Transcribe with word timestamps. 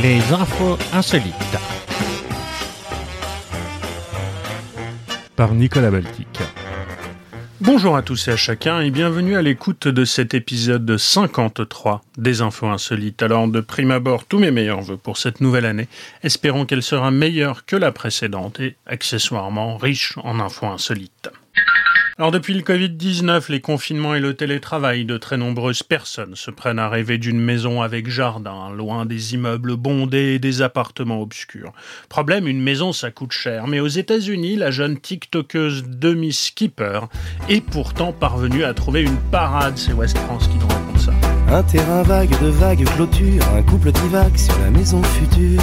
Les 0.00 0.20
infos 0.32 0.78
insolites. 0.92 1.34
Par 5.34 5.54
Nicolas 5.54 5.90
Baltic. 5.90 6.38
Bonjour 7.60 7.96
à 7.96 8.02
tous 8.02 8.28
et 8.28 8.30
à 8.30 8.36
chacun 8.36 8.80
et 8.80 8.92
bienvenue 8.92 9.36
à 9.36 9.42
l'écoute 9.42 9.88
de 9.88 10.04
cet 10.04 10.34
épisode 10.34 10.96
53 10.96 12.02
des 12.16 12.42
infos 12.42 12.68
insolites. 12.68 13.22
Alors 13.24 13.48
de 13.48 13.60
prime 13.60 13.90
abord, 13.90 14.24
tous 14.24 14.38
mes 14.38 14.52
meilleurs 14.52 14.82
voeux 14.82 14.96
pour 14.96 15.16
cette 15.16 15.40
nouvelle 15.40 15.66
année. 15.66 15.88
Espérons 16.22 16.64
qu'elle 16.64 16.84
sera 16.84 17.10
meilleure 17.10 17.64
que 17.64 17.74
la 17.74 17.90
précédente 17.90 18.60
et 18.60 18.76
accessoirement 18.86 19.76
riche 19.78 20.14
en 20.22 20.38
infos 20.38 20.66
insolites. 20.66 21.30
Alors 22.20 22.32
depuis 22.32 22.54
le 22.54 22.62
Covid-19, 22.62 23.48
les 23.48 23.60
confinements 23.60 24.12
et 24.12 24.18
le 24.18 24.34
télétravail, 24.34 25.04
de 25.04 25.16
très 25.18 25.36
nombreuses 25.36 25.84
personnes 25.84 26.34
se 26.34 26.50
prennent 26.50 26.80
à 26.80 26.88
rêver 26.88 27.16
d'une 27.16 27.38
maison 27.38 27.80
avec 27.80 28.10
jardin, 28.10 28.70
loin 28.70 29.06
des 29.06 29.34
immeubles 29.34 29.76
bondés 29.76 30.34
et 30.34 30.38
des 30.40 30.60
appartements 30.60 31.22
obscurs. 31.22 31.72
Problème, 32.08 32.48
une 32.48 32.60
maison 32.60 32.92
ça 32.92 33.12
coûte 33.12 33.30
cher, 33.30 33.68
mais 33.68 33.78
aux 33.78 33.86
États-Unis, 33.86 34.56
la 34.56 34.72
jeune 34.72 34.98
TikTokeuse 34.98 35.84
Demi 35.86 36.32
Skipper 36.32 37.02
est 37.48 37.60
pourtant 37.60 38.12
parvenue 38.12 38.64
à 38.64 38.74
trouver 38.74 39.02
une 39.02 39.18
parade. 39.30 39.78
C'est 39.78 39.92
West 39.92 40.18
France 40.18 40.48
qui 40.48 40.56
nous 40.56 40.66
raconte 40.66 40.98
ça. 40.98 41.12
Un 41.46 41.62
terrain 41.62 42.02
vague 42.02 42.36
de 42.42 42.48
vagues 42.48 42.84
clôtures, 42.96 43.48
un 43.54 43.62
couple 43.62 43.92
divague 43.92 44.36
sur 44.36 44.58
la 44.58 44.70
maison 44.70 45.00
future. 45.04 45.62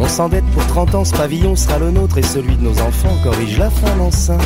On 0.00 0.06
s'endette 0.06 0.44
pour 0.52 0.64
30 0.68 0.94
ans, 0.94 1.04
ce 1.04 1.12
pavillon 1.12 1.56
sera 1.56 1.80
le 1.80 1.90
nôtre 1.90 2.18
et 2.18 2.22
celui 2.22 2.56
de 2.56 2.62
nos 2.62 2.80
enfants 2.80 3.16
corrige 3.24 3.58
la 3.58 3.68
fin 3.68 3.98
enceinte. 3.98 4.40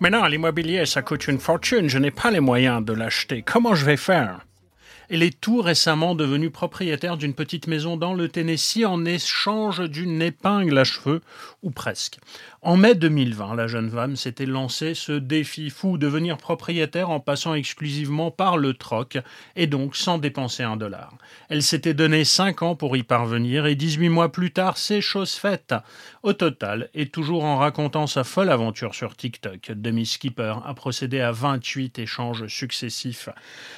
Mais 0.00 0.10
non, 0.10 0.24
l'immobilier, 0.26 0.84
ça 0.84 1.00
coûte 1.00 1.28
une 1.28 1.38
fortune, 1.38 1.88
je 1.88 1.98
n'ai 1.98 2.10
pas 2.10 2.30
les 2.30 2.40
moyens 2.40 2.84
de 2.84 2.92
l'acheter. 2.92 3.40
Comment 3.42 3.74
je 3.74 3.86
vais 3.86 3.96
faire? 3.96 4.44
Elle 5.08 5.22
est 5.22 5.40
tout 5.40 5.62
récemment 5.62 6.14
devenue 6.14 6.50
propriétaire 6.50 7.16
d'une 7.16 7.32
petite 7.32 7.66
maison 7.66 7.96
dans 7.96 8.12
le 8.12 8.28
Tennessee 8.28 8.84
en 8.84 9.06
échange 9.06 9.80
d'une 9.88 10.20
épingle 10.20 10.76
à 10.76 10.84
cheveux, 10.84 11.22
ou 11.62 11.70
presque. 11.70 12.18
En 12.60 12.76
mai 12.76 12.96
2020, 12.96 13.54
la 13.54 13.68
jeune 13.68 13.88
femme 13.88 14.16
s'était 14.16 14.44
lancée 14.44 14.94
ce 14.94 15.12
défi 15.12 15.70
fou, 15.70 15.96
devenir 15.96 16.38
propriétaire 16.38 17.08
en 17.08 17.20
passant 17.20 17.54
exclusivement 17.54 18.32
par 18.32 18.56
le 18.56 18.74
troc 18.74 19.16
et 19.54 19.68
donc 19.68 19.94
sans 19.94 20.18
dépenser 20.18 20.64
un 20.64 20.76
dollar. 20.76 21.14
Elle 21.50 21.62
s'était 21.62 21.94
donné 21.94 22.24
5 22.24 22.62
ans 22.62 22.74
pour 22.74 22.96
y 22.96 23.04
parvenir 23.04 23.66
et 23.66 23.76
18 23.76 24.08
mois 24.08 24.32
plus 24.32 24.50
tard, 24.50 24.76
c'est 24.76 25.00
chose 25.00 25.34
faite. 25.34 25.72
Au 26.24 26.32
total, 26.32 26.90
et 26.94 27.06
toujours 27.06 27.44
en 27.44 27.58
racontant 27.58 28.08
sa 28.08 28.24
folle 28.24 28.50
aventure 28.50 28.92
sur 28.92 29.14
TikTok, 29.14 29.70
Demi 29.70 30.04
Skipper 30.04 30.56
a 30.64 30.74
procédé 30.74 31.20
à 31.20 31.30
28 31.30 32.00
échanges 32.00 32.48
successifs. 32.48 33.28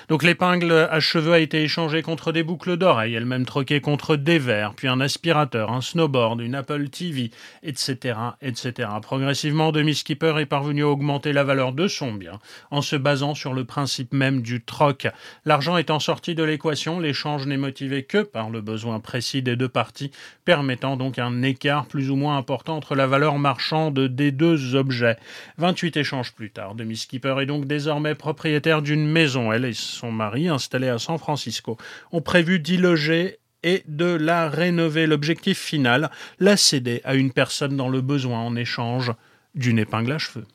Donc 0.09 0.23
l'épingle 0.23 0.73
à 0.73 1.01
cheveux 1.01 1.35
a 1.35 1.39
été 1.39 1.63
échangée 1.63 2.01
contre 2.01 2.33
des 2.33 2.43
boucles 2.43 2.79
d'oreilles, 2.79 3.15
elle-même 3.15 3.45
troquée 3.45 3.83
contre 3.83 4.17
des 4.17 4.39
verres, 4.39 4.73
puis 4.75 4.89
un 4.89 5.03
aspirateur, 5.03 5.71
un 5.71 5.83
snowboard, 5.83 6.41
une 6.41 6.55
Apple 6.55 6.89
TV, 6.89 7.31
etc., 7.63 8.17
etc. 8.41 8.70
Progressivement, 9.03 9.73
Demi 9.73 9.95
Skipper 9.95 10.35
est 10.39 10.47
parvenu 10.47 10.85
à 10.85 10.89
augmenter 10.89 11.33
la 11.33 11.45
valeur 11.45 11.73
de 11.73 11.89
son 11.89 12.13
bien 12.13 12.39
en 12.71 12.83
se 12.83 12.97
basant 12.97 13.35
sur 13.35 13.53
le 13.53 13.65
principe 13.65 14.13
même 14.13 14.43
du 14.43 14.63
troc. 14.63 15.09
L'argent 15.45 15.77
étant 15.77 15.99
sorti 15.99 16.35
de 16.35 16.45
l'équation, 16.45 17.01
l'échange 17.01 17.47
n'est 17.47 17.57
motivé 17.57 18.05
que 18.05 18.23
par 18.23 18.51
le 18.51 18.61
besoin 18.61 19.01
précis 19.01 19.43
des 19.43 19.57
deux 19.57 19.69
parties, 19.69 20.13
permettant 20.45 20.97
donc 20.97 21.19
un 21.19 21.43
écart 21.43 21.87
plus 21.87 22.11
ou 22.11 22.17
moins 22.17 22.37
important 22.37 22.77
entre 22.77 22.95
la 22.95 23.07
valeur 23.07 23.39
marchande 23.39 23.99
des 23.99 24.31
deux 24.31 24.77
objets. 24.77 25.17
28 25.59 25.97
échanges 25.97 26.33
plus 26.33 26.51
tard, 26.51 26.75
Demi 26.75 26.97
Skipper 26.97 27.37
est 27.41 27.47
donc 27.47 27.65
désormais 27.65 28.15
propriétaire 28.15 28.83
d'une 28.83 29.07
maison. 29.07 29.53
Elle 29.53 29.65
et 29.65 29.73
son 29.73 30.13
mari, 30.13 30.49
installés 30.49 30.89
à 30.89 30.99
San 30.99 31.19
Francisco, 31.19 31.77
ont 32.13 32.23
prévu 32.23 32.61
d'y 32.61 32.77
loger 32.77 33.40
et 33.63 33.83
de 33.87 34.07
la 34.07 34.49
rénover. 34.49 35.07
L'objectif 35.07 35.59
final, 35.59 36.11
la 36.39 36.57
céder 36.57 37.01
à 37.05 37.15
une 37.15 37.33
personne 37.33 37.77
dans 37.77 37.89
le 37.89 38.01
besoin 38.01 38.41
en 38.41 38.57
échange 38.57 39.13
d'une 39.55 39.79
épingle 39.79 40.13
à 40.13 40.19
cheveux. 40.19 40.47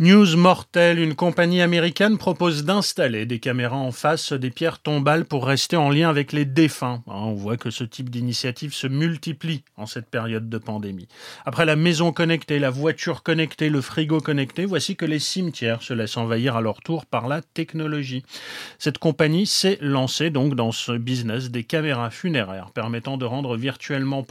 News 0.00 0.36
mortelle, 0.36 0.98
une 0.98 1.14
compagnie 1.14 1.62
américaine 1.62 2.18
propose 2.18 2.64
d'installer 2.64 3.26
des 3.26 3.38
caméras 3.38 3.76
en 3.76 3.92
face 3.92 4.32
des 4.32 4.50
pierres 4.50 4.80
tombales 4.80 5.24
pour 5.24 5.46
rester 5.46 5.76
en 5.76 5.88
lien 5.88 6.08
avec 6.08 6.32
les 6.32 6.44
défunts. 6.44 7.04
Ah, 7.06 7.20
on 7.20 7.34
voit 7.34 7.56
que 7.56 7.70
ce 7.70 7.84
type 7.84 8.10
d'initiative 8.10 8.74
se 8.74 8.88
multiplie 8.88 9.62
en 9.76 9.86
cette 9.86 10.08
période 10.08 10.48
de 10.48 10.58
pandémie. 10.58 11.06
Après 11.44 11.64
la 11.64 11.76
maison 11.76 12.10
connectée, 12.10 12.58
la 12.58 12.70
voiture 12.70 13.22
connectée, 13.22 13.68
le 13.68 13.80
frigo 13.80 14.18
connecté, 14.18 14.64
voici 14.64 14.96
que 14.96 15.04
les 15.04 15.20
cimetières 15.20 15.80
se 15.80 15.94
laissent 15.94 16.16
envahir 16.16 16.56
à 16.56 16.60
leur 16.60 16.80
tour 16.80 17.06
par 17.06 17.28
la 17.28 17.40
technologie. 17.40 18.24
Cette 18.80 18.98
compagnie 18.98 19.46
s'est 19.46 19.78
lancée 19.80 20.30
donc 20.30 20.56
dans 20.56 20.72
ce 20.72 20.90
business 20.90 21.52
des 21.52 21.62
caméras 21.62 22.10
funéraires 22.10 22.72
permettant 22.72 23.16
de 23.16 23.26
rendre 23.26 23.56
virtuellement 23.56 24.26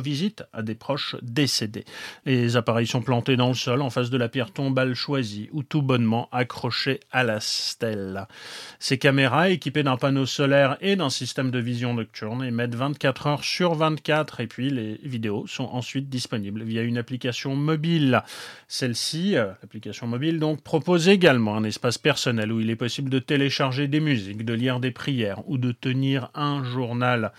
visite 0.00 0.44
à 0.52 0.62
des 0.62 0.76
proches 0.76 1.16
décédés. 1.20 1.84
Les 2.26 2.56
appareils 2.56 2.86
sont 2.86 3.02
plantés 3.02 3.36
dans 3.36 3.48
le 3.48 3.54
sol 3.54 3.82
en 3.82 3.90
face 3.90 4.10
de 4.10 4.16
la 4.16 4.28
pierre 4.28 4.52
tombale 4.52 4.94
choisi 5.00 5.48
ou 5.52 5.62
tout 5.62 5.80
bonnement 5.80 6.28
accroché 6.30 7.00
à 7.10 7.24
la 7.24 7.40
stèle. 7.40 8.26
Ces 8.78 8.98
caméras, 8.98 9.48
équipées 9.48 9.82
d'un 9.82 9.96
panneau 9.96 10.26
solaire 10.26 10.76
et 10.82 10.94
d'un 10.94 11.08
système 11.08 11.50
de 11.50 11.58
vision 11.58 11.94
nocturne, 11.94 12.44
émettent 12.44 12.74
24 12.74 13.26
heures 13.26 13.44
sur 13.44 13.74
24 13.74 14.40
et 14.40 14.46
puis 14.46 14.68
les 14.68 15.00
vidéos 15.02 15.46
sont 15.46 15.64
ensuite 15.64 16.10
disponibles 16.10 16.62
via 16.62 16.82
une 16.82 16.98
application 16.98 17.56
mobile. 17.56 18.22
Celle-ci, 18.68 19.36
euh, 19.36 19.46
l'application 19.62 20.06
mobile 20.06 20.38
donc, 20.38 20.62
propose 20.62 21.08
également 21.08 21.56
un 21.56 21.64
espace 21.64 21.96
personnel 21.96 22.52
où 22.52 22.60
il 22.60 22.68
est 22.68 22.76
possible 22.76 23.08
de 23.08 23.18
télécharger 23.18 23.88
des 23.88 24.00
musiques, 24.00 24.44
de 24.44 24.54
lire 24.54 24.80
des 24.80 24.90
prières 24.90 25.42
ou 25.48 25.56
de 25.56 25.72
tenir 25.72 26.30
un 26.34 26.62
journal. 26.62 27.32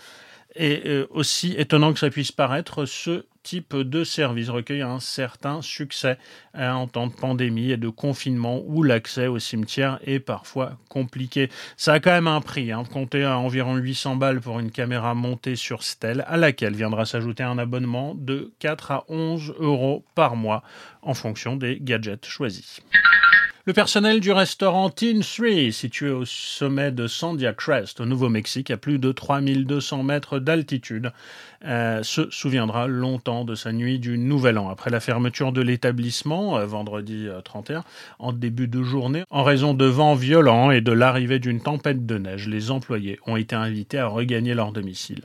Et 0.56 0.82
euh, 0.86 1.06
aussi 1.10 1.54
étonnant 1.56 1.92
que 1.92 1.98
ça 1.98 2.10
puisse 2.10 2.32
paraître, 2.32 2.84
ce 2.84 3.24
type 3.42 3.76
de 3.76 4.04
service 4.04 4.48
recueille 4.48 4.82
un 4.82 5.00
certain 5.00 5.62
succès 5.62 6.18
hein, 6.54 6.74
en 6.74 6.86
temps 6.86 7.06
de 7.06 7.12
pandémie 7.12 7.70
et 7.70 7.76
de 7.76 7.88
confinement 7.88 8.62
où 8.66 8.82
l'accès 8.82 9.26
au 9.26 9.38
cimetière 9.38 9.98
est 10.04 10.20
parfois 10.20 10.78
compliqué. 10.88 11.50
Ça 11.76 11.94
a 11.94 12.00
quand 12.00 12.12
même 12.12 12.28
un 12.28 12.40
prix, 12.40 12.72
hein, 12.72 12.84
comptez 12.90 13.24
à 13.24 13.38
environ 13.38 13.76
800 13.76 14.16
balles 14.16 14.40
pour 14.40 14.60
une 14.60 14.70
caméra 14.70 15.14
montée 15.14 15.56
sur 15.56 15.82
stèle 15.82 16.24
à 16.28 16.36
laquelle 16.36 16.74
viendra 16.74 17.04
s'ajouter 17.04 17.42
un 17.42 17.58
abonnement 17.58 18.14
de 18.14 18.52
4 18.58 18.90
à 18.90 19.04
11 19.08 19.54
euros 19.58 20.04
par 20.14 20.36
mois 20.36 20.62
en 21.02 21.14
fonction 21.14 21.56
des 21.56 21.78
gadgets 21.80 22.26
choisis. 22.26 22.80
Le 23.64 23.72
personnel 23.72 24.18
du 24.18 24.32
restaurant 24.32 24.90
Teen 24.90 25.22
3, 25.22 25.70
situé 25.70 26.10
au 26.10 26.24
sommet 26.24 26.90
de 26.90 27.06
Sandia 27.06 27.52
Crest, 27.52 28.00
au 28.00 28.06
Nouveau-Mexique, 28.06 28.72
à 28.72 28.76
plus 28.76 28.98
de 28.98 29.12
3200 29.12 30.02
mètres 30.02 30.40
d'altitude, 30.40 31.12
euh, 31.64 32.02
se 32.02 32.28
souviendra 32.30 32.88
longtemps 32.88 33.44
de 33.44 33.54
sa 33.54 33.72
nuit 33.72 33.98
du 33.98 34.18
Nouvel 34.18 34.58
An. 34.58 34.68
Après 34.68 34.90
la 34.90 34.98
fermeture 34.98 35.52
de 35.52 35.60
l'établissement, 35.60 36.58
euh, 36.58 36.66
vendredi 36.66 37.28
31, 37.44 37.78
euh, 37.78 37.82
en 38.18 38.32
début 38.32 38.66
de 38.66 38.82
journée, 38.82 39.22
en 39.30 39.44
raison 39.44 39.72
de 39.72 39.84
vents 39.84 40.14
violents 40.14 40.70
et 40.72 40.80
de 40.80 40.90
l'arrivée 40.90 41.38
d'une 41.38 41.60
tempête 41.60 42.04
de 42.04 42.18
neige, 42.18 42.48
les 42.48 42.70
employés 42.70 43.20
ont 43.26 43.36
été 43.36 43.54
invités 43.54 43.98
à 43.98 44.06
regagner 44.06 44.54
leur 44.54 44.72
domicile. 44.72 45.22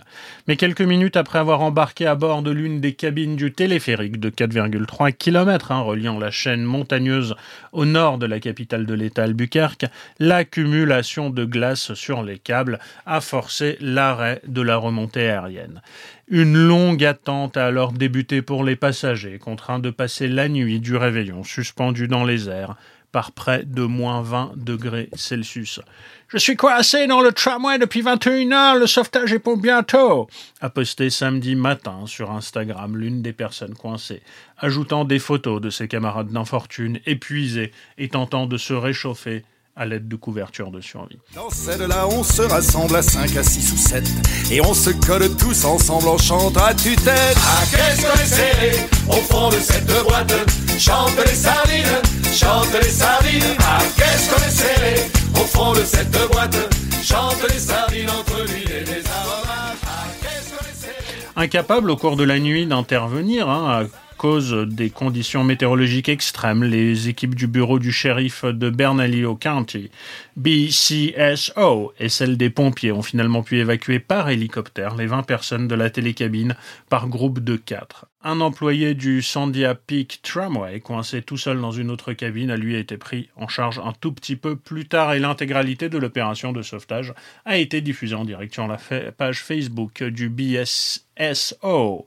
Mais 0.48 0.58
quelques 0.58 0.82
minutes 0.82 1.18
après 1.18 1.40
avoir 1.40 1.62
embarqué 1.62 2.06
à 2.06 2.14
bord 2.16 2.44
de 2.44 2.52
l'une 2.52 2.82
des 2.82 2.94
cabines 2.94 3.36
du 3.36 3.52
téléphérique 3.52 4.20
de 4.20 4.30
4,3 4.30 5.14
km, 5.14 5.72
hein, 5.72 5.82
reliant 5.82 6.20
la 6.20 6.30
chaîne 6.30 6.64
montagneuse 6.64 7.36
au 7.72 7.86
nord 7.86 8.20
de 8.20 8.28
la 8.28 8.40
capitale 8.40 8.86
de 8.86 8.94
l'État 8.94 9.24
Albuquerque, 9.24 9.86
l'accumulation 10.20 11.30
de 11.32 11.46
glace 11.46 11.94
sur 11.96 12.22
les 12.22 12.38
câbles 12.38 12.80
a 13.06 13.22
forcé 13.22 13.78
l'arrêt 13.82 14.42
de 14.48 14.62
la 14.62 14.78
remontée 14.78 15.30
aérienne. 15.30 15.82
Une 16.30 16.58
longue 16.58 17.06
attente 17.06 17.56
a 17.56 17.68
alors 17.68 17.94
débuté 17.94 18.42
pour 18.42 18.66
les 18.66 18.76
passagers, 18.76 19.40
contraints 19.40 19.80
de 19.80 19.92
passer 19.92 20.28
la 20.28 20.50
nuit 20.50 20.82
du 20.82 20.98
réveillon 20.98 21.46
suspendus 21.46 22.10
dans 22.10 22.26
les 22.26 22.50
airs 22.50 22.76
par 23.14 23.32
près 23.32 23.64
de 23.64 23.84
moins 23.84 24.22
20 24.22 24.52
degrés 24.58 25.10
Celsius. 25.14 25.80
Je 26.28 26.38
suis 26.38 26.58
coincé 26.58 27.08
dans 27.08 27.22
le 27.22 27.32
tramway 27.32 27.80
depuis 27.80 28.02
21 28.02 28.52
heures, 28.52 28.76
le 28.76 28.88
sauvetage 28.88 29.32
est 29.32 29.40
pour 29.40 29.56
bientôt, 29.56 30.28
a 30.60 30.70
posté 30.70 31.10
samedi 31.10 31.56
matin 31.56 32.02
sur 32.08 32.30
Instagram 32.32 32.98
l'une 32.98 33.22
des 33.22 33.32
personnes 33.32 33.76
coincées, 33.76 34.22
ajoutant 34.58 35.06
des 35.06 35.20
photos 35.20 35.62
de 35.62 35.70
ses 35.70 35.88
camarades 35.88 36.34
d'infortune 36.34 37.00
épuisés 37.06 37.72
et 37.98 38.10
tentant 38.10 38.48
de 38.48 38.58
se 38.58 38.74
réchauffer 38.74 39.46
à 39.78 39.86
l'aide 39.86 40.08
de 40.08 40.16
couvertures 40.16 40.72
de 40.72 40.82
survie. 40.82 41.20
Dans 41.36 41.50
celle-là, 41.52 42.08
on 42.10 42.24
se 42.24 42.42
rassemble 42.42 42.96
à 42.96 43.02
5, 43.04 43.36
à 43.38 43.44
6 43.44 43.74
ou 43.74 43.78
7 43.78 44.04
et 44.52 44.60
on 44.62 44.74
se 44.74 44.90
colle 44.90 45.30
tous 45.38 45.66
ensemble 45.66 46.08
en 46.08 46.18
chantant 46.18 46.64
à 46.66 46.74
tue-tête. 46.74 47.38
Ah, 47.38 47.64
qu'est-ce 47.70 48.02
qu'on 48.02 48.20
est 48.20 48.26
serré 48.26 48.72
au 49.08 49.22
fond 49.22 49.50
de 49.50 49.58
cette 49.58 49.86
boîte? 50.04 50.34
Chante 50.80 51.16
les 51.26 51.36
sardines, 51.36 52.02
chante 52.34 52.74
les 52.82 52.90
sardines. 52.90 53.56
Ah, 53.60 53.78
qu'est-ce 53.96 54.30
qu'on 54.30 54.44
est 54.44 54.50
serré 54.50 54.96
au 55.36 55.46
fond 55.46 55.74
de 55.74 55.84
cette 55.84 56.12
boîte? 56.32 56.58
Chante 57.04 57.46
les 57.54 57.60
sardines 57.60 58.10
entre 58.10 58.44
l'huile 58.48 58.72
et 58.72 58.84
les 58.84 59.04
aromates. 59.08 59.78
Ah, 59.86 60.06
qu'est-ce 60.22 60.50
qu'on 60.50 60.66
est 60.66 60.76
serré 60.76 61.28
Incapable 61.36 61.92
au 61.92 61.98
cours 61.98 62.16
de 62.16 62.24
la 62.24 62.40
nuit 62.40 62.66
d'intervenir, 62.66 63.48
hein, 63.48 63.86
cause 64.18 64.54
des 64.68 64.90
conditions 64.90 65.44
météorologiques 65.44 66.10
extrêmes. 66.10 66.64
Les 66.64 67.08
équipes 67.08 67.36
du 67.36 67.48
bureau 67.48 67.80
du 67.80 67.92
shérif 67.92 68.44
de 68.44 68.70
Bernalillo 68.70 69.36
County, 69.36 69.90
BCSO, 70.36 71.94
et 72.00 72.10
celles 72.10 72.38
des 72.38 72.50
pompiers 72.50 72.92
ont 72.92 73.02
finalement 73.02 73.44
pu 73.44 73.60
évacuer 73.60 74.00
par 74.00 74.30
hélicoptère 74.30 74.96
les 74.96 75.06
20 75.06 75.24
personnes 75.24 75.68
de 75.68 75.76
la 75.76 75.90
télécabine 75.90 76.56
par 76.90 77.08
groupe 77.08 77.40
de 77.40 77.56
4. 77.56 78.08
Un 78.24 78.42
employé 78.42 78.94
du 78.94 79.22
Sandia 79.22 79.76
Peak 79.76 80.20
Tramway, 80.24 80.80
coincé 80.80 81.22
tout 81.22 81.38
seul 81.38 81.62
dans 81.62 81.72
une 81.72 81.92
autre 81.92 82.14
cabine, 82.14 82.52
a 82.52 82.58
lui 82.58 82.76
été 82.76 82.98
pris 82.98 83.30
en 83.38 83.48
charge 83.48 83.80
un 83.80 83.94
tout 83.94 84.12
petit 84.12 84.36
peu 84.36 84.56
plus 84.56 84.88
tard 84.88 85.14
et 85.14 85.20
l'intégralité 85.20 85.88
de 85.88 85.98
l'opération 85.98 86.52
de 86.52 86.62
sauvetage 86.62 87.14
a 87.46 87.58
été 87.58 87.80
diffusée 87.80 88.16
en 88.16 88.26
direct 88.26 88.54
sur 88.54 88.68
la 88.68 88.78
page 89.12 89.44
Facebook 89.44 90.04
du 90.04 90.30
BSSO. 90.30 92.06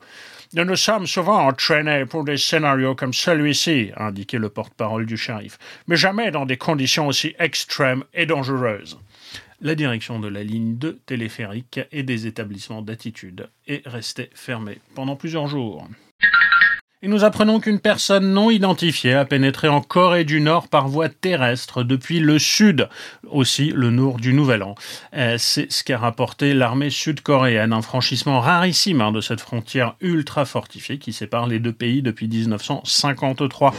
Nous 0.52 0.64
nous 0.64 0.76
sommes 0.76 1.06
souvent 1.06 1.46
entraînés 1.46 2.06
pour 2.06 2.24
des 2.24 2.36
scénarios 2.36 2.96
comme 2.96 3.14
celui-ci, 3.14 3.92
a 3.94 4.06
indiqué 4.06 4.36
le 4.36 4.48
porte-parole 4.48 5.06
du 5.06 5.16
shérif, 5.16 5.58
mais 5.86 5.96
jamais 5.96 6.32
dans 6.32 6.44
des 6.44 6.56
conditions 6.56 7.06
aussi 7.06 7.34
extrêmes 7.38 8.02
et 8.14 8.26
dangereuses 8.26 8.98
la 9.62 9.74
direction 9.74 10.18
de 10.18 10.28
la 10.28 10.42
ligne 10.42 10.78
de 10.78 10.98
téléphérique 11.06 11.80
et 11.92 12.02
des 12.02 12.26
établissements 12.26 12.82
d'attitude 12.82 13.48
est 13.66 13.86
restée 13.86 14.30
fermée 14.34 14.78
pendant 14.94 15.16
plusieurs 15.16 15.46
jours. 15.46 15.86
Et 17.02 17.08
nous 17.08 17.24
apprenons 17.24 17.60
qu'une 17.60 17.80
personne 17.80 18.34
non 18.34 18.50
identifiée 18.50 19.14
a 19.14 19.24
pénétré 19.24 19.68
en 19.68 19.80
Corée 19.80 20.24
du 20.24 20.38
Nord 20.42 20.68
par 20.68 20.86
voie 20.86 21.08
terrestre 21.08 21.82
depuis 21.82 22.20
le 22.20 22.38
sud, 22.38 22.90
aussi 23.30 23.72
le 23.74 23.88
nord 23.88 24.18
du 24.18 24.34
Nouvel 24.34 24.62
An. 24.62 24.74
Euh, 25.16 25.36
c'est 25.38 25.72
ce 25.72 25.82
qu'a 25.82 25.96
rapporté 25.96 26.52
l'armée 26.52 26.90
sud-coréenne, 26.90 27.72
un 27.72 27.80
franchissement 27.80 28.40
rarissime 28.40 29.00
hein, 29.00 29.12
de 29.12 29.22
cette 29.22 29.40
frontière 29.40 29.94
ultra 30.02 30.44
fortifiée 30.44 30.98
qui 30.98 31.14
sépare 31.14 31.46
les 31.46 31.58
deux 31.58 31.72
pays 31.72 32.02
depuis 32.02 32.28
1953. 32.28 33.72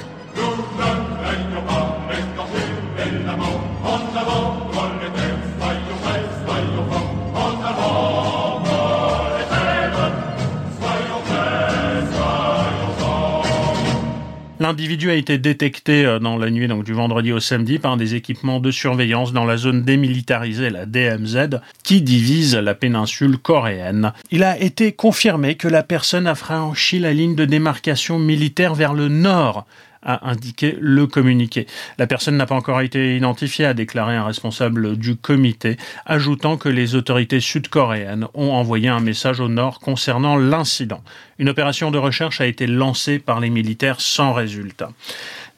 L'individu 14.71 15.11
a 15.11 15.15
été 15.15 15.37
détecté 15.37 16.05
euh, 16.05 16.19
dans 16.19 16.37
la 16.37 16.49
nuit 16.49 16.69
donc 16.69 16.85
du 16.85 16.93
vendredi 16.93 17.33
au 17.33 17.41
samedi 17.41 17.77
par 17.77 17.97
des 17.97 18.15
équipements 18.15 18.61
de 18.61 18.71
surveillance 18.71 19.33
dans 19.33 19.43
la 19.43 19.57
zone 19.57 19.81
démilitarisée, 19.81 20.69
la 20.69 20.85
DMZ, 20.85 21.59
qui 21.83 22.01
divise 22.01 22.55
la 22.55 22.73
péninsule 22.73 23.37
coréenne. 23.37 24.13
Il 24.31 24.45
a 24.45 24.57
été 24.57 24.93
confirmé 24.93 25.55
que 25.55 25.67
la 25.67 25.83
personne 25.83 26.25
a 26.25 26.35
franchi 26.35 26.99
la 26.99 27.11
ligne 27.11 27.35
de 27.35 27.43
démarcation 27.43 28.17
militaire 28.17 28.73
vers 28.73 28.93
le 28.93 29.09
nord 29.09 29.65
a 30.03 30.29
indiqué 30.29 30.77
le 30.79 31.07
communiqué. 31.07 31.67
La 31.97 32.07
personne 32.07 32.37
n'a 32.37 32.45
pas 32.45 32.55
encore 32.55 32.81
été 32.81 33.15
identifiée, 33.15 33.65
a 33.65 33.73
déclaré 33.73 34.15
un 34.15 34.25
responsable 34.25 34.97
du 34.97 35.15
comité, 35.15 35.77
ajoutant 36.05 36.57
que 36.57 36.69
les 36.69 36.95
autorités 36.95 37.39
sud-coréennes 37.39 38.27
ont 38.33 38.51
envoyé 38.51 38.89
un 38.89 38.99
message 38.99 39.39
au 39.39 39.47
nord 39.47 39.79
concernant 39.79 40.37
l'incident. 40.37 41.03
Une 41.39 41.49
opération 41.49 41.91
de 41.91 41.97
recherche 41.97 42.41
a 42.41 42.45
été 42.45 42.67
lancée 42.67 43.19
par 43.19 43.39
les 43.39 43.49
militaires 43.49 44.01
sans 44.01 44.33
résultat. 44.33 44.89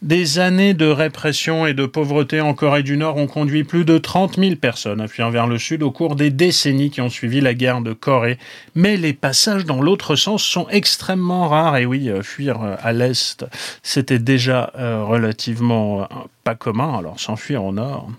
Des 0.04 0.38
années 0.38 0.74
de 0.74 0.88
répression 0.88 1.66
et 1.66 1.74
de 1.74 1.86
pauvreté 1.86 2.42
en 2.42 2.54
Corée 2.54 2.84
du 2.84 2.98
Nord 2.98 3.16
ont 3.16 3.26
conduit 3.26 3.64
plus 3.64 3.86
de 3.86 3.98
30 3.98 4.38
000 4.38 4.58
personnes 4.58 5.00
à 5.00 5.08
fuir 5.08 5.30
vers 5.30 5.48
le 5.48 5.58
sud 5.58 5.82
au 5.82 5.92
cours 5.92 6.18
des 6.18 6.30
décennies 6.30 6.90
qui 6.90 7.00
ont 7.00 7.10
suivi 7.10 7.40
la 7.40 7.54
guerre 7.54 7.80
de 7.80 7.94
Corée. 7.94 8.38
Mais 8.76 8.98
les 8.98 9.14
passages 9.14 9.64
dans 9.64 9.82
l'autre 9.82 10.18
sens 10.18 10.44
sont 10.44 10.68
extrêmement 10.68 11.48
rares. 11.48 11.78
Et 11.78 11.86
oui, 11.86 12.10
euh, 12.10 12.22
fuir 12.22 12.62
euh, 12.62 12.76
à 12.84 12.92
l'est, 12.92 13.46
c'était 13.82 14.20
déjà 14.20 14.74
euh, 14.78 15.06
relativement 15.06 16.10
pas 16.44 16.56
commun. 16.56 16.98
Alors 16.98 17.18
s'enfuir 17.18 17.64
au 17.64 17.72
nord. 17.72 18.10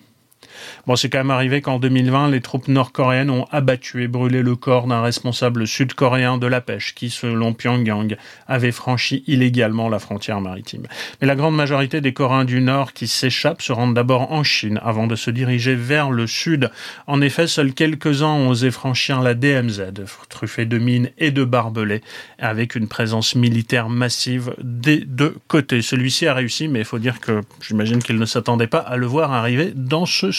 Bon, 0.87 0.97
c'est 0.97 1.09
quand 1.09 1.19
même 1.19 1.31
arrivé 1.31 1.61
qu'en 1.61 1.79
2020, 1.79 2.31
les 2.31 2.41
troupes 2.41 2.69
nord-coréennes 2.69 3.31
ont 3.31 3.47
abattu 3.51 4.03
et 4.03 4.09
brûlé 4.09 4.43
le 4.43 4.57
corps 4.57 4.87
d'un 4.87 5.03
responsable 5.03 5.67
sud-coréen 5.67 6.39
de 6.39 6.47
la 6.47 6.61
pêche 6.61 6.95
qui, 6.95 7.11
selon 7.11 7.53
Pyongyang, 7.53 8.17
avait 8.47 8.73
franchi 8.73 9.25
illégalement 9.27 9.89
la 9.89 9.99
frontière 9.99 10.41
maritime. 10.41 10.87
Mais 11.21 11.27
la 11.27 11.37
grande 11.37 11.57
majorité 11.57 12.01
des 12.01 12.13
Coréens 12.13 12.45
du 12.45 12.61
Nord 12.61 12.93
qui 12.93 13.07
s'échappent 13.07 13.63
se 13.63 13.73
rendent 13.73 13.95
d'abord 13.95 14.33
en 14.33 14.43
Chine 14.43 14.81
avant 14.83 15.07
de 15.07 15.17
se 15.17 15.31
diriger 15.31 15.75
vers 15.75 16.11
le 16.11 16.27
sud. 16.27 16.71
En 17.07 17.21
effet, 17.21 17.47
seuls 17.47 17.73
quelques-uns 17.73 18.27
ont 18.27 18.49
osé 18.49 18.71
franchir 18.71 19.21
la 19.21 19.35
DMZ, 19.35 19.83
truffée 20.29 20.67
de 20.67 20.79
mines 20.79 21.11
et 21.19 21.31
de 21.31 21.45
barbelés, 21.45 22.03
avec 22.39 22.75
une 22.75 22.89
présence 22.89 23.35
militaire 23.35 23.89
massive 23.89 24.55
des 24.63 24.99
deux 24.99 25.37
côtés. 25.49 25.83
Celui-ci 25.83 26.27
a 26.27 26.35
réussi, 26.35 26.69
mais 26.69 26.81
il 26.81 26.85
faut 26.85 26.99
dire 26.99 27.21
que 27.21 27.41
j'imagine 27.61 28.03
qu'il 28.03 28.19
ne 28.19 28.27
s'attendait 28.27 28.67
pas 28.67 28.79
à 28.79 28.97
le 28.97 29.07
voir 29.07 29.33
arriver 29.33 29.73
dans 29.75 30.07
ce 30.07 30.31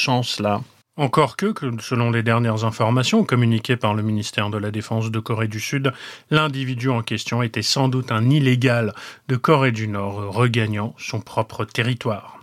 Encore 0.97 1.35
que, 1.35 1.53
selon 1.79 2.09
les 2.09 2.23
dernières 2.23 2.63
informations 2.63 3.25
communiquées 3.25 3.75
par 3.75 3.93
le 3.93 4.01
ministère 4.01 4.49
de 4.49 4.57
la 4.57 4.71
Défense 4.71 5.11
de 5.11 5.19
Corée 5.19 5.49
du 5.49 5.59
Sud, 5.59 5.91
l'individu 6.29 6.89
en 6.89 7.01
question 7.01 7.41
était 7.41 7.61
sans 7.61 7.89
doute 7.89 8.13
un 8.13 8.29
illégal 8.29 8.93
de 9.27 9.35
Corée 9.35 9.73
du 9.73 9.89
Nord 9.89 10.33
regagnant 10.33 10.95
son 10.97 11.19
propre 11.19 11.65
territoire. 11.65 12.39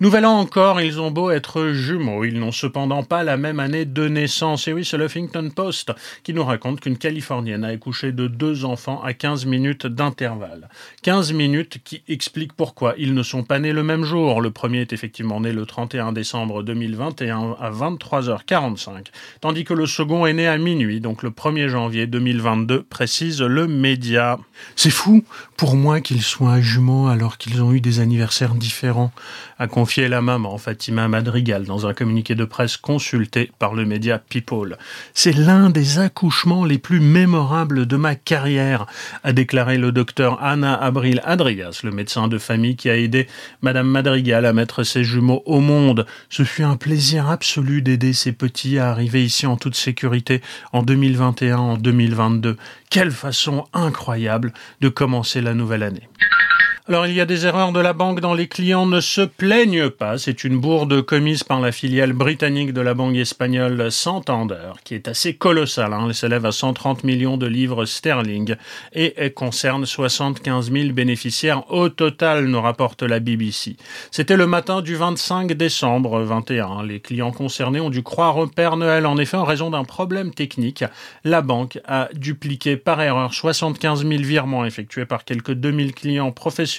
Nouvel 0.00 0.26
an 0.26 0.38
encore, 0.38 0.80
ils 0.80 1.00
ont 1.00 1.10
beau 1.10 1.32
être 1.32 1.70
jumeaux, 1.72 2.22
ils 2.22 2.38
n'ont 2.38 2.52
cependant 2.52 3.02
pas 3.02 3.24
la 3.24 3.36
même 3.36 3.58
année 3.58 3.84
de 3.84 4.06
naissance. 4.06 4.68
Et 4.68 4.72
oui, 4.72 4.84
c'est 4.84 4.96
le 4.96 5.06
Huffington 5.06 5.50
Post 5.52 5.90
qui 6.22 6.32
nous 6.32 6.44
raconte 6.44 6.78
qu'une 6.78 6.96
Californienne 6.96 7.64
a 7.64 7.68
accouché 7.68 8.12
de 8.12 8.28
deux 8.28 8.64
enfants 8.64 9.02
à 9.02 9.12
15 9.12 9.46
minutes 9.46 9.88
d'intervalle. 9.88 10.68
15 11.02 11.32
minutes 11.32 11.80
qui 11.82 12.04
expliquent 12.06 12.52
pourquoi 12.52 12.94
ils 12.96 13.12
ne 13.12 13.24
sont 13.24 13.42
pas 13.42 13.58
nés 13.58 13.72
le 13.72 13.82
même 13.82 14.04
jour. 14.04 14.40
Le 14.40 14.52
premier 14.52 14.82
est 14.82 14.92
effectivement 14.92 15.40
né 15.40 15.50
le 15.50 15.66
31 15.66 16.12
décembre 16.12 16.62
2021 16.62 17.56
à 17.60 17.72
23h45, 17.72 19.06
tandis 19.40 19.64
que 19.64 19.74
le 19.74 19.86
second 19.86 20.26
est 20.26 20.32
né 20.32 20.46
à 20.46 20.58
minuit, 20.58 21.00
donc 21.00 21.24
le 21.24 21.30
1er 21.30 21.66
janvier 21.66 22.06
2022, 22.06 22.84
précise 22.84 23.42
le 23.42 23.66
média. 23.66 24.38
C'est 24.76 24.90
fou 24.90 25.24
pour 25.56 25.74
moi 25.74 26.00
qu'ils 26.00 26.22
soient 26.22 26.60
jumeaux 26.60 27.08
alors 27.08 27.36
qu'ils 27.36 27.64
ont 27.64 27.72
eu 27.72 27.80
des 27.80 27.98
anniversaires 27.98 28.54
différents, 28.54 29.10
a 29.58 29.66
la 29.96 30.20
maman 30.20 30.58
Fatima 30.58 31.08
Madrigal 31.08 31.64
dans 31.64 31.86
un 31.86 31.94
communiqué 31.94 32.34
de 32.34 32.44
presse 32.44 32.76
consulté 32.76 33.50
par 33.58 33.74
le 33.74 33.86
média 33.86 34.18
People. 34.18 34.76
C'est 35.14 35.32
l'un 35.32 35.70
des 35.70 35.98
accouchements 35.98 36.66
les 36.66 36.76
plus 36.76 37.00
mémorables 37.00 37.86
de 37.86 37.96
ma 37.96 38.14
carrière, 38.14 38.86
a 39.24 39.32
déclaré 39.32 39.78
le 39.78 39.90
docteur 39.90 40.42
Anna 40.42 40.74
Abril 40.74 41.22
Adrias, 41.24 41.80
le 41.84 41.90
médecin 41.90 42.28
de 42.28 42.36
famille 42.36 42.76
qui 42.76 42.90
a 42.90 42.96
aidé 42.98 43.28
Madame 43.62 43.88
Madrigal 43.88 44.44
à 44.44 44.52
mettre 44.52 44.84
ses 44.84 45.04
jumeaux 45.04 45.42
au 45.46 45.60
monde. 45.60 46.06
Ce 46.28 46.44
fut 46.44 46.64
un 46.64 46.76
plaisir 46.76 47.30
absolu 47.30 47.80
d'aider 47.80 48.12
ces 48.12 48.32
petits 48.32 48.78
à 48.78 48.90
arriver 48.90 49.24
ici 49.24 49.46
en 49.46 49.56
toute 49.56 49.74
sécurité 49.74 50.42
en 50.72 50.82
2021, 50.82 51.56
en 51.56 51.76
2022. 51.78 52.58
Quelle 52.90 53.10
façon 53.10 53.64
incroyable 53.72 54.52
de 54.82 54.90
commencer 54.90 55.40
la 55.40 55.54
nouvelle 55.54 55.82
année. 55.82 56.08
Alors 56.90 57.06
il 57.06 57.12
y 57.12 57.20
a 57.20 57.26
des 57.26 57.44
erreurs 57.44 57.72
de 57.72 57.80
la 57.80 57.92
banque 57.92 58.20
dont 58.20 58.32
les 58.32 58.48
clients 58.48 58.86
ne 58.86 59.02
se 59.02 59.20
plaignent 59.20 59.90
pas. 59.90 60.16
C'est 60.16 60.42
une 60.42 60.58
bourde 60.58 61.02
commise 61.02 61.44
par 61.44 61.60
la 61.60 61.70
filiale 61.70 62.14
britannique 62.14 62.72
de 62.72 62.80
la 62.80 62.94
banque 62.94 63.16
espagnole 63.16 63.92
Santander, 63.92 64.72
qui 64.84 64.94
est 64.94 65.06
assez 65.06 65.34
colossale. 65.34 65.92
Hein. 65.92 66.06
Elle 66.08 66.14
s'élève 66.14 66.46
à 66.46 66.52
130 66.52 67.04
millions 67.04 67.36
de 67.36 67.46
livres 67.46 67.84
sterling 67.84 68.54
et 68.94 69.12
concerne 69.36 69.84
75 69.84 70.72
000 70.72 70.94
bénéficiaires 70.94 71.70
au 71.70 71.90
total, 71.90 72.46
nous 72.46 72.62
rapporte 72.62 73.02
la 73.02 73.20
BBC. 73.20 73.76
C'était 74.10 74.38
le 74.38 74.46
matin 74.46 74.80
du 74.80 74.96
25 74.96 75.52
décembre 75.52 76.20
21. 76.20 76.84
Les 76.84 77.00
clients 77.00 77.32
concernés 77.32 77.80
ont 77.80 77.90
dû 77.90 78.02
croire 78.02 78.38
au 78.38 78.46
Père 78.46 78.78
Noël. 78.78 79.04
En 79.04 79.18
effet, 79.18 79.36
en 79.36 79.44
raison 79.44 79.68
d'un 79.68 79.84
problème 79.84 80.32
technique, 80.32 80.84
la 81.22 81.42
banque 81.42 81.80
a 81.86 82.08
dupliqué 82.14 82.78
par 82.78 83.02
erreur 83.02 83.34
75 83.34 84.06
000 84.06 84.22
virements 84.22 84.64
effectués 84.64 85.04
par 85.04 85.26
quelques 85.26 85.52
2000 85.52 85.92
clients 85.92 86.32
professionnels 86.32 86.77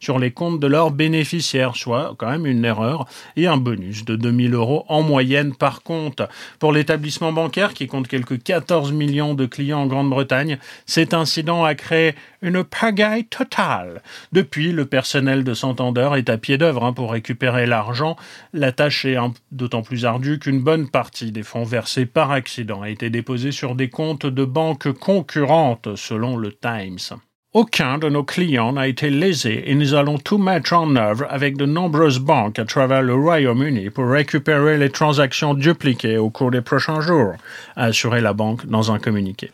sur 0.00 0.18
les 0.18 0.30
comptes 0.30 0.60
de 0.60 0.66
leurs 0.66 0.90
bénéficiaires, 0.90 1.76
soit 1.76 2.14
quand 2.18 2.30
même 2.30 2.46
une 2.46 2.64
erreur, 2.64 3.06
et 3.36 3.46
un 3.46 3.56
bonus 3.56 4.04
de 4.04 4.16
2000 4.16 4.54
euros 4.54 4.84
en 4.88 5.02
moyenne 5.02 5.54
par 5.54 5.82
compte. 5.82 6.22
Pour 6.58 6.72
l'établissement 6.72 7.32
bancaire, 7.32 7.74
qui 7.74 7.86
compte 7.86 8.08
quelques 8.08 8.42
14 8.42 8.92
millions 8.92 9.34
de 9.34 9.46
clients 9.46 9.82
en 9.82 9.86
Grande-Bretagne, 9.86 10.58
cet 10.86 11.14
incident 11.14 11.64
a 11.64 11.74
créé 11.74 12.14
une 12.42 12.62
pagaille 12.64 13.24
totale. 13.24 14.02
Depuis, 14.32 14.72
le 14.72 14.86
personnel 14.86 15.44
de 15.44 15.54
Santander 15.54 16.10
est 16.16 16.30
à 16.30 16.38
pied 16.38 16.58
d'œuvre 16.58 16.84
hein, 16.84 16.92
pour 16.92 17.12
récupérer 17.12 17.66
l'argent. 17.66 18.16
La 18.52 18.72
tâche 18.72 19.04
est 19.04 19.16
d'autant 19.50 19.82
plus 19.82 20.04
ardue 20.04 20.38
qu'une 20.38 20.60
bonne 20.60 20.88
partie 20.88 21.32
des 21.32 21.42
fonds 21.42 21.64
versés 21.64 22.06
par 22.06 22.30
accident 22.30 22.82
a 22.82 22.90
été 22.90 23.10
déposée 23.10 23.52
sur 23.52 23.74
des 23.74 23.90
comptes 23.90 24.26
de 24.26 24.44
banques 24.44 24.92
concurrentes, 24.92 25.96
selon 25.96 26.36
le 26.36 26.52
Times. 26.52 27.18
Aucun 27.54 27.96
de 27.96 28.10
nos 28.10 28.24
clients 28.24 28.72
n'a 28.72 28.88
été 28.88 29.08
lésé 29.08 29.70
et 29.70 29.74
nous 29.74 29.94
allons 29.94 30.18
tout 30.18 30.36
mettre 30.36 30.74
en 30.74 30.94
œuvre 30.96 31.24
avec 31.30 31.56
de 31.56 31.64
nombreuses 31.64 32.18
banques 32.18 32.58
à 32.58 32.66
travers 32.66 33.00
le 33.00 33.14
Royaume-Uni 33.14 33.88
pour 33.88 34.06
récupérer 34.10 34.76
les 34.76 34.90
transactions 34.90 35.54
dupliquées 35.54 36.18
au 36.18 36.28
cours 36.28 36.50
des 36.50 36.60
prochains 36.60 37.00
jours, 37.00 37.32
a 37.74 37.84
assuré 37.84 38.20
la 38.20 38.34
banque 38.34 38.66
dans 38.66 38.92
un 38.92 38.98
communiqué. 38.98 39.50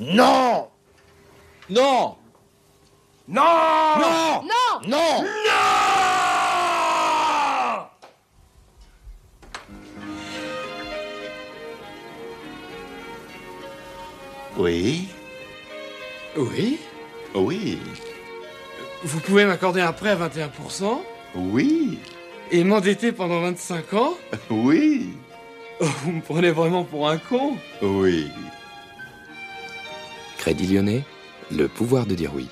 Non! 0.00 0.66
Non! 1.70 2.16
Non! 3.28 3.36
Non! 4.00 4.42
Non! 4.42 4.88
Non 4.88 5.47
Oui. 14.58 15.06
Oui. 16.36 16.80
Oui. 17.34 17.78
Vous 19.04 19.20
pouvez 19.20 19.44
m'accorder 19.44 19.80
un 19.80 19.92
prêt 19.92 20.10
à 20.10 20.16
21% 20.28 20.98
Oui. 21.36 22.00
Et 22.50 22.64
m'endetter 22.64 23.12
pendant 23.12 23.40
25 23.40 23.94
ans 23.94 24.14
Oui. 24.50 25.10
Vous 25.80 26.10
me 26.10 26.20
prenez 26.20 26.50
vraiment 26.50 26.82
pour 26.82 27.08
un 27.08 27.18
con. 27.18 27.56
Oui. 27.82 28.26
Crédit 30.38 30.66
Lyonnais, 30.66 31.04
le 31.52 31.68
pouvoir 31.68 32.06
de 32.06 32.16
dire 32.16 32.32
oui. 32.34 32.48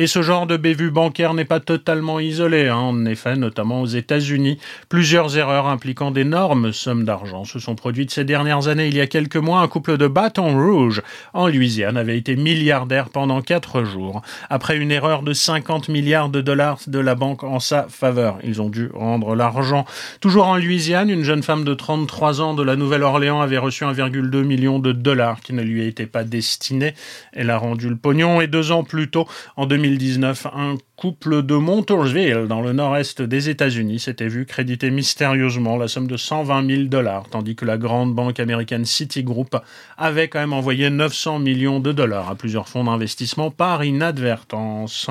Et 0.00 0.06
ce 0.06 0.22
genre 0.22 0.46
de 0.46 0.56
bévue 0.56 0.90
bancaire 0.90 1.34
n'est 1.34 1.44
pas 1.44 1.60
totalement 1.60 2.20
isolé. 2.20 2.68
Hein. 2.68 2.76
En 2.76 3.04
effet, 3.04 3.36
notamment 3.36 3.82
aux 3.82 3.86
États-Unis, 3.86 4.56
plusieurs 4.88 5.36
erreurs 5.36 5.66
impliquant 5.66 6.10
d'énormes 6.10 6.72
sommes 6.72 7.04
d'argent 7.04 7.44
se 7.44 7.58
sont 7.58 7.74
produites 7.74 8.10
ces 8.10 8.24
dernières 8.24 8.68
années. 8.68 8.88
Il 8.88 8.96
y 8.96 9.02
a 9.02 9.06
quelques 9.06 9.36
mois, 9.36 9.60
un 9.60 9.68
couple 9.68 9.98
de 9.98 10.06
Baton 10.06 10.58
Rouge 10.58 11.02
en 11.34 11.48
Louisiane 11.48 11.98
avait 11.98 12.16
été 12.16 12.34
milliardaire 12.34 13.10
pendant 13.10 13.42
quatre 13.42 13.84
jours 13.84 14.22
après 14.48 14.78
une 14.78 14.90
erreur 14.90 15.22
de 15.22 15.34
50 15.34 15.90
milliards 15.90 16.30
de 16.30 16.40
dollars 16.40 16.78
de 16.86 16.98
la 16.98 17.14
banque 17.14 17.44
en 17.44 17.60
sa 17.60 17.86
faveur. 17.90 18.38
Ils 18.42 18.62
ont 18.62 18.70
dû 18.70 18.88
rendre 18.94 19.34
l'argent. 19.34 19.84
Toujours 20.22 20.46
en 20.46 20.56
Louisiane, 20.56 21.10
une 21.10 21.24
jeune 21.24 21.42
femme 21.42 21.64
de 21.64 21.74
33 21.74 22.40
ans 22.40 22.54
de 22.54 22.62
la 22.62 22.76
Nouvelle-Orléans 22.76 23.42
avait 23.42 23.58
reçu 23.58 23.84
1,2 23.84 24.44
million 24.44 24.78
de 24.78 24.92
dollars 24.92 25.42
qui 25.42 25.52
ne 25.52 25.60
lui 25.60 25.86
étaient 25.86 26.06
pas 26.06 26.24
destinés. 26.24 26.94
Elle 27.34 27.50
a 27.50 27.58
rendu 27.58 27.90
le 27.90 27.96
pognon 27.96 28.40
et 28.40 28.46
deux 28.46 28.72
ans 28.72 28.82
plus 28.82 29.10
tôt, 29.10 29.28
en 29.58 29.66
2019, 29.90 30.46
un 30.54 30.76
couple 30.94 31.42
de 31.42 31.56
Montoursville, 31.56 32.46
dans 32.48 32.60
le 32.60 32.72
nord-est 32.72 33.22
des 33.22 33.48
États-Unis, 33.48 33.98
s'était 33.98 34.28
vu 34.28 34.46
créditer 34.46 34.88
mystérieusement 34.88 35.76
la 35.76 35.88
somme 35.88 36.06
de 36.06 36.16
120 36.16 36.64
000 36.64 36.82
dollars, 36.84 37.24
tandis 37.28 37.56
que 37.56 37.64
la 37.64 37.76
grande 37.76 38.14
banque 38.14 38.38
américaine 38.38 38.84
Citigroup 38.84 39.56
avait 39.98 40.28
quand 40.28 40.38
même 40.38 40.52
envoyé 40.52 40.90
900 40.90 41.40
millions 41.40 41.80
de 41.80 41.90
dollars 41.90 42.30
à 42.30 42.36
plusieurs 42.36 42.68
fonds 42.68 42.84
d'investissement 42.84 43.50
par 43.50 43.82
inadvertance. 43.82 45.10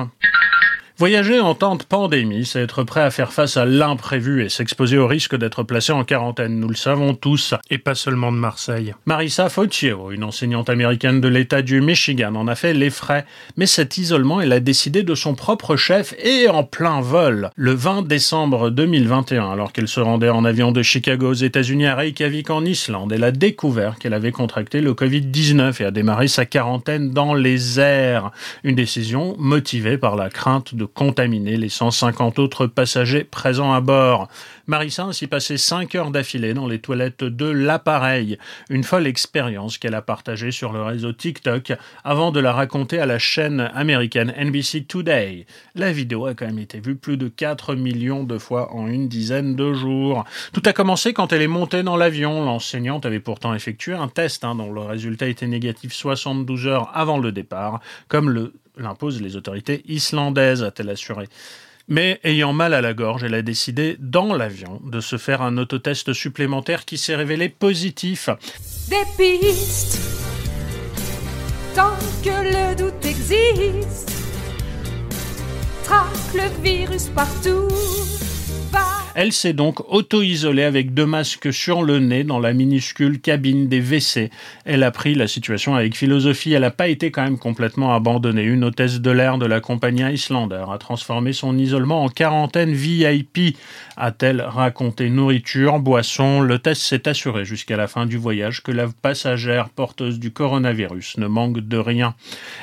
Voyager 1.00 1.40
en 1.40 1.54
temps 1.54 1.76
de 1.76 1.82
pandémie, 1.82 2.44
c'est 2.44 2.60
être 2.60 2.82
prêt 2.82 3.00
à 3.00 3.10
faire 3.10 3.32
face 3.32 3.56
à 3.56 3.64
l'imprévu 3.64 4.44
et 4.44 4.50
s'exposer 4.50 4.98
au 4.98 5.06
risque 5.06 5.34
d'être 5.34 5.62
placé 5.62 5.92
en 5.92 6.04
quarantaine. 6.04 6.60
Nous 6.60 6.68
le 6.68 6.74
savons 6.74 7.14
tous, 7.14 7.54
et 7.70 7.78
pas 7.78 7.94
seulement 7.94 8.30
de 8.30 8.36
Marseille. 8.36 8.92
Marissa 9.06 9.48
Focchio, 9.48 10.10
une 10.10 10.24
enseignante 10.24 10.68
américaine 10.68 11.22
de 11.22 11.28
l'État 11.28 11.62
du 11.62 11.80
Michigan, 11.80 12.34
en 12.34 12.48
a 12.48 12.54
fait 12.54 12.74
les 12.74 12.90
frais. 12.90 13.24
Mais 13.56 13.64
cet 13.64 13.96
isolement, 13.96 14.42
elle 14.42 14.52
a 14.52 14.60
décidé 14.60 15.02
de 15.02 15.14
son 15.14 15.34
propre 15.34 15.74
chef 15.74 16.14
et 16.22 16.50
en 16.50 16.64
plein 16.64 17.00
vol. 17.00 17.48
Le 17.56 17.72
20 17.72 18.06
décembre 18.06 18.68
2021, 18.68 19.52
alors 19.52 19.72
qu'elle 19.72 19.88
se 19.88 20.00
rendait 20.00 20.28
en 20.28 20.44
avion 20.44 20.70
de 20.70 20.82
Chicago 20.82 21.30
aux 21.30 21.32
États-Unis 21.32 21.86
à 21.86 21.94
Reykjavik 21.94 22.50
en 22.50 22.62
Islande, 22.66 23.14
elle 23.14 23.24
a 23.24 23.32
découvert 23.32 23.98
qu'elle 23.98 24.12
avait 24.12 24.32
contracté 24.32 24.82
le 24.82 24.92
Covid-19 24.92 25.80
et 25.80 25.86
a 25.86 25.92
démarré 25.92 26.28
sa 26.28 26.44
quarantaine 26.44 27.08
dans 27.12 27.32
les 27.32 27.80
airs. 27.80 28.32
Une 28.64 28.76
décision 28.76 29.34
motivée 29.38 29.96
par 29.96 30.14
la 30.14 30.28
crainte 30.28 30.74
de 30.74 30.89
contaminer 30.94 31.56
les 31.56 31.68
150 31.68 32.38
autres 32.38 32.66
passagers 32.66 33.24
présents 33.24 33.72
à 33.72 33.80
bord. 33.80 34.28
Marissa 34.66 35.02
a 35.02 35.06
ainsi 35.06 35.26
passé 35.26 35.56
5 35.56 35.94
heures 35.96 36.10
d'affilée 36.10 36.54
dans 36.54 36.68
les 36.68 36.78
toilettes 36.78 37.24
de 37.24 37.46
l'appareil. 37.46 38.38
Une 38.68 38.84
folle 38.84 39.06
expérience 39.06 39.78
qu'elle 39.78 39.94
a 39.94 40.02
partagée 40.02 40.52
sur 40.52 40.72
le 40.72 40.82
réseau 40.82 41.12
TikTok 41.12 41.72
avant 42.04 42.30
de 42.30 42.38
la 42.38 42.52
raconter 42.52 43.00
à 43.00 43.06
la 43.06 43.18
chaîne 43.18 43.70
américaine 43.74 44.32
NBC 44.38 44.84
Today. 44.84 45.46
La 45.74 45.92
vidéo 45.92 46.26
a 46.26 46.34
quand 46.34 46.46
même 46.46 46.58
été 46.58 46.78
vue 46.78 46.96
plus 46.96 47.16
de 47.16 47.28
4 47.28 47.74
millions 47.74 48.24
de 48.24 48.38
fois 48.38 48.72
en 48.72 48.86
une 48.86 49.08
dizaine 49.08 49.56
de 49.56 49.72
jours. 49.72 50.24
Tout 50.52 50.62
a 50.66 50.72
commencé 50.72 51.12
quand 51.12 51.32
elle 51.32 51.42
est 51.42 51.48
montée 51.48 51.82
dans 51.82 51.96
l'avion. 51.96 52.44
L'enseignante 52.44 53.06
avait 53.06 53.20
pourtant 53.20 53.54
effectué 53.54 53.94
un 53.94 54.08
test 54.08 54.44
hein, 54.44 54.54
dont 54.54 54.72
le 54.72 54.82
résultat 54.82 55.26
était 55.26 55.46
négatif 55.46 55.92
72 55.92 56.66
heures 56.66 56.90
avant 56.94 57.18
le 57.18 57.32
départ, 57.32 57.80
comme 58.08 58.30
le 58.30 58.52
l'imposent 58.82 59.20
les 59.20 59.36
autorités 59.36 59.82
islandaises, 59.86 60.62
a-t-elle 60.62 60.90
assuré. 60.90 61.28
Mais 61.88 62.20
ayant 62.22 62.52
mal 62.52 62.72
à 62.72 62.80
la 62.80 62.94
gorge, 62.94 63.24
elle 63.24 63.34
a 63.34 63.42
décidé, 63.42 63.96
dans 63.98 64.34
l'avion, 64.34 64.80
de 64.84 65.00
se 65.00 65.16
faire 65.16 65.42
un 65.42 65.58
autotest 65.58 66.12
supplémentaire 66.12 66.84
qui 66.84 66.98
s'est 66.98 67.16
révélé 67.16 67.48
positif. 67.48 68.30
Des 68.88 68.96
pistes, 69.18 69.98
tant 71.74 71.96
que 72.22 72.30
le 72.30 72.76
doute 72.76 73.04
existe, 73.04 74.12
traque 75.82 76.34
le 76.34 76.62
virus 76.62 77.06
partout. 77.08 77.66
Elle 79.16 79.32
s'est 79.32 79.52
donc 79.52 79.80
auto-isolée 79.92 80.62
avec 80.62 80.94
deux 80.94 81.04
masques 81.04 81.52
sur 81.52 81.82
le 81.82 81.98
nez 81.98 82.22
dans 82.22 82.38
la 82.38 82.52
minuscule 82.52 83.20
cabine 83.20 83.68
des 83.68 83.80
WC. 83.80 84.30
Elle 84.64 84.84
a 84.84 84.92
pris 84.92 85.16
la 85.16 85.26
situation 85.26 85.74
avec 85.74 85.96
philosophie. 85.96 86.52
Elle 86.52 86.62
n'a 86.62 86.70
pas 86.70 86.86
été 86.86 87.10
quand 87.10 87.24
même 87.24 87.38
complètement 87.38 87.92
abandonnée. 87.92 88.44
Une 88.44 88.64
hôtesse 88.64 89.00
de 89.00 89.10
l'air 89.10 89.36
de 89.36 89.46
la 89.46 89.60
compagnie 89.60 90.04
Islander 90.12 90.64
a 90.72 90.78
transformé 90.78 91.32
son 91.32 91.58
isolement 91.58 92.04
en 92.04 92.08
quarantaine 92.08 92.72
VIP, 92.72 93.56
a-t-elle 93.96 94.42
raconté. 94.42 95.10
Nourriture, 95.10 95.80
boisson, 95.80 96.40
le 96.40 96.58
test 96.60 96.82
s'est 96.82 97.08
assuré 97.08 97.44
jusqu'à 97.44 97.76
la 97.76 97.88
fin 97.88 98.06
du 98.06 98.16
voyage 98.16 98.62
que 98.62 98.72
la 98.72 98.86
passagère 98.88 99.70
porteuse 99.70 100.20
du 100.20 100.30
coronavirus 100.30 101.18
ne 101.18 101.26
manque 101.26 101.58
de 101.58 101.76
rien. 101.78 102.14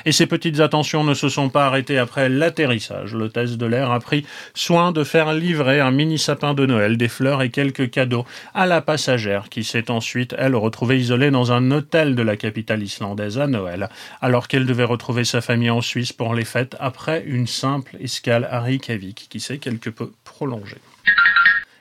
Et 0.06 0.14
ces 0.14 0.28
petites 0.28 0.62
attentions 0.62 1.04
ne 1.04 1.14
se 1.14 1.28
sont 1.28 1.50
pas 1.50 1.66
arrêtées 1.66 1.98
après 1.98 2.30
l'atterrissage. 2.30 3.14
L'hôtesse 3.14 3.58
de 3.58 3.66
l'air 3.66 3.92
a 3.92 4.00
pris 4.00 4.26
soin 4.54 4.94
de 4.94 5.04
faire 5.04 5.34
livrer 5.34 5.82
un 5.82 5.92
mini 5.98 6.20
sapin 6.20 6.54
de 6.54 6.66
Noël, 6.66 6.96
des 6.96 7.08
fleurs 7.08 7.42
et 7.42 7.50
quelques 7.50 7.90
cadeaux 7.90 8.26
à 8.54 8.68
la 8.68 8.82
passagère 8.82 9.50
qui 9.50 9.64
s'est 9.64 9.90
ensuite, 9.90 10.36
elle, 10.38 10.56
retrouvée 10.56 11.00
isolée 11.00 11.32
dans 11.32 11.52
un 11.52 11.72
hôtel 11.72 12.16
de 12.16 12.22
la 12.22 12.38
capitale 12.38 12.84
islandaise 12.84 13.40
à 13.40 13.48
Noël, 13.48 13.90
alors 14.22 14.48
qu'elle 14.48 14.68
devait 14.68 14.84
retrouver 14.84 15.26
sa 15.26 15.42
famille 15.42 15.72
en 15.72 15.82
Suisse 15.82 16.14
pour 16.14 16.36
les 16.36 16.46
fêtes 16.46 16.78
après 16.80 17.24
une 17.26 17.48
simple 17.48 17.98
escale 18.00 18.48
à 18.50 18.62
Reykjavik 18.62 19.28
qui 19.30 19.40
s'est 19.40 19.58
quelque 19.58 19.90
peu 19.90 20.12
prolongée. 20.24 20.78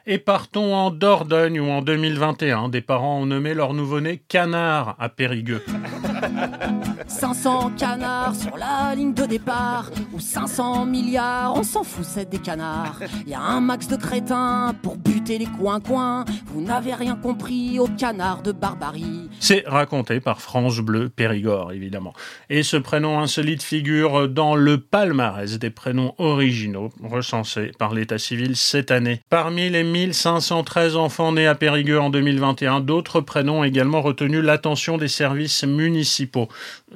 Et 0.08 0.18
partons 0.18 0.72
en 0.72 0.92
Dordogne 0.92 1.58
où 1.58 1.68
en 1.68 1.82
2021, 1.82 2.68
des 2.68 2.80
parents 2.80 3.22
ont 3.22 3.26
nommé 3.26 3.54
leur 3.54 3.74
nouveau-né 3.74 4.22
Canard 4.28 4.94
à 5.00 5.08
Périgueux. 5.08 5.64
500 7.08 7.72
canards 7.78 8.34
sur 8.34 8.56
la 8.56 8.94
ligne 8.94 9.14
de 9.14 9.24
départ, 9.24 9.90
ou 10.12 10.20
500 10.20 10.86
milliards, 10.86 11.54
on 11.56 11.62
s'en 11.62 11.84
fout, 11.84 12.04
c'est 12.04 12.28
des 12.28 12.38
canards. 12.38 13.00
Il 13.24 13.30
y 13.30 13.34
a 13.34 13.40
un 13.40 13.60
max 13.60 13.88
de 13.88 13.96
crétins 13.96 14.74
pour 14.82 14.96
buter 14.96 15.38
les 15.38 15.46
coins-coins, 15.46 16.24
vous 16.46 16.60
n'avez 16.60 16.94
rien 16.94 17.16
compris 17.16 17.78
au 17.78 17.86
canard 17.86 18.42
de 18.42 18.52
barbarie. 18.52 19.30
C'est 19.40 19.64
raconté 19.66 20.20
par 20.20 20.40
France 20.40 20.78
Bleu 20.80 21.08
Périgord, 21.08 21.72
évidemment. 21.72 22.12
Et 22.50 22.62
ce 22.62 22.76
prénom 22.76 23.20
insolite 23.20 23.62
figure 23.62 24.28
dans 24.28 24.56
le 24.56 24.78
palmarès 24.78 25.58
des 25.58 25.70
prénoms 25.70 26.14
originaux 26.18 26.90
recensés 27.02 27.72
par 27.78 27.94
l'état 27.94 28.18
civil 28.18 28.56
cette 28.56 28.90
année. 28.90 29.20
Parmi 29.30 29.70
les 29.70 29.84
1513 29.96 30.96
enfants 30.96 31.32
nés 31.32 31.46
à 31.46 31.54
Périgueux 31.54 31.98
en 31.98 32.10
2021, 32.10 32.80
d'autres 32.80 33.22
prénoms 33.22 33.60
ont 33.60 33.64
également 33.64 34.02
retenu 34.02 34.42
l'attention 34.42 34.98
des 34.98 35.08
services 35.08 35.64
municipaux. 35.64 36.48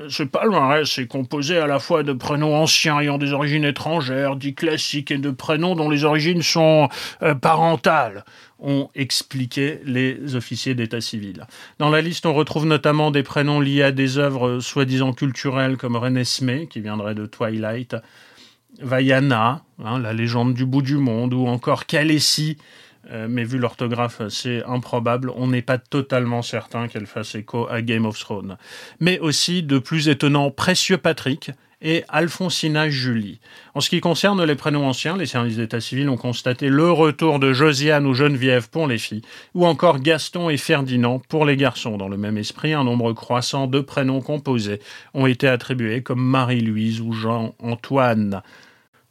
Ce 0.09 0.23
palmarès 0.23 0.99
est 0.99 1.07
composé 1.07 1.57
à 1.57 1.67
la 1.67 1.79
fois 1.79 2.03
de 2.03 2.13
prénoms 2.13 2.55
anciens 2.55 3.01
ayant 3.01 3.17
des 3.17 3.33
origines 3.33 3.65
étrangères, 3.65 4.37
dits 4.37 4.55
classiques, 4.55 5.11
et 5.11 5.17
de 5.17 5.31
prénoms 5.31 5.75
dont 5.75 5.89
les 5.89 6.05
origines 6.05 6.43
sont 6.43 6.89
euh, 7.23 7.35
parentales 7.35 8.25
ont 8.59 8.91
expliqué 8.95 9.81
les 9.87 10.37
officiers 10.37 10.75
d'état 10.75 11.01
civil. 11.01 11.47
Dans 11.79 11.89
la 11.89 12.03
liste, 12.03 12.27
on 12.27 12.35
retrouve 12.35 12.67
notamment 12.67 13.11
des 13.11 13.23
prénoms 13.23 13.61
liés 13.61 13.83
à 13.83 13.93
des 13.93 14.19
œuvres 14.19 14.61
soi-disant 14.61 15.15
culturelles 15.15 15.79
comme 15.79 15.97
Renesmee, 15.97 16.69
qui 16.69 16.81
viendrait 16.81 17.15
de 17.15 17.25
Twilight, 17.25 17.97
Vaiana, 18.79 19.63
hein, 19.83 19.99
la 19.99 20.13
légende 20.13 20.55
du 20.55 20.67
bout 20.67 20.83
du 20.83 20.97
monde, 20.97 21.35
ou 21.35 21.47
encore 21.47 21.87
Kalesi, 21.87 22.59
euh, 23.11 23.27
mais 23.29 23.45
vu 23.45 23.59
l'orthographe, 23.59 24.23
c'est 24.29 24.63
improbable. 24.65 25.33
On 25.35 25.49
n'est 25.49 25.63
pas 25.63 25.79
totalement 25.79 26.43
certain 26.43 26.89
qu'elle 26.89 27.07
fasse 27.07 27.35
écho 27.35 27.67
à 27.69 27.83
Game 27.83 28.07
of 28.07 28.19
Thrones. 28.19 28.57
Mais 29.01 29.19
aussi 29.19 29.63
de 29.63 29.79
plus 29.79 30.09
étonnants 30.09 30.51
Précieux 30.51 30.99
Patrick 30.99 31.51
et 31.83 32.05
Alfonsina 32.09 32.91
Julie. 32.91 33.41
En 33.75 33.81
ce 33.81 33.89
qui 33.89 34.01
concerne 34.01 34.45
les 34.45 34.55
prénoms 34.55 34.87
anciens, 34.87 35.17
les 35.17 35.27
services 35.27 35.57
d'état 35.57 35.81
civil 35.81 36.09
ont 36.11 36.17
constaté 36.17 36.69
le 36.69 36.91
retour 36.91 37.39
de 37.39 37.53
Josiane 37.53 38.07
ou 38.07 38.13
Geneviève 38.13 38.69
pour 38.69 38.87
les 38.87 38.99
filles, 38.99 39.23
ou 39.55 39.65
encore 39.65 40.01
Gaston 40.01 40.51
et 40.51 40.59
Ferdinand 40.59 41.21
pour 41.29 41.47
les 41.47 41.57
garçons. 41.57 41.97
Dans 41.97 42.09
le 42.09 42.19
même 42.19 42.37
esprit, 42.37 42.75
un 42.75 42.85
nombre 42.85 43.13
croissant 43.13 43.67
de 43.67 43.81
prénoms 43.81 44.21
composés 44.21 44.81
ont 45.15 45.27
été 45.27 45.49
attribués 45.49 46.03
comme 46.03 46.23
Marie-Louise 46.23 47.01
ou 47.01 47.13
Jean-Antoine. 47.13 48.43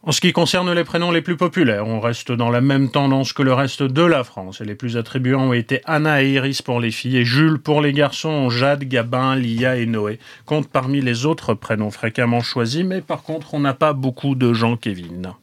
En 0.02 0.14
ce 0.14 0.22
qui 0.22 0.32
concerne 0.32 0.72
les 0.72 0.86
prénoms 0.86 1.12
les 1.12 1.22
plus 1.22 1.36
populaires, 1.36 1.86
on 1.86 2.00
reste 2.00 2.32
dans 2.32 2.50
la 2.50 2.62
même 2.62 2.90
tendance 2.90 3.34
que 3.34 3.44
le 3.44 3.52
reste 3.52 3.84
de 3.84 4.02
la 4.02 4.24
France 4.24 4.62
et 4.62 4.66
les 4.66 4.74
plus 4.74 4.96
attribuants 4.96 5.50
ont 5.50 5.54
été 5.54 5.82
Anna 5.84 6.24
et 6.24 6.32
Iris 6.32 6.62
pour 6.62 6.80
les 6.80 6.90
filles 6.90 7.18
et 7.18 7.26
Jules 7.26 7.60
pour 7.60 7.82
les 7.82 7.92
garçons. 7.92 8.50
Jade, 8.50 8.86
Gabin, 8.86 9.36
Lia 9.36 9.76
et 9.76 9.86
Noé 9.86 10.18
comptent 10.46 10.70
parmi 10.70 11.02
les 11.02 11.26
autres 11.26 11.54
prénoms 11.54 11.92
fréquemment 11.92 12.40
choisis, 12.40 12.86
mais 12.86 13.02
par 13.02 13.24
contre 13.24 13.54
on 13.54 13.60
n'a 13.60 13.74
pas 13.74 13.92
beaucoup 13.92 14.36
de 14.36 14.54
Jean 14.54 14.78
Kevin. 14.78 15.34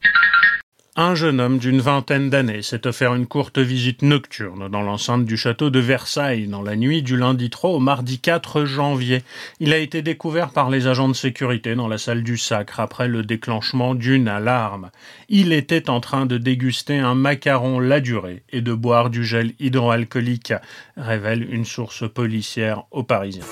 Un 0.99 1.15
jeune 1.15 1.43
homme 1.43 1.59
d'une 1.59 1.83
vingtaine 1.83 2.31
d'années 2.31 2.62
s'est 2.62 2.87
offert 2.87 3.15
une 3.15 3.26
courte 3.26 3.59
visite 3.59 4.00
nocturne 4.00 4.71
dans 4.71 4.81
l'enceinte 4.81 5.26
du 5.26 5.37
château 5.37 5.69
de 5.69 5.79
Versailles 5.79 6.47
dans 6.47 6.62
la 6.62 6.75
nuit 6.75 7.03
du 7.03 7.19
lundi 7.19 7.50
3 7.50 7.69
au 7.69 7.81
mardi 7.81 8.19
4 8.19 8.65
janvier. 8.65 9.23
Il 9.61 9.75
a 9.75 9.76
été 9.76 10.00
découvert 10.00 10.53
par 10.53 10.71
les 10.71 10.87
agents 10.87 11.11
de 11.11 11.15
sécurité 11.15 11.75
dans 11.75 11.87
la 11.87 11.99
salle 11.99 12.23
du 12.23 12.38
sacre 12.38 12.81
après 12.81 13.09
le 13.09 13.25
déclenchement 13.25 13.95
d'une 13.95 14.26
alarme. 14.26 14.91
Il 15.29 15.53
était 15.53 15.91
en 15.91 16.00
train 16.00 16.25
de 16.25 16.38
déguster 16.38 16.97
un 16.97 17.15
macaron 17.15 17.79
la 17.79 18.00
durée 18.00 18.43
et 18.49 18.62
de 18.62 18.73
boire 18.73 19.11
du 19.11 19.23
gel 19.23 19.53
hydroalcoolique, 19.61 20.55
révèle 20.97 21.47
une 21.53 21.67
source 21.67 22.11
policière 22.11 22.85
aux 22.91 23.03
Parisiens. 23.03 23.45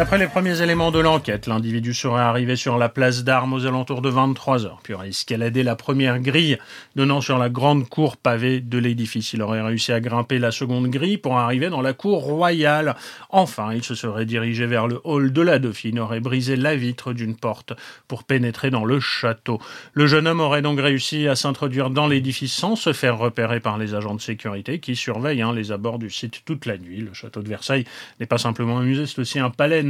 D'après 0.00 0.16
les 0.16 0.28
premiers 0.28 0.62
éléments 0.62 0.90
de 0.90 0.98
l'enquête, 0.98 1.46
l'individu 1.46 1.92
serait 1.92 2.22
arrivé 2.22 2.56
sur 2.56 2.78
la 2.78 2.88
place 2.88 3.22
d'armes 3.22 3.52
aux 3.52 3.66
alentours 3.66 4.00
de 4.00 4.08
23 4.08 4.64
heures, 4.64 4.80
puis 4.82 4.94
aurait 4.94 5.10
escaladé 5.10 5.62
la 5.62 5.76
première 5.76 6.20
grille 6.20 6.56
donnant 6.96 7.20
sur 7.20 7.36
la 7.36 7.50
grande 7.50 7.86
cour 7.86 8.16
pavée 8.16 8.60
de 8.60 8.78
l'édifice. 8.78 9.34
Il 9.34 9.42
aurait 9.42 9.60
réussi 9.60 9.92
à 9.92 10.00
grimper 10.00 10.38
la 10.38 10.52
seconde 10.52 10.86
grille 10.88 11.18
pour 11.18 11.36
arriver 11.36 11.68
dans 11.68 11.82
la 11.82 11.92
cour 11.92 12.22
royale. 12.22 12.96
Enfin, 13.28 13.74
il 13.74 13.84
se 13.84 13.94
serait 13.94 14.24
dirigé 14.24 14.64
vers 14.64 14.88
le 14.88 15.02
hall 15.04 15.34
de 15.34 15.42
la 15.42 15.58
Dauphine, 15.58 15.98
aurait 15.98 16.20
brisé 16.20 16.56
la 16.56 16.76
vitre 16.76 17.12
d'une 17.12 17.36
porte 17.36 17.74
pour 18.08 18.24
pénétrer 18.24 18.70
dans 18.70 18.86
le 18.86 19.00
château. 19.00 19.60
Le 19.92 20.06
jeune 20.06 20.26
homme 20.26 20.40
aurait 20.40 20.62
donc 20.62 20.80
réussi 20.80 21.28
à 21.28 21.36
s'introduire 21.36 21.90
dans 21.90 22.06
l'édifice 22.06 22.54
sans 22.54 22.74
se 22.74 22.94
faire 22.94 23.18
repérer 23.18 23.60
par 23.60 23.76
les 23.76 23.94
agents 23.94 24.14
de 24.14 24.22
sécurité 24.22 24.78
qui 24.78 24.96
surveillent 24.96 25.42
hein, 25.42 25.52
les 25.52 25.72
abords 25.72 25.98
du 25.98 26.08
site 26.08 26.40
toute 26.46 26.64
la 26.64 26.78
nuit. 26.78 27.02
Le 27.02 27.12
château 27.12 27.42
de 27.42 27.48
Versailles 27.50 27.84
n'est 28.18 28.24
pas 28.24 28.38
simplement 28.38 28.78
un 28.78 28.82
musée, 28.82 29.04
c'est 29.04 29.18
aussi 29.18 29.38
un 29.38 29.50
palais 29.50 29.89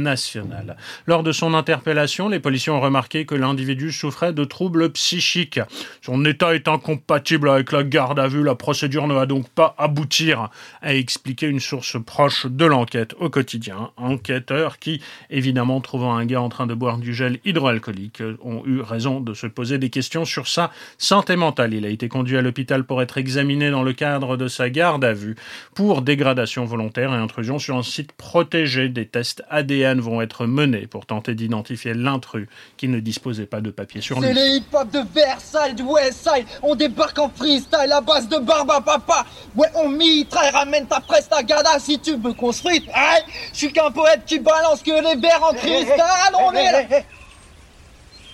Lors 1.07 1.23
de 1.23 1.31
son 1.31 1.53
interpellation, 1.53 2.29
les 2.29 2.39
policiers 2.39 2.71
ont 2.71 2.81
remarqué 2.81 3.25
que 3.25 3.35
l'individu 3.35 3.91
souffrait 3.91 4.33
de 4.33 4.43
troubles 4.43 4.91
psychiques. 4.91 5.59
Son 6.01 6.23
état 6.25 6.55
est 6.55 6.67
incompatible 6.67 7.49
avec 7.49 7.71
la 7.71 7.83
garde 7.83 8.19
à 8.19 8.27
vue. 8.27 8.43
La 8.43 8.55
procédure 8.55 9.07
ne 9.07 9.13
va 9.13 9.25
donc 9.25 9.49
pas 9.49 9.75
aboutir, 9.77 10.49
a 10.81 10.93
expliqué 10.93 11.47
une 11.47 11.59
source 11.59 11.97
proche 12.03 12.45
de 12.45 12.65
l'enquête 12.65 13.15
au 13.19 13.29
quotidien. 13.29 13.91
Enquêteurs 13.97 14.79
qui, 14.79 15.01
évidemment, 15.29 15.81
trouvant 15.81 16.15
un 16.15 16.25
gars 16.25 16.41
en 16.41 16.49
train 16.49 16.67
de 16.67 16.73
boire 16.73 16.97
du 16.97 17.13
gel 17.13 17.39
hydroalcoolique, 17.45 18.23
ont 18.41 18.63
eu 18.65 18.81
raison 18.81 19.19
de 19.19 19.33
se 19.33 19.47
poser 19.47 19.77
des 19.77 19.89
questions 19.89 20.25
sur 20.25 20.47
sa 20.47 20.71
santé 20.97 21.35
mentale. 21.35 21.73
Il 21.73 21.85
a 21.85 21.89
été 21.89 22.07
conduit 22.07 22.37
à 22.37 22.41
l'hôpital 22.41 22.83
pour 22.83 23.01
être 23.01 23.17
examiné 23.17 23.69
dans 23.69 23.83
le 23.83 23.93
cadre 23.93 24.37
de 24.37 24.47
sa 24.47 24.69
garde 24.69 25.03
à 25.03 25.13
vue 25.13 25.35
pour 25.75 26.01
dégradation 26.01 26.65
volontaire 26.65 27.13
et 27.13 27.17
intrusion 27.17 27.59
sur 27.59 27.75
un 27.75 27.83
site 27.83 28.13
protégé. 28.13 28.89
Des 28.89 29.05
tests 29.05 29.43
ADN 29.49 29.90
vont 29.99 30.21
être 30.21 30.45
menés 30.45 30.87
pour 30.87 31.05
tenter 31.05 31.35
d'identifier 31.35 31.93
l'intrus 31.93 32.47
qui 32.77 32.87
ne 32.87 32.99
disposait 32.99 33.45
pas 33.45 33.59
de 33.59 33.71
papier 33.71 33.99
sur 33.99 34.19
lui. 34.19 34.27
C'est 34.27 34.33
le 34.33 34.57
hip-hop 34.57 34.89
de 34.91 35.01
Versailles, 35.13 35.73
du 35.73 35.83
Westside. 35.83 36.45
On 36.61 36.75
débarque 36.75 37.17
en 37.19 37.29
freestyle 37.29 37.91
à 37.91 38.01
base 38.01 38.29
de 38.29 38.37
barba 38.37 38.81
papa. 38.81 39.25
Ouais, 39.55 39.67
on 39.75 39.89
mitraille, 39.89 40.51
ramène 40.51 40.85
ta 40.85 40.99
prestagada 41.01 41.79
si 41.79 41.99
tu 41.99 42.15
veux 42.15 42.33
construire. 42.33 42.81
Aïe, 42.93 43.23
je 43.51 43.57
suis 43.57 43.73
qu'un 43.73 43.91
poète 43.91 44.21
qui 44.25 44.39
balance 44.39 44.81
que 44.81 44.91
les 44.91 45.19
verres 45.19 45.43
en 45.43 45.53
cristal. 45.53 46.33
On 46.39 46.51
est 46.53 46.71
là. 46.71 46.83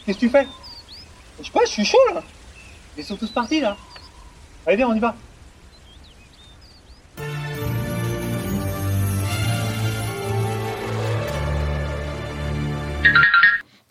Qu'est-ce 0.05 0.17
que 0.17 0.25
tu 0.25 0.29
fais? 0.29 0.47
Je 1.39 1.45
sais 1.45 1.51
pas, 1.51 1.65
je 1.65 1.71
suis 1.71 1.85
chaud 1.85 1.97
là. 2.13 2.21
Ils 2.97 3.03
sont 3.03 3.15
tous 3.15 3.29
partis 3.29 3.59
là. 3.59 3.75
Allez, 4.65 4.77
viens, 4.77 4.89
on 4.89 4.95
y 4.95 4.99
va. 4.99 5.15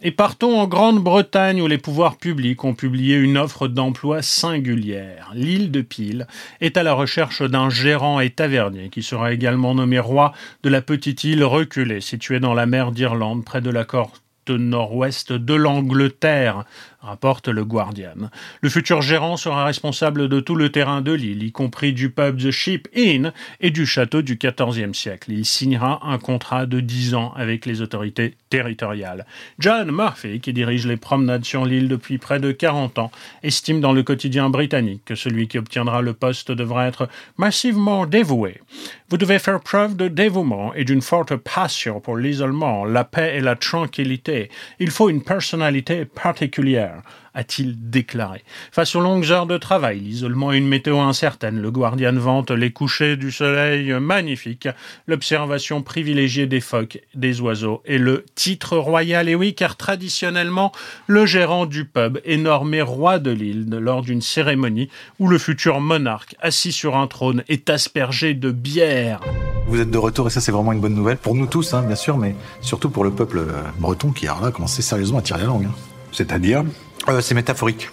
Et 0.07 0.13
partons 0.13 0.61
en 0.61 0.69
Grande-Bretagne 0.69 1.61
où 1.61 1.67
les 1.67 1.79
pouvoirs 1.79 2.17
publics 2.17 2.63
ont 2.63 2.75
publié 2.75 3.17
une 3.17 3.37
offre 3.37 3.67
d'emploi 3.67 4.23
singulière. 4.23 5.33
L'île 5.35 5.73
de 5.73 5.81
Peel 5.81 6.29
est 6.61 6.77
à 6.77 6.85
la 6.85 6.93
recherche 6.93 7.43
d'un 7.43 7.71
gérant 7.71 8.21
et 8.21 8.31
tavernier 8.31 8.89
qui 8.89 9.03
sera 9.03 9.33
également 9.33 9.75
nommé 9.75 9.99
roi 9.99 10.33
de 10.63 10.69
la 10.69 10.81
petite 10.81 11.25
île 11.25 11.43
reculée 11.43 12.01
située 12.01 12.39
dans 12.39 12.55
la 12.55 12.67
mer 12.67 12.93
d'Irlande 12.93 13.45
près 13.45 13.61
de 13.61 13.69
la 13.69 13.85
côte 13.85 14.13
nord-ouest 14.49 15.33
de 15.33 15.55
l'Angleterre, 15.55 16.65
rapporte 17.01 17.49
le 17.49 17.65
Guardian. 17.65 18.31
Le 18.61 18.69
futur 18.69 19.03
gérant 19.03 19.37
sera 19.37 19.65
responsable 19.65 20.29
de 20.29 20.41
tout 20.41 20.55
le 20.55 20.71
terrain 20.71 21.01
de 21.01 21.13
l'île, 21.13 21.43
y 21.43 21.53
compris 21.53 21.93
du 21.93 22.11
pub 22.11 22.39
The 22.39 22.51
Sheep 22.51 22.89
Inn 22.97 23.33
et 23.61 23.71
du 23.71 23.87
château 23.87 24.23
du 24.23 24.37
XIVe 24.37 24.93
siècle. 24.93 25.33
Il 25.33 25.45
signera 25.45 26.01
un 26.05 26.19
contrat 26.19 26.67
de 26.67 26.81
10 26.81 27.15
ans 27.15 27.33
avec 27.37 27.67
les 27.67 27.81
autorités 27.81 28.35
territoriales. 28.51 29.27
John 29.59 29.91
Murphy, 29.91 30.41
qui 30.41 30.53
dirige 30.53 30.87
les 30.87 30.97
promenades 30.97 31.45
sur 31.45 31.65
l'île 31.65 31.89
depuis 31.89 32.19
près 32.19 32.41
de 32.41 32.53
40 32.53 32.99
ans, 32.99 33.11
estime 33.43 33.81
dans 33.81 33.93
le 33.93 34.03
quotidien 34.03 34.51
britannique 34.51 35.03
que 35.05 35.15
celui 35.15 35.49
qui 35.49 35.59
obtiendra 35.59 36.03
le 36.03 36.13
poste 36.13 36.51
devra 36.53 36.87
être 36.87 37.09
massivement 37.37 38.07
dévoué. 38.07 38.61
Vous 39.09 39.17
devez 39.17 39.39
faire 39.39 39.61
preuve 39.61 39.97
de 39.97 40.09
dévouement 40.09 40.75
et 40.75 40.85
d'une 40.85 41.03
forte 41.03 41.37
passion 41.37 42.01
pour 42.01 42.17
l'isolement, 42.17 42.85
la 42.85 43.05
paix 43.05 43.37
et 43.37 43.41
la 43.41 43.55
tranquillité. 43.55 44.51
Il 44.81 44.91
faut 44.91 45.09
une 45.09 45.23
personnalité 45.23 46.05
particulière 46.05 46.96
a-t-il 47.35 47.91
déclaré. 47.91 48.45
Face 48.73 48.95
aux 48.97 49.01
longues 49.01 49.31
heures 49.31 49.47
de 49.47 49.59
travail, 49.59 50.01
l'isolement 50.01 50.53
et 50.53 50.59
une 50.59 50.69
météo 50.69 50.99
incertaine, 51.01 51.61
le 51.61 51.71
Guardian 51.71 52.15
vante 52.15 52.51
les 52.51 52.73
couchers 52.73 53.17
du 53.17 53.31
soleil 53.31 53.93
magnifiques, 54.01 54.69
l'observation 55.07 55.83
privilégiée 55.83 56.47
des 56.47 56.61
phoques, 56.61 57.01
des 57.15 57.41
oiseaux 57.41 57.83
et 57.85 57.99
le 57.99 58.25
titre 58.35 58.77
royal. 58.77 59.29
Et 59.29 59.35
oui, 59.35 59.55
car 59.55 59.77
traditionnellement, 59.77 60.73
le 61.07 61.27
gérant 61.27 61.67
du 61.67 61.85
pub 61.85 62.19
est 62.25 62.37
normé 62.37 62.83
roi 62.83 63.19
de 63.19 63.31
l'île 63.31 63.69
lors 63.71 64.03
d'une 64.03 64.23
cérémonie 64.23 64.89
où 65.19 65.29
le 65.29 65.39
futur 65.39 65.81
monarque, 65.81 66.37
assis 66.41 66.73
sur 66.73 66.97
un 66.97 67.07
trône, 67.07 67.45
est 67.49 67.71
aspergé 67.71 68.35
de 68.35 68.51
bière. 68.51 69.21
Vous 69.69 69.81
êtes 69.81 69.91
de 69.91 69.99
retour 69.99 70.29
et 70.29 70.31
ça 70.31 70.41
c'est 70.41 70.53
vraiment 70.53 70.73
une 70.73 70.81
bonne 70.81 70.95
nouvelle 70.95 71.17
pour 71.17 71.35
nous 71.35 71.47
tous, 71.47 71.75
hein, 71.75 71.83
bien 71.83 71.97
sûr, 71.97 72.17
mais 72.17 72.37
surtout 72.61 72.89
pour 72.89 73.05
le 73.05 73.11
peuple 73.11 73.39
euh, 73.39 73.63
breton 73.79 74.13
qui 74.13 74.29
a 74.29 74.37
là 74.41 74.51
commencé 74.51 74.81
sérieusement 74.81 75.19
à 75.19 75.23
tirer 75.23 75.41
la 75.41 75.47
langue. 75.47 75.65
Hein. 75.67 75.75
C'est-à-dire? 76.13 76.65
Euh, 77.09 77.21
C'est 77.21 77.35
métaphorique. 77.35 77.89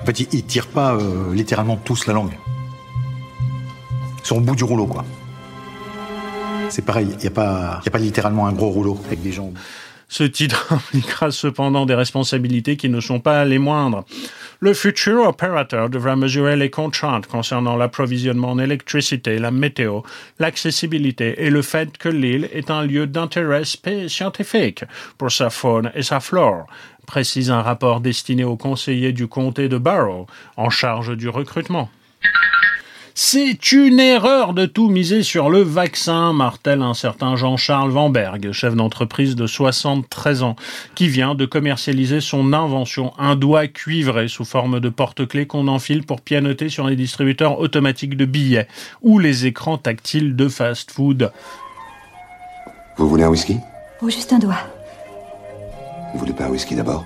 En 0.00 0.06
fait, 0.06 0.20
ils, 0.20 0.44
tirent 0.44 0.66
pas 0.66 0.94
euh, 0.94 1.32
littéralement 1.32 1.76
tous 1.76 2.06
la 2.06 2.12
langue. 2.12 2.36
Ils 4.22 4.26
sont 4.26 4.36
au 4.36 4.40
bout 4.40 4.56
du 4.56 4.64
rouleau, 4.64 4.86
quoi. 4.86 5.04
C'est 6.70 6.84
pareil, 6.84 7.08
il 7.10 7.18
n'y 7.18 7.26
a, 7.26 7.30
pas, 7.30 7.80
a 7.84 7.90
pas 7.90 7.98
littéralement 7.98 8.46
un 8.46 8.52
gros 8.52 8.70
rouleau 8.70 8.98
avec 9.06 9.22
des 9.22 9.30
gens. 9.32 9.52
Ce 10.08 10.24
titre 10.24 10.66
impliquera 10.70 11.30
cependant 11.30 11.86
des 11.86 11.94
responsabilités 11.94 12.76
qui 12.76 12.88
ne 12.88 13.00
sont 13.00 13.20
pas 13.20 13.44
les 13.44 13.58
moindres. 13.58 14.04
Le 14.64 14.74
futur 14.74 15.26
opérateur 15.26 15.90
devra 15.90 16.14
mesurer 16.14 16.54
les 16.54 16.70
contraintes 16.70 17.26
concernant 17.26 17.76
l'approvisionnement 17.76 18.52
en 18.52 18.60
électricité, 18.60 19.40
la 19.40 19.50
météo, 19.50 20.02
l'accessibilité 20.38 21.44
et 21.44 21.50
le 21.50 21.62
fait 21.62 21.98
que 21.98 22.08
l'île 22.08 22.48
est 22.52 22.70
un 22.70 22.84
lieu 22.84 23.08
d'intérêt 23.08 23.64
scientifique 24.06 24.84
pour 25.18 25.32
sa 25.32 25.50
faune 25.50 25.90
et 25.96 26.04
sa 26.04 26.20
flore, 26.20 26.68
précise 27.08 27.50
un 27.50 27.60
rapport 27.60 28.00
destiné 28.00 28.44
aux 28.44 28.56
conseillers 28.56 29.10
du 29.10 29.26
comté 29.26 29.68
de 29.68 29.78
Barrow 29.78 30.28
en 30.56 30.70
charge 30.70 31.16
du 31.16 31.28
recrutement. 31.28 31.90
C'est 33.14 33.72
une 33.72 34.00
erreur 34.00 34.54
de 34.54 34.64
tout 34.64 34.88
miser 34.88 35.22
sur 35.22 35.50
le 35.50 35.60
vaccin, 35.60 36.32
martèle 36.32 36.80
un 36.80 36.94
certain 36.94 37.36
Jean-Charles 37.36 37.90
Vanberg, 37.90 38.52
chef 38.52 38.74
d'entreprise 38.74 39.36
de 39.36 39.46
73 39.46 40.42
ans, 40.42 40.56
qui 40.94 41.08
vient 41.08 41.34
de 41.34 41.44
commercialiser 41.44 42.22
son 42.22 42.54
invention, 42.54 43.12
un 43.18 43.36
doigt 43.36 43.66
cuivré 43.66 44.28
sous 44.28 44.46
forme 44.46 44.80
de 44.80 44.88
porte-clés 44.88 45.46
qu'on 45.46 45.68
enfile 45.68 46.04
pour 46.04 46.22
pianoter 46.22 46.70
sur 46.70 46.86
les 46.86 46.96
distributeurs 46.96 47.58
automatiques 47.58 48.16
de 48.16 48.24
billets 48.24 48.66
ou 49.02 49.18
les 49.18 49.44
écrans 49.44 49.76
tactiles 49.76 50.34
de 50.34 50.48
fast-food. 50.48 51.32
Vous 52.96 53.08
voulez 53.08 53.24
un 53.24 53.28
whisky? 53.28 53.58
Ou 54.00 54.08
juste 54.08 54.32
un 54.32 54.38
doigt. 54.38 54.66
Vous 56.14 56.18
voulez 56.18 56.32
pas 56.32 56.44
un 56.44 56.50
whisky 56.50 56.74
d'abord? 56.74 57.04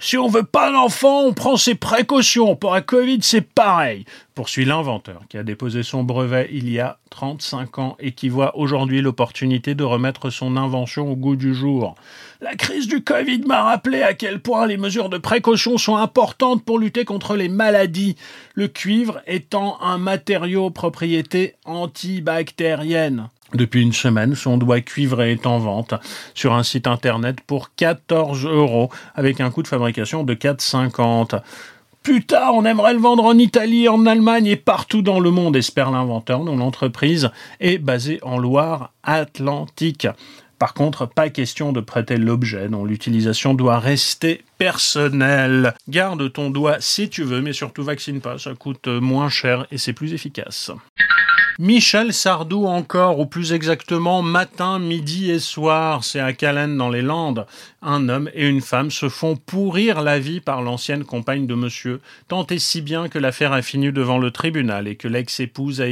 Si 0.00 0.16
on 0.16 0.28
veut 0.28 0.44
pas 0.44 0.70
d'enfant, 0.70 1.24
on 1.24 1.32
prend 1.32 1.56
ses 1.56 1.74
précautions. 1.74 2.54
Pour 2.54 2.72
la 2.72 2.82
Covid, 2.82 3.18
c'est 3.22 3.40
pareil. 3.40 4.04
Poursuit 4.36 4.64
l'inventeur 4.64 5.22
qui 5.28 5.36
a 5.36 5.42
déposé 5.42 5.82
son 5.82 6.04
brevet 6.04 6.48
il 6.52 6.70
y 6.70 6.78
a 6.78 6.98
35 7.10 7.78
ans 7.80 7.96
et 7.98 8.12
qui 8.12 8.28
voit 8.28 8.56
aujourd'hui 8.56 9.02
l'opportunité 9.02 9.74
de 9.74 9.82
remettre 9.82 10.30
son 10.30 10.56
invention 10.56 11.10
au 11.10 11.16
goût 11.16 11.34
du 11.34 11.52
jour. 11.52 11.96
La 12.40 12.54
crise 12.54 12.86
du 12.86 13.02
Covid 13.02 13.40
m'a 13.46 13.62
rappelé 13.64 14.02
à 14.02 14.14
quel 14.14 14.40
point 14.40 14.66
les 14.66 14.76
mesures 14.76 15.08
de 15.08 15.18
précaution 15.18 15.78
sont 15.78 15.96
importantes 15.96 16.64
pour 16.64 16.78
lutter 16.78 17.04
contre 17.04 17.34
les 17.34 17.48
maladies. 17.48 18.14
Le 18.54 18.68
cuivre 18.68 19.20
étant 19.26 19.80
un 19.82 19.98
matériau 19.98 20.70
propriété 20.70 21.56
antibactérienne. 21.64 23.30
Depuis 23.54 23.82
une 23.82 23.94
semaine, 23.94 24.34
son 24.34 24.58
doigt 24.58 24.82
cuivré 24.82 25.32
est 25.32 25.46
en 25.46 25.58
vente 25.58 25.94
sur 26.34 26.52
un 26.52 26.62
site 26.62 26.86
internet 26.86 27.40
pour 27.40 27.74
14 27.74 28.44
euros 28.44 28.90
avec 29.14 29.40
un 29.40 29.50
coût 29.50 29.62
de 29.62 29.68
fabrication 29.68 30.22
de 30.22 30.34
4,50. 30.34 31.40
Plus 32.02 32.24
tard, 32.24 32.54
on 32.54 32.64
aimerait 32.64 32.92
le 32.92 33.00
vendre 33.00 33.24
en 33.24 33.36
Italie, 33.38 33.88
en 33.88 34.06
Allemagne 34.06 34.46
et 34.46 34.56
partout 34.56 35.02
dans 35.02 35.18
le 35.18 35.30
monde, 35.30 35.56
espère 35.56 35.90
l'inventeur, 35.90 36.44
dont 36.44 36.56
l'entreprise 36.56 37.30
est 37.60 37.78
basée 37.78 38.18
en 38.22 38.38
Loire-Atlantique. 38.38 40.06
Par 40.58 40.74
contre, 40.74 41.06
pas 41.06 41.30
question 41.30 41.72
de 41.72 41.80
prêter 41.80 42.16
l'objet 42.16 42.68
dont 42.68 42.84
l'utilisation 42.84 43.54
doit 43.54 43.78
rester 43.78 44.42
personnelle. 44.58 45.74
Garde 45.88 46.32
ton 46.32 46.50
doigt 46.50 46.76
si 46.80 47.08
tu 47.08 47.22
veux, 47.22 47.40
mais 47.40 47.52
surtout 47.52 47.84
vaccine 47.84 48.20
pas, 48.20 48.38
ça 48.38 48.54
coûte 48.54 48.88
moins 48.88 49.28
cher 49.28 49.66
et 49.70 49.78
c'est 49.78 49.92
plus 49.92 50.14
efficace. 50.14 50.72
Michel 51.60 52.12
Sardou 52.12 52.66
encore, 52.66 53.18
ou 53.18 53.26
plus 53.26 53.52
exactement 53.52 54.22
matin, 54.22 54.78
midi 54.78 55.32
et 55.32 55.40
soir, 55.40 56.04
c'est 56.04 56.20
à 56.20 56.32
Calais 56.32 56.68
dans 56.68 56.88
les 56.88 57.02
Landes. 57.02 57.46
Un 57.82 58.08
homme 58.08 58.30
et 58.32 58.46
une 58.46 58.60
femme 58.60 58.92
se 58.92 59.08
font 59.08 59.34
pourrir 59.34 60.00
la 60.02 60.20
vie 60.20 60.38
par 60.38 60.62
l'ancienne 60.62 61.02
compagne 61.02 61.48
de 61.48 61.56
monsieur, 61.56 62.00
tant 62.28 62.46
et 62.46 62.60
si 62.60 62.80
bien 62.80 63.08
que 63.08 63.18
l'affaire 63.18 63.52
a 63.52 63.62
fini 63.62 63.90
devant 63.90 64.18
le 64.18 64.30
tribunal 64.30 64.86
et 64.86 64.94
que 64.94 65.08
l'ex-épouse 65.08 65.80
a 65.80 65.88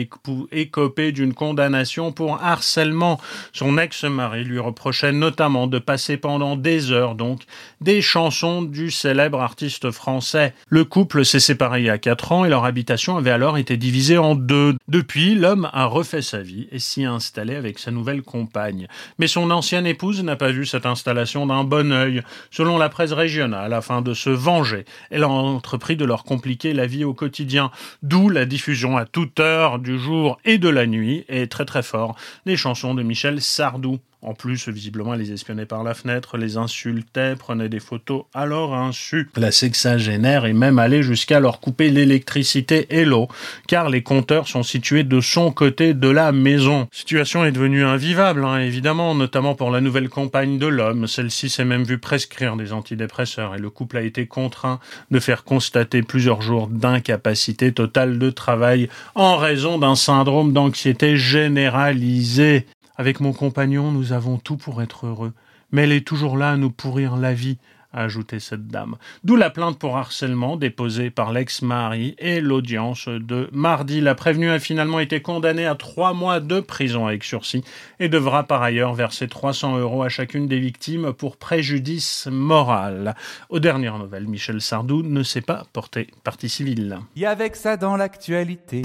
écopé 0.52 1.10
d'une 1.10 1.34
condamnation 1.34 2.12
pour 2.12 2.40
harcèlement. 2.40 3.20
Son 3.52 3.76
ex-mari 3.76 4.44
lui 4.44 4.60
reprochait 4.60 5.10
notamment 5.10 5.66
de 5.66 5.80
passer 5.80 6.16
pendant 6.16 6.54
des 6.54 6.92
heures 6.92 7.16
donc 7.16 7.42
des 7.80 8.02
chansons 8.02 8.62
du 8.62 8.92
célèbre 8.92 9.40
artiste 9.40 9.90
français. 9.90 10.54
Le 10.68 10.84
couple 10.84 11.24
s'est 11.24 11.40
séparé 11.40 11.80
il 11.80 11.86
y 11.86 11.90
a 11.90 11.98
quatre 11.98 12.30
ans 12.30 12.44
et 12.44 12.48
leur 12.48 12.64
habitation 12.64 13.16
avait 13.16 13.32
alors 13.32 13.58
été 13.58 13.76
divisée 13.76 14.18
en 14.18 14.36
deux. 14.36 14.76
Depuis, 14.86 15.34
l'homme 15.34 15.55
a 15.64 15.86
refait 15.86 16.22
sa 16.22 16.42
vie 16.42 16.68
et 16.70 16.78
s'y 16.78 17.04
a 17.04 17.12
installé 17.12 17.54
avec 17.54 17.78
sa 17.78 17.90
nouvelle 17.90 18.22
compagne. 18.22 18.88
Mais 19.18 19.26
son 19.26 19.50
ancienne 19.50 19.86
épouse 19.86 20.22
n'a 20.22 20.36
pas 20.36 20.50
vu 20.50 20.66
cette 20.66 20.86
installation 20.86 21.46
d'un 21.46 21.64
bon 21.64 21.92
œil. 21.92 22.22
Selon 22.50 22.78
la 22.78 22.88
presse 22.88 23.12
régionale, 23.12 23.72
afin 23.72 24.02
de 24.02 24.14
se 24.14 24.30
venger, 24.30 24.84
elle 25.10 25.24
a 25.24 25.28
entrepris 25.28 25.96
de 25.96 26.04
leur 26.04 26.24
compliquer 26.24 26.74
la 26.74 26.86
vie 26.86 27.04
au 27.04 27.14
quotidien, 27.14 27.70
d'où 28.02 28.28
la 28.28 28.44
diffusion 28.44 28.96
à 28.96 29.06
toute 29.06 29.40
heure 29.40 29.78
du 29.78 29.98
jour 29.98 30.38
et 30.44 30.58
de 30.58 30.68
la 30.68 30.86
nuit, 30.86 31.24
et 31.28 31.46
très 31.46 31.64
très 31.64 31.82
fort, 31.82 32.16
des 32.44 32.56
chansons 32.56 32.94
de 32.94 33.02
Michel 33.02 33.40
Sardou. 33.40 33.98
En 34.26 34.34
plus, 34.34 34.68
visiblement, 34.68 35.14
elle 35.14 35.20
les 35.20 35.30
espionnait 35.30 35.66
par 35.66 35.84
la 35.84 35.94
fenêtre, 35.94 36.36
les 36.36 36.56
insultait, 36.56 37.36
prenait 37.36 37.68
des 37.68 37.78
photos 37.78 38.24
à 38.34 38.44
leur 38.44 38.74
insu. 38.74 39.30
La 39.36 39.52
sexagénaire 39.52 40.46
est 40.46 40.52
même 40.52 40.80
allée 40.80 41.04
jusqu'à 41.04 41.38
leur 41.38 41.60
couper 41.60 41.90
l'électricité 41.90 42.88
et 42.90 43.04
l'eau, 43.04 43.28
car 43.68 43.88
les 43.88 44.02
compteurs 44.02 44.48
sont 44.48 44.64
situés 44.64 45.04
de 45.04 45.20
son 45.20 45.52
côté 45.52 45.94
de 45.94 46.08
la 46.08 46.32
maison. 46.32 46.88
Situation 46.90 47.44
est 47.44 47.52
devenue 47.52 47.84
invivable, 47.84 48.44
hein, 48.44 48.58
évidemment, 48.58 49.14
notamment 49.14 49.54
pour 49.54 49.70
la 49.70 49.80
nouvelle 49.80 50.08
compagne 50.08 50.58
de 50.58 50.66
l'homme. 50.66 51.06
Celle-ci 51.06 51.48
s'est 51.48 51.64
même 51.64 51.84
vue 51.84 51.98
prescrire 51.98 52.56
des 52.56 52.72
antidépresseurs 52.72 53.54
et 53.54 53.60
le 53.60 53.70
couple 53.70 53.96
a 53.96 54.02
été 54.02 54.26
contraint 54.26 54.80
de 55.12 55.20
faire 55.20 55.44
constater 55.44 56.02
plusieurs 56.02 56.42
jours 56.42 56.66
d'incapacité 56.66 57.70
totale 57.70 58.18
de 58.18 58.30
travail 58.30 58.88
en 59.14 59.36
raison 59.36 59.78
d'un 59.78 59.94
syndrome 59.94 60.52
d'anxiété 60.52 61.16
généralisé. 61.16 62.66
Avec 62.98 63.20
mon 63.20 63.34
compagnon, 63.34 63.92
nous 63.92 64.12
avons 64.12 64.38
tout 64.38 64.56
pour 64.56 64.80
être 64.80 65.06
heureux, 65.06 65.34
mais 65.70 65.82
elle 65.82 65.92
est 65.92 66.06
toujours 66.06 66.38
là 66.38 66.52
à 66.52 66.56
nous 66.56 66.70
pourrir 66.70 67.16
la 67.16 67.34
vie, 67.34 67.58
a 67.96 68.02
ajouté 68.02 68.38
cette 68.38 68.68
dame. 68.68 68.96
D'où 69.24 69.36
la 69.36 69.50
plainte 69.50 69.78
pour 69.78 69.96
harcèlement 69.96 70.56
déposée 70.56 71.10
par 71.10 71.32
l'ex-mari 71.32 72.14
et 72.18 72.40
l'audience 72.40 73.08
de 73.08 73.48
mardi. 73.52 74.00
La 74.00 74.14
prévenue 74.14 74.50
a 74.50 74.58
finalement 74.58 75.00
été 75.00 75.20
condamnée 75.20 75.66
à 75.66 75.74
trois 75.74 76.12
mois 76.12 76.40
de 76.40 76.60
prison 76.60 77.06
avec 77.06 77.24
sursis 77.24 77.64
et 77.98 78.08
devra 78.08 78.44
par 78.44 78.62
ailleurs 78.62 78.94
verser 78.94 79.28
300 79.28 79.78
euros 79.78 80.02
à 80.02 80.08
chacune 80.08 80.46
des 80.46 80.60
victimes 80.60 81.12
pour 81.12 81.36
préjudice 81.36 82.28
moral. 82.30 83.16
Aux 83.48 83.60
dernières 83.60 83.98
nouvelles, 83.98 84.28
Michel 84.28 84.60
Sardou 84.60 85.02
ne 85.02 85.22
s'est 85.22 85.40
pas 85.40 85.64
porté 85.72 86.08
partie 86.22 86.48
civile. 86.48 86.98
Y 87.16 87.24
avec 87.24 87.56
ça 87.56 87.76
dans 87.76 87.96
l'actualité, 87.96 88.82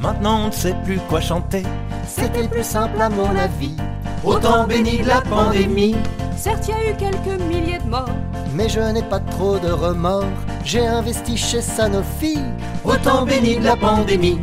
maintenant 0.00 0.44
on 0.44 0.46
ne 0.46 0.52
sait 0.52 0.76
plus 0.84 0.98
quoi 1.08 1.20
chanter. 1.20 1.64
C'était 2.06 2.48
plus 2.48 2.64
simple 2.64 3.00
à 3.00 3.08
mon 3.08 3.34
avis. 3.36 3.76
Autant 4.24 4.66
béni 4.66 4.98
de 4.98 5.08
la 5.08 5.20
pandémie. 5.20 5.96
Certes, 6.36 6.68
il 6.68 6.70
y 6.70 6.74
a 6.74 6.90
eu 6.90 6.96
quelques 6.96 7.40
milliers 7.42 7.78
de 7.78 7.88
morts. 7.88 8.08
Mais 8.54 8.68
je 8.68 8.80
n'ai 8.80 9.02
pas 9.02 9.20
trop 9.20 9.58
de 9.58 9.70
remords. 9.70 10.24
J'ai 10.64 10.86
investi 10.86 11.36
chez 11.36 11.62
Sanofi. 11.62 12.38
Autant 12.84 13.24
béni 13.24 13.56
de 13.56 13.64
la 13.64 13.76
pandémie. 13.76 14.40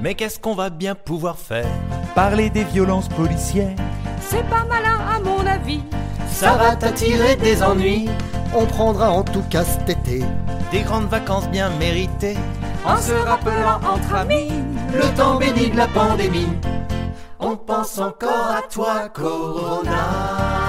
Mais 0.00 0.14
qu'est-ce 0.14 0.38
qu'on 0.38 0.54
va 0.54 0.70
bien 0.70 0.94
pouvoir 0.94 1.36
faire? 1.38 1.66
Parler 2.14 2.50
des 2.50 2.64
violences 2.64 3.08
policières. 3.08 3.76
C'est 4.20 4.48
pas 4.48 4.64
malin 4.64 4.98
à 5.14 5.20
mon 5.20 5.46
avis. 5.46 5.82
Ça 6.28 6.54
va 6.54 6.76
t'attirer 6.76 7.36
des 7.36 7.62
ennuis. 7.62 8.08
On 8.54 8.66
prendra 8.66 9.10
en 9.10 9.22
tout 9.22 9.44
cas 9.50 9.64
cet 9.64 9.88
été 9.88 10.24
des 10.70 10.80
grandes 10.80 11.08
vacances 11.08 11.48
bien 11.48 11.70
méritées. 11.78 12.36
En 12.84 12.96
se 12.96 13.12
rappelant 13.12 13.80
entre 13.94 14.14
amis 14.14 14.50
le 14.94 15.14
temps 15.16 15.36
béni 15.36 15.70
de 15.70 15.76
la 15.76 15.86
pandémie. 15.86 16.48
On 17.38 17.56
pense 17.56 17.98
encore 17.98 18.56
à 18.56 18.62
toi, 18.68 19.08
Corona. 19.12 20.61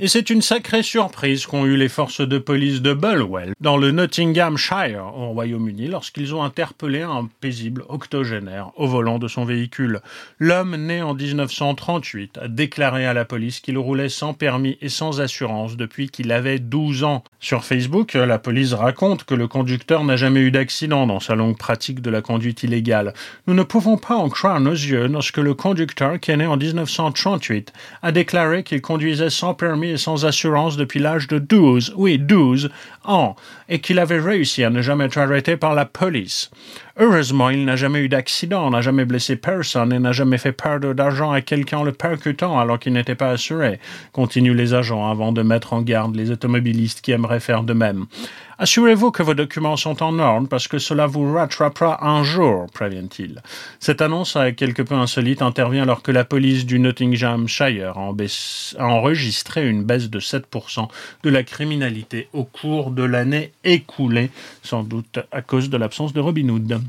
Et 0.00 0.08
c'est 0.08 0.28
une 0.28 0.42
sacrée 0.42 0.82
surprise 0.82 1.46
qu'ont 1.46 1.66
eu 1.66 1.76
les 1.76 1.88
forces 1.88 2.20
de 2.20 2.38
police 2.38 2.82
de 2.82 2.94
Bulwell, 2.94 3.52
dans 3.60 3.76
le 3.76 3.92
Nottinghamshire, 3.92 5.04
au 5.16 5.28
Royaume-Uni, 5.28 5.86
lorsqu'ils 5.86 6.34
ont 6.34 6.42
interpellé 6.42 7.02
un 7.02 7.28
paisible 7.40 7.84
octogénaire 7.88 8.72
au 8.74 8.88
volant 8.88 9.20
de 9.20 9.28
son 9.28 9.44
véhicule. 9.44 10.00
L'homme, 10.40 10.74
né 10.74 11.00
en 11.00 11.14
1938, 11.14 12.38
a 12.42 12.48
déclaré 12.48 13.06
à 13.06 13.14
la 13.14 13.24
police 13.24 13.60
qu'il 13.60 13.78
roulait 13.78 14.08
sans 14.08 14.34
permis 14.34 14.78
et 14.80 14.88
sans 14.88 15.20
assurance 15.20 15.76
depuis 15.76 16.08
qu'il 16.08 16.32
avait 16.32 16.58
12 16.58 17.04
ans. 17.04 17.22
Sur 17.38 17.64
Facebook, 17.64 18.14
la 18.14 18.40
police 18.40 18.72
raconte 18.72 19.22
que 19.22 19.36
le 19.36 19.46
conducteur 19.46 20.02
n'a 20.02 20.16
jamais 20.16 20.40
eu 20.40 20.50
d'accident 20.50 21.06
dans 21.06 21.20
sa 21.20 21.36
longue 21.36 21.56
pratique 21.56 22.02
de 22.02 22.10
la 22.10 22.20
conduite 22.20 22.64
illégale. 22.64 23.14
Nous 23.46 23.54
ne 23.54 23.62
pouvons 23.62 23.96
pas 23.96 24.16
en 24.16 24.28
croire 24.28 24.58
nos 24.58 24.72
yeux 24.72 25.06
lorsque 25.06 25.38
le 25.38 25.54
conducteur, 25.54 26.18
qui 26.18 26.32
est 26.32 26.36
né 26.36 26.46
en 26.46 26.56
1938, 26.56 27.72
a 28.02 28.10
déclaré 28.10 28.64
qu'il 28.64 28.80
conduisait 28.80 29.30
sans 29.30 29.54
permis 29.54 29.83
sans 29.96 30.24
assurance 30.24 30.76
depuis 30.76 31.00
l'âge 31.00 31.28
de 31.28 31.38
12, 31.38 31.94
oui, 31.96 32.18
12 32.18 32.70
ans, 33.04 33.36
et 33.68 33.78
qu'il 33.78 33.98
avait 33.98 34.20
réussi 34.20 34.64
à 34.64 34.70
ne 34.70 34.82
jamais 34.82 35.04
être 35.04 35.18
arrêté 35.18 35.56
par 35.56 35.74
la 35.74 35.84
police. 35.84 36.50
Heureusement, 36.98 37.50
il 37.50 37.64
n'a 37.64 37.76
jamais 37.76 38.00
eu 38.00 38.08
d'accident, 38.08 38.70
n'a 38.70 38.80
jamais 38.80 39.04
blessé 39.04 39.36
personne 39.36 39.92
et 39.92 39.98
n'a 39.98 40.12
jamais 40.12 40.38
fait 40.38 40.52
perdre 40.52 40.92
d'argent 40.94 41.32
à 41.32 41.40
quelqu'un 41.40 41.78
en 41.78 41.82
le 41.82 41.92
percutant 41.92 42.58
alors 42.58 42.78
qu'il 42.78 42.92
n'était 42.92 43.16
pas 43.16 43.30
assuré, 43.30 43.80
continuent 44.12 44.54
les 44.54 44.74
agents 44.74 45.10
avant 45.10 45.32
de 45.32 45.42
mettre 45.42 45.72
en 45.72 45.82
garde 45.82 46.14
les 46.14 46.30
automobilistes 46.30 47.00
qui 47.00 47.12
aimeraient 47.12 47.40
faire 47.40 47.64
de 47.64 47.72
même. 47.72 48.06
Assurez-vous 48.58 49.10
que 49.10 49.22
vos 49.22 49.34
documents 49.34 49.76
sont 49.76 50.02
en 50.02 50.18
ordre 50.18 50.48
parce 50.48 50.68
que 50.68 50.78
cela 50.78 51.06
vous 51.06 51.32
rattrapera 51.32 52.06
un 52.06 52.22
jour, 52.22 52.66
prévient-il. 52.72 53.42
Cette 53.80 54.00
annonce, 54.00 54.38
quelque 54.56 54.82
peu 54.82 54.94
insolite, 54.94 55.42
intervient 55.42 55.82
alors 55.82 56.02
que 56.02 56.12
la 56.12 56.24
police 56.24 56.64
du 56.64 56.78
Nottinghamshire 56.78 57.98
a, 57.98 58.12
enregistré 58.78 59.68
une 59.68 59.82
baisse 59.82 60.08
de 60.08 60.20
7% 60.20 60.88
de 61.22 61.30
la 61.30 61.42
criminalité 61.42 62.28
au 62.32 62.44
cours 62.44 62.90
de 62.90 63.02
l'année 63.02 63.52
écoulée, 63.64 64.30
sans 64.62 64.84
doute 64.84 65.18
à 65.32 65.42
cause 65.42 65.68
de 65.68 65.76
l'absence 65.76 66.12
de 66.12 66.20
Robin 66.20 66.48
Hood. 66.48 66.80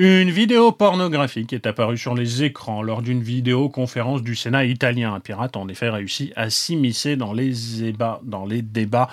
Une 0.00 0.30
vidéo 0.30 0.70
pornographique 0.70 1.52
est 1.52 1.66
apparue 1.66 1.98
sur 1.98 2.14
les 2.14 2.44
écrans 2.44 2.82
lors 2.82 3.02
d'une 3.02 3.20
vidéoconférence 3.20 4.22
du 4.22 4.36
Sénat 4.36 4.64
italien. 4.64 5.12
Un 5.12 5.20
pirate 5.20 5.56
en 5.56 5.66
effet 5.68 5.88
réussi 5.88 6.32
à 6.36 6.50
s'immiscer 6.50 7.16
dans 7.16 7.32
les 7.32 8.62
débats 8.62 9.08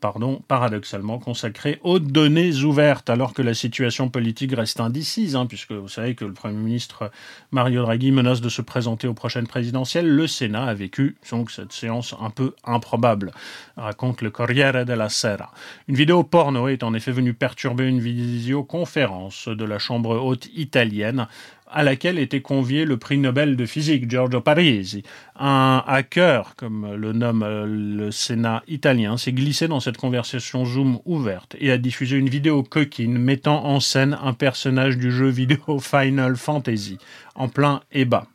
paradoxalement 0.00 1.18
consacré 1.18 1.78
aux 1.82 1.98
données 1.98 2.62
ouvertes, 2.62 3.10
alors 3.10 3.34
que 3.34 3.42
la 3.42 3.54
situation 3.54 4.08
politique 4.08 4.54
reste 4.54 4.80
indécise, 4.80 5.36
hein, 5.36 5.46
puisque 5.46 5.72
vous 5.72 5.88
savez 5.88 6.14
que 6.14 6.24
le 6.24 6.32
Premier 6.32 6.56
ministre 6.56 7.10
Mario 7.50 7.82
Draghi 7.82 8.10
menace 8.10 8.40
de 8.40 8.48
se 8.48 8.62
présenter 8.62 9.06
aux 9.06 9.14
prochaines 9.14 9.46
présidentielles. 9.46 10.08
Le 10.08 10.26
Sénat 10.26 10.64
a 10.64 10.74
vécu 10.74 11.16
donc 11.30 11.50
cette 11.50 11.72
séance 11.72 12.14
un 12.20 12.30
peu 12.30 12.54
improbable, 12.64 13.32
raconte 13.76 14.22
le 14.22 14.30
Corriere 14.30 14.84
della 14.84 15.08
Sera. 15.08 15.52
Une 15.88 15.96
vidéo 15.96 16.22
porno 16.22 16.68
est 16.68 16.82
en 16.82 16.94
effet 16.94 17.12
venue 17.12 17.34
perturber 17.34 17.86
une 17.86 18.00
visioconférence 18.00 19.48
de 19.48 19.64
la 19.64 19.78
Chambre 19.78 20.16
haute 20.16 20.48
italienne 20.54 21.26
à 21.72 21.82
laquelle 21.82 22.18
était 22.18 22.40
convié 22.40 22.84
le 22.84 22.96
prix 22.96 23.18
Nobel 23.18 23.56
de 23.56 23.66
physique 23.66 24.10
Giorgio 24.10 24.40
Parisi. 24.40 25.02
Un 25.38 25.82
hacker, 25.86 26.54
comme 26.56 26.94
le 26.94 27.12
nomme 27.12 27.42
euh, 27.42 27.66
le 27.66 28.10
Sénat 28.10 28.62
italien, 28.68 29.16
s'est 29.16 29.32
glissé 29.32 29.68
dans 29.68 29.80
cette 29.80 29.96
conversation 29.96 30.64
Zoom 30.64 30.98
ouverte 31.04 31.56
et 31.58 31.70
a 31.70 31.78
diffusé 31.78 32.16
une 32.16 32.28
vidéo 32.28 32.62
coquine 32.62 33.18
mettant 33.18 33.64
en 33.64 33.80
scène 33.80 34.18
un 34.22 34.32
personnage 34.32 34.98
du 34.98 35.10
jeu 35.10 35.28
vidéo 35.28 35.78
Final 35.80 36.36
Fantasy 36.36 36.98
en 37.34 37.48
plein 37.48 37.80
ébat. 37.92 38.26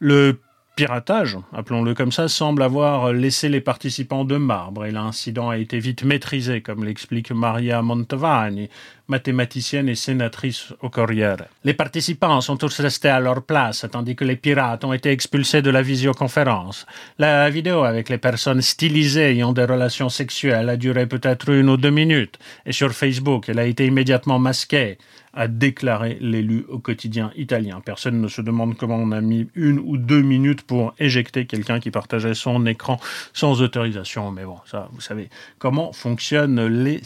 Le 0.00 0.38
piratage, 0.78 1.36
appelons-le 1.52 1.92
comme 1.92 2.12
ça, 2.12 2.28
semble 2.28 2.62
avoir 2.62 3.12
laissé 3.12 3.48
les 3.48 3.60
participants 3.60 4.24
de 4.24 4.36
marbre 4.36 4.84
et 4.84 4.92
l'incident 4.92 5.50
a 5.50 5.58
été 5.58 5.80
vite 5.80 6.04
maîtrisé, 6.04 6.60
comme 6.60 6.84
l'explique 6.84 7.32
Maria 7.32 7.82
Montovani, 7.82 8.68
mathématicienne 9.08 9.88
et 9.88 9.94
sénatrice 9.94 10.72
au 10.80 10.90
Corriere. 10.90 11.46
Les 11.64 11.74
participants 11.74 12.40
sont 12.40 12.56
tous 12.56 12.80
restés 12.80 13.08
à 13.08 13.20
leur 13.20 13.42
place, 13.42 13.86
tandis 13.90 14.14
que 14.14 14.24
les 14.24 14.36
pirates 14.36 14.84
ont 14.84 14.92
été 14.92 15.10
expulsés 15.10 15.62
de 15.62 15.70
la 15.70 15.82
visioconférence. 15.82 16.86
La 17.18 17.50
vidéo 17.50 17.84
avec 17.84 18.08
les 18.08 18.18
personnes 18.18 18.62
stylisées 18.62 19.30
ayant 19.30 19.52
des 19.52 19.64
relations 19.64 20.08
sexuelles 20.08 20.68
a 20.68 20.76
duré 20.76 21.06
peut-être 21.06 21.48
une 21.50 21.70
ou 21.70 21.76
deux 21.76 21.90
minutes, 21.90 22.38
et 22.66 22.72
sur 22.72 22.92
Facebook, 22.92 23.48
elle 23.48 23.58
a 23.58 23.64
été 23.64 23.86
immédiatement 23.86 24.38
masquée 24.38 24.98
a 25.38 25.46
déclaré 25.46 26.18
l'élu 26.20 26.64
au 26.68 26.78
quotidien 26.78 27.30
italien. 27.36 27.80
Personne 27.84 28.20
ne 28.20 28.28
se 28.28 28.42
demande 28.42 28.76
comment 28.76 28.96
on 28.96 29.12
a 29.12 29.20
mis 29.20 29.48
une 29.54 29.78
ou 29.78 29.96
deux 29.96 30.22
minutes 30.22 30.62
pour 30.62 30.94
éjecter 30.98 31.46
quelqu'un 31.46 31.78
qui 31.78 31.90
partageait 31.90 32.34
son 32.34 32.66
écran 32.66 32.98
sans 33.32 33.62
autorisation. 33.62 34.30
Mais 34.32 34.44
bon, 34.44 34.58
ça, 34.66 34.88
vous 34.92 35.00
savez 35.00 35.28
comment 35.58 35.92
fonctionnent 35.92 36.66
les 36.66 37.00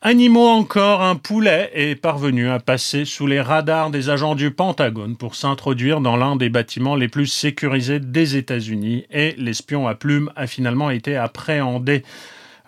Animaux 0.00 0.46
encore, 0.46 1.02
un 1.02 1.16
poulet 1.16 1.70
est 1.74 1.96
parvenu 1.96 2.48
à 2.48 2.60
passer 2.60 3.04
sous 3.04 3.26
les 3.26 3.40
radars 3.40 3.90
des 3.90 4.10
agents 4.10 4.36
du 4.36 4.52
Pentagone 4.52 5.16
pour 5.16 5.34
s'introduire 5.34 6.00
dans 6.00 6.16
l'un 6.16 6.36
des 6.36 6.48
bâtiments 6.48 6.94
les 6.94 7.08
plus 7.08 7.26
sécurisés 7.26 7.98
des 7.98 8.36
États-Unis 8.36 9.06
et 9.10 9.34
l'espion 9.38 9.88
à 9.88 9.96
plume 9.96 10.30
a 10.36 10.46
finalement 10.46 10.90
été 10.90 11.16
appréhendé 11.16 12.04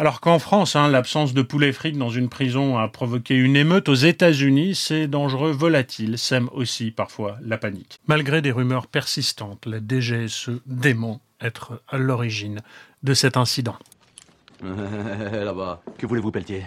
alors 0.00 0.22
qu'en 0.22 0.38
France, 0.38 0.76
hein, 0.76 0.88
l'absence 0.88 1.34
de 1.34 1.42
poulet 1.42 1.74
frites 1.74 1.98
dans 1.98 2.08
une 2.08 2.30
prison 2.30 2.78
a 2.78 2.88
provoqué 2.88 3.34
une 3.34 3.54
émeute, 3.54 3.90
aux 3.90 3.94
États-Unis, 3.94 4.74
ces 4.74 5.08
dangereux 5.08 5.50
volatiles 5.50 6.16
sèment 6.16 6.48
aussi 6.54 6.90
parfois 6.90 7.36
la 7.44 7.58
panique. 7.58 8.00
Malgré 8.06 8.40
des 8.40 8.50
rumeurs 8.50 8.86
persistantes, 8.86 9.66
la 9.66 9.76
DGSE 9.78 10.52
dément 10.64 11.20
être 11.42 11.82
à 11.86 11.98
l'origine 11.98 12.60
de 13.02 13.12
cet 13.12 13.36
incident. 13.36 13.76
Là-bas, 15.32 15.82
que 15.98 16.06
voulez-vous, 16.06 16.30
Pelletier? 16.30 16.66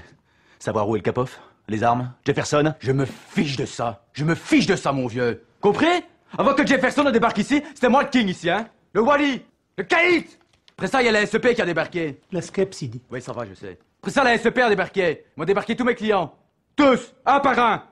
Savoir 0.59 0.87
où 0.87 0.95
est 0.95 0.99
le 0.99 1.03
cap-off 1.03 1.39
Les 1.67 1.83
armes? 1.83 2.13
Jefferson? 2.25 2.73
Je 2.79 2.91
me 2.91 3.05
fiche 3.05 3.55
de 3.57 3.65
ça 3.65 4.05
Je 4.13 4.23
me 4.23 4.35
fiche 4.35 4.65
de 4.65 4.75
ça, 4.75 4.91
mon 4.91 5.07
vieux 5.07 5.43
Compris? 5.61 6.03
Avant 6.37 6.53
que 6.53 6.65
Jefferson 6.65 7.03
ne 7.03 7.11
débarque 7.11 7.37
ici, 7.37 7.61
c'était 7.75 7.89
moi 7.89 8.03
le 8.03 8.09
king 8.09 8.27
ici, 8.27 8.49
hein? 8.49 8.67
Le 8.93 9.01
Wally 9.01 9.41
Le 9.77 9.83
Caït 9.83 10.39
après 10.77 10.87
ça, 10.87 11.01
il 11.01 11.05
y 11.05 11.09
a 11.09 11.11
la 11.11 11.25
SEP 11.25 11.53
qui 11.53 11.61
a 11.61 11.65
débarqué. 11.65 12.19
La 12.31 12.41
SCEP, 12.41 12.73
Sidi. 12.73 13.01
Oui, 13.11 13.21
ça 13.21 13.31
va, 13.31 13.45
je 13.45 13.53
sais. 13.53 13.77
Après 14.01 14.11
ça, 14.11 14.23
la 14.23 14.37
SEP 14.37 14.57
a 14.57 14.69
débarqué. 14.69 15.25
Ils 15.35 15.39
m'ont 15.39 15.45
débarqué 15.45 15.75
tous 15.75 15.83
mes 15.83 15.95
clients. 15.95 16.35
Tous, 16.75 17.13
un 17.25 17.39
par 17.39 17.59
un. 17.59 17.83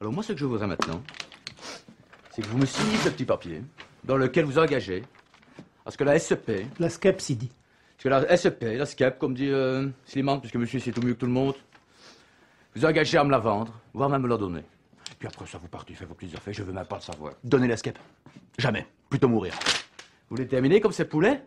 Alors 0.00 0.12
moi, 0.12 0.22
ce 0.22 0.32
que 0.34 0.38
je 0.38 0.44
voudrais 0.44 0.66
maintenant, 0.66 1.02
c'est 2.30 2.42
que 2.42 2.46
vous 2.48 2.58
me 2.58 2.66
signiez 2.66 2.98
ce 2.98 3.08
petit 3.08 3.24
papier 3.24 3.62
dans 4.04 4.18
lequel 4.18 4.44
vous 4.44 4.58
engagez 4.58 5.02
à 5.86 5.90
ce 5.90 5.96
que 5.96 6.04
la 6.04 6.18
SEP... 6.18 6.66
La 6.78 6.90
SCEP, 6.90 7.20
Sidi. 7.20 7.48
Parce 7.48 7.55
que 8.06 8.10
la 8.10 8.36
SEP, 8.36 8.62
la 8.62 8.86
SCEP, 8.86 9.18
comme 9.18 9.34
dit 9.34 9.50
euh, 9.50 9.88
Slimane, 10.04 10.38
puisque 10.38 10.54
monsieur 10.54 10.78
sait 10.78 10.92
tout 10.92 11.02
mieux 11.02 11.14
que 11.14 11.18
tout 11.18 11.26
le 11.26 11.32
monde, 11.32 11.54
vous 12.76 12.84
engagez 12.84 13.18
à 13.18 13.24
me 13.24 13.32
la 13.32 13.38
vendre, 13.38 13.72
voire 13.94 14.08
même 14.08 14.22
me 14.22 14.28
la 14.28 14.36
donner. 14.36 14.62
Puis 15.18 15.26
après 15.26 15.44
ça, 15.46 15.58
vous 15.58 15.66
partez, 15.66 15.94
faites 15.94 16.06
vos 16.06 16.14
petites 16.14 16.36
affaires, 16.36 16.54
je 16.54 16.62
veux 16.62 16.72
même 16.72 16.84
pas 16.84 16.96
le 16.96 17.02
savoir. 17.02 17.32
Donnez 17.42 17.66
la 17.66 17.76
SCEP. 17.76 17.98
Jamais. 18.58 18.86
Plutôt 19.10 19.26
mourir. 19.26 19.54
Vous 20.28 20.36
voulez 20.36 20.46
terminer 20.46 20.80
comme 20.80 20.92
ces 20.92 21.04
poulets? 21.04 21.42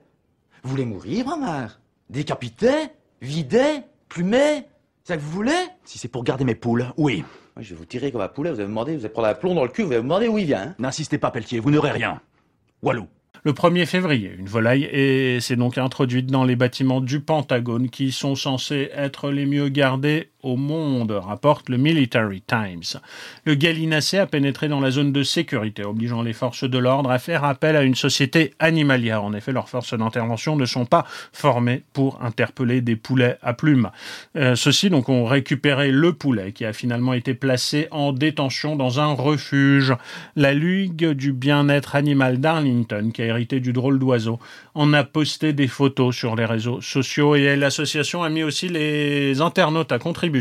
Vous 0.64 0.72
voulez 0.72 0.84
mourir, 0.84 1.28
ma 1.28 1.38
mère 1.38 1.80
Décapité 2.10 2.90
Vidé 3.22 3.84
Plumé 4.10 4.66
C'est 5.06 5.14
ça 5.14 5.16
que 5.16 5.22
vous 5.22 5.32
voulez? 5.32 5.66
Si 5.86 5.98
c'est 5.98 6.10
pour 6.10 6.26
garder 6.26 6.44
mes 6.44 6.56
poules, 6.56 6.88
oui. 6.98 7.24
Je 7.56 7.70
vais 7.70 7.76
vous 7.76 7.86
tirer 7.86 8.12
comme 8.12 8.20
un 8.20 8.28
poulet, 8.28 8.50
vous 8.50 8.58
allez 8.58 8.66
me 8.66 8.72
demander, 8.72 8.98
vous 8.98 9.06
allez 9.06 9.14
prendre 9.14 9.30
un 9.30 9.34
plomb 9.34 9.56
dans 9.56 9.64
le 9.64 9.70
cul, 9.70 9.84
vous 9.84 9.92
allez 9.92 10.00
me 10.00 10.04
demander 10.10 10.28
où 10.28 10.38
il 10.38 10.46
vient. 10.46 10.64
Hein? 10.64 10.76
N'insistez 10.78 11.20
pas, 11.20 11.32
Pelletier, 11.32 11.62
vous 11.62 11.72
n'aurez 11.72 11.92
rien. 11.92 12.22
Walou. 12.82 13.08
Le 13.44 13.54
1er 13.54 13.86
février, 13.86 14.36
une 14.38 14.48
volaille 14.48 15.40
s'est 15.40 15.56
donc 15.56 15.78
introduite 15.78 16.28
dans 16.28 16.44
les 16.44 16.58
bâtiments 16.58 17.00
du 17.00 17.22
Pentagone 17.22 17.90
qui 17.90 18.12
sont 18.12 18.36
censés 18.36 18.90
être 18.94 19.32
les 19.32 19.46
mieux 19.46 19.70
gardés 19.70 20.30
au 20.42 20.56
monde, 20.56 21.12
rapporte 21.12 21.70
le 21.70 21.78
Military 21.78 22.42
Times. 22.42 23.00
Le 23.46 23.56
gallinacé 23.56 24.18
a 24.18 24.26
pénétré 24.26 24.70
dans 24.70 24.80
la 24.80 24.92
zone 24.92 25.12
de 25.12 25.24
sécurité, 25.24 25.84
obligeant 25.84 26.22
les 26.22 26.34
forces 26.34 26.64
de 26.64 26.78
l'ordre 26.78 27.12
à 27.12 27.20
faire 27.20 27.44
appel 27.44 27.76
à 27.76 27.84
une 27.84 27.96
société 27.96 28.54
animalière. 28.60 29.24
En 29.24 29.34
effet, 29.34 29.52
leurs 29.52 29.68
forces 29.68 29.94
d'intervention 29.94 30.56
ne 30.56 30.66
sont 30.66 30.86
pas 30.86 31.06
formées 31.34 31.84
pour 31.94 32.22
interpeller 32.24 32.82
des 32.82 32.96
poulets 32.96 33.38
à 33.42 33.54
plumes. 33.54 33.90
Euh, 34.38 34.56
ceux-ci 34.56 34.90
ont 34.94 35.26
récupéré 35.26 35.92
le 35.92 36.14
poulet 36.14 36.52
qui 36.52 36.66
a 36.66 36.74
finalement 36.74 37.14
été 37.14 37.34
placé 37.34 37.88
en 37.92 38.14
détention 38.14 38.76
dans 38.76 39.00
un 39.00 39.14
refuge. 39.14 39.94
La 40.36 40.54
Ligue 40.54 41.10
du 41.12 41.34
bien-être 41.34 41.96
animal 41.96 42.40
d'Arlington, 42.40 43.12
a 43.22 43.26
hérité 43.26 43.60
du 43.60 43.72
drôle 43.72 44.00
d'oiseau, 44.00 44.40
en 44.74 44.94
a 44.94 45.04
posté 45.04 45.54
des 45.54 45.68
photos 45.68 46.16
sur 46.16 46.36
les 46.36 46.46
réseaux 46.46 46.82
sociaux 46.82 47.36
et 47.36 47.56
l'association 47.56 48.24
a 48.24 48.30
mis 48.30 48.44
aussi 48.44 48.68
les 48.68 49.42
internautes 49.42 49.92
à 49.92 50.00
contribuer 50.00 50.40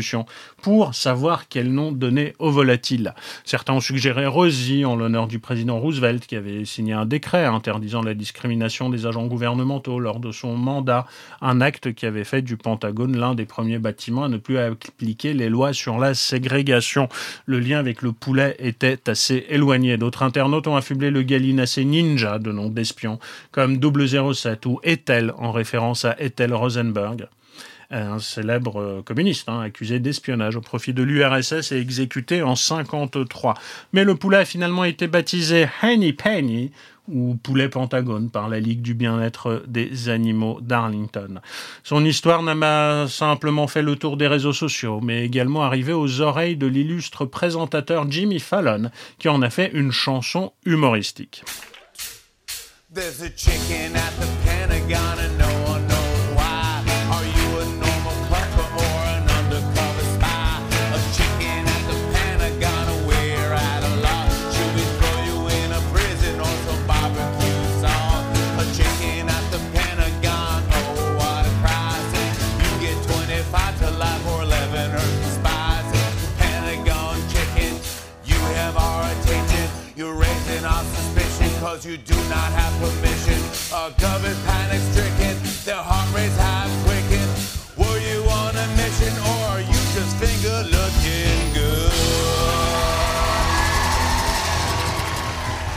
pour 0.61 0.93
savoir 0.93 1.47
quel 1.47 1.71
nom 1.71 1.91
donner 1.91 2.33
au 2.39 2.51
volatile. 2.51 3.13
Certains 3.43 3.73
ont 3.73 3.79
suggéré 3.79 4.27
Rosie 4.27 4.85
en 4.85 4.95
l'honneur 4.95 5.27
du 5.27 5.39
président 5.39 5.79
Roosevelt 5.79 6.25
qui 6.25 6.35
avait 6.35 6.65
signé 6.65 6.93
un 6.93 7.05
décret 7.05 7.45
interdisant 7.45 8.01
la 8.01 8.13
discrimination 8.13 8.89
des 8.89 9.05
agents 9.05 9.25
gouvernementaux 9.25 9.99
lors 9.99 10.19
de 10.19 10.31
son 10.31 10.55
mandat, 10.55 11.05
un 11.41 11.61
acte 11.61 11.93
qui 11.93 12.05
avait 12.05 12.23
fait 12.23 12.41
du 12.41 12.57
Pentagone 12.57 13.17
l'un 13.17 13.35
des 13.35 13.45
premiers 13.45 13.79
bâtiments 13.79 14.23
à 14.23 14.29
ne 14.29 14.37
plus 14.37 14.57
appliquer 14.57 15.33
les 15.33 15.49
lois 15.49 15.73
sur 15.73 15.97
la 15.97 16.13
ségrégation. 16.13 17.09
Le 17.45 17.59
lien 17.59 17.79
avec 17.79 18.01
le 18.01 18.11
poulet 18.11 18.55
était 18.59 19.09
assez 19.09 19.45
éloigné. 19.49 19.97
D'autres 19.97 20.23
internautes 20.23 20.67
ont 20.67 20.75
affublé 20.75 21.09
le 21.09 21.23
gallinacé 21.23 21.83
Ninja 21.85 22.39
de 22.39 22.51
nom 22.51 22.68
d'espion 22.69 23.19
comme 23.51 23.79
007 23.79 24.65
ou 24.65 24.79
Ethel 24.83 25.33
en 25.37 25.51
référence 25.51 26.05
à 26.05 26.15
Ethel 26.19 26.53
Rosenberg 26.53 27.27
un 27.91 28.19
célèbre 28.19 28.79
euh, 28.81 29.01
communiste, 29.01 29.49
hein, 29.49 29.61
accusé 29.61 29.99
d'espionnage 29.99 30.55
au 30.55 30.61
profit 30.61 30.93
de 30.93 31.03
l'URSS 31.03 31.71
et 31.71 31.79
exécuté 31.79 32.41
en 32.41 32.55
53. 32.55 33.55
Mais 33.93 34.03
le 34.03 34.15
poulet 34.15 34.37
a 34.37 34.45
finalement 34.45 34.83
été 34.83 35.07
baptisé 35.07 35.67
Henny 35.81 36.13
Penny 36.13 36.71
ou 37.07 37.35
poulet 37.41 37.69
pentagone 37.69 38.29
par 38.29 38.49
la 38.49 38.59
Ligue 38.59 38.83
du 38.83 38.93
bien-être 38.93 39.63
des 39.67 40.09
animaux 40.09 40.59
d'Arlington. 40.61 41.39
Son 41.83 42.05
histoire 42.05 42.43
n'a 42.43 42.55
pas 42.55 43.07
simplement 43.07 43.65
fait 43.65 43.81
le 43.81 43.95
tour 43.95 44.15
des 44.15 44.27
réseaux 44.27 44.53
sociaux, 44.53 45.01
mais 45.01 45.25
également 45.25 45.63
arrivé 45.63 45.91
aux 45.91 46.21
oreilles 46.21 46.57
de 46.57 46.67
l'illustre 46.67 47.25
présentateur 47.25 48.09
Jimmy 48.11 48.39
Fallon, 48.39 48.91
qui 49.17 49.27
en 49.27 49.41
a 49.41 49.49
fait 49.49 49.71
une 49.73 49.91
chanson 49.91 50.53
humoristique. 50.65 51.43
There's 52.91 53.21
a 53.21 53.29
chicken 53.29 53.95
at 53.95 54.13
the 54.13 54.25
Pentagon 54.43 55.19
and 55.19 55.37
no 55.37 55.63
one 55.69 55.87
knows. 55.87 55.98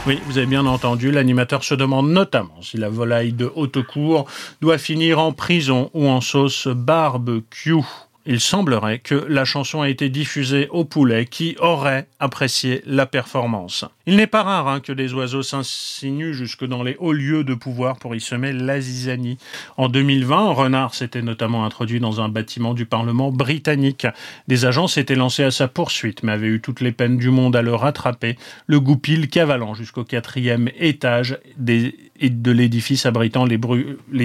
Oui, 0.06 0.18
vous 0.26 0.38
avez 0.38 0.46
bien 0.46 0.64
entendu, 0.64 1.10
l'animateur 1.10 1.62
se 1.62 1.74
demande 1.74 2.08
notamment 2.10 2.62
si 2.62 2.78
la 2.78 2.88
volaille 2.88 3.32
de 3.32 3.52
haute 3.54 3.82
cour 3.82 4.24
doit 4.62 4.78
finir 4.78 5.18
en 5.18 5.32
prison 5.32 5.90
ou 5.92 6.08
en 6.08 6.20
sauce 6.22 6.68
barbecue. 6.68 7.84
Il 8.24 8.40
semblerait 8.40 9.00
que 9.00 9.14
la 9.28 9.44
chanson 9.44 9.82
a 9.82 9.88
été 9.88 10.08
diffusée 10.08 10.68
au 10.70 10.84
poulet 10.84 11.26
qui 11.26 11.56
aurait 11.58 12.06
apprécié 12.20 12.82
la 12.86 13.06
performance. 13.06 13.84
Il 14.06 14.16
n'est 14.16 14.26
pas 14.26 14.42
rare 14.42 14.68
hein, 14.68 14.80
que 14.80 14.92
des 14.92 15.12
oiseaux 15.14 15.42
s'insinuent 15.42 16.32
jusque 16.32 16.64
dans 16.64 16.82
les 16.82 16.96
hauts 16.98 17.12
lieux 17.12 17.44
de 17.44 17.54
pouvoir 17.54 17.98
pour 17.98 18.14
y 18.14 18.20
semer 18.20 18.52
la 18.52 18.80
zizanie. 18.80 19.38
En 19.76 19.88
2020, 19.88 20.50
un 20.50 20.52
renard 20.52 20.94
s'était 20.94 21.22
notamment 21.22 21.64
introduit 21.64 22.00
dans 22.00 22.20
un 22.20 22.28
bâtiment 22.28 22.74
du 22.74 22.86
Parlement 22.86 23.30
britannique. 23.30 24.06
Des 24.48 24.64
agents 24.64 24.88
s'étaient 24.88 25.14
lancés 25.14 25.44
à 25.44 25.50
sa 25.50 25.68
poursuite, 25.68 26.22
mais 26.22 26.32
avaient 26.32 26.48
eu 26.48 26.60
toutes 26.60 26.80
les 26.80 26.92
peines 26.92 27.18
du 27.18 27.30
monde 27.30 27.56
à 27.56 27.62
le 27.62 27.74
rattraper, 27.74 28.36
le 28.66 28.80
goupil 28.80 29.28
cavalant 29.28 29.74
jusqu'au 29.74 30.04
quatrième 30.04 30.70
étage 30.78 31.38
des 31.56 31.94
de 32.30 32.52
l'édifice 32.52 33.06
abritant 33.06 33.44
les, 33.44 33.58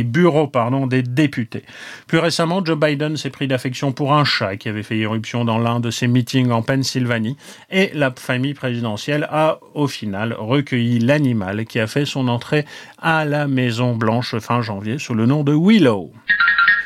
bureaux 0.03 0.51
des 0.87 1.03
députés. 1.03 1.63
Plus 2.07 2.19
récemment, 2.19 2.63
Joe 2.63 2.77
Biden 2.77 3.17
s'est 3.17 3.29
pris 3.29 3.47
d'affection 3.47 3.91
pour 3.91 4.13
un 4.13 4.23
chat 4.23 4.57
qui 4.57 4.69
avait 4.69 4.83
fait 4.83 4.97
irruption 4.97 5.45
dans 5.45 5.57
l'un 5.57 5.79
de 5.79 5.91
ses 5.91 6.07
meetings 6.07 6.51
en 6.51 6.61
Pennsylvanie 6.61 7.37
et 7.69 7.91
la 7.93 8.13
famille 8.17 8.53
présidentielle 8.53 9.27
a 9.31 9.59
au 9.73 9.87
final 9.87 10.33
recueilli 10.37 10.99
l'animal 10.99 11.65
qui 11.65 11.79
a 11.79 11.87
fait 11.87 12.05
son 12.05 12.27
entrée 12.27 12.65
à 13.01 13.25
la 13.25 13.47
Maison 13.47 13.95
Blanche 13.95 14.37
fin 14.39 14.61
janvier 14.61 14.99
sous 14.99 15.13
le 15.13 15.25
nom 15.25 15.43
de 15.43 15.53
Willow. 15.53 16.11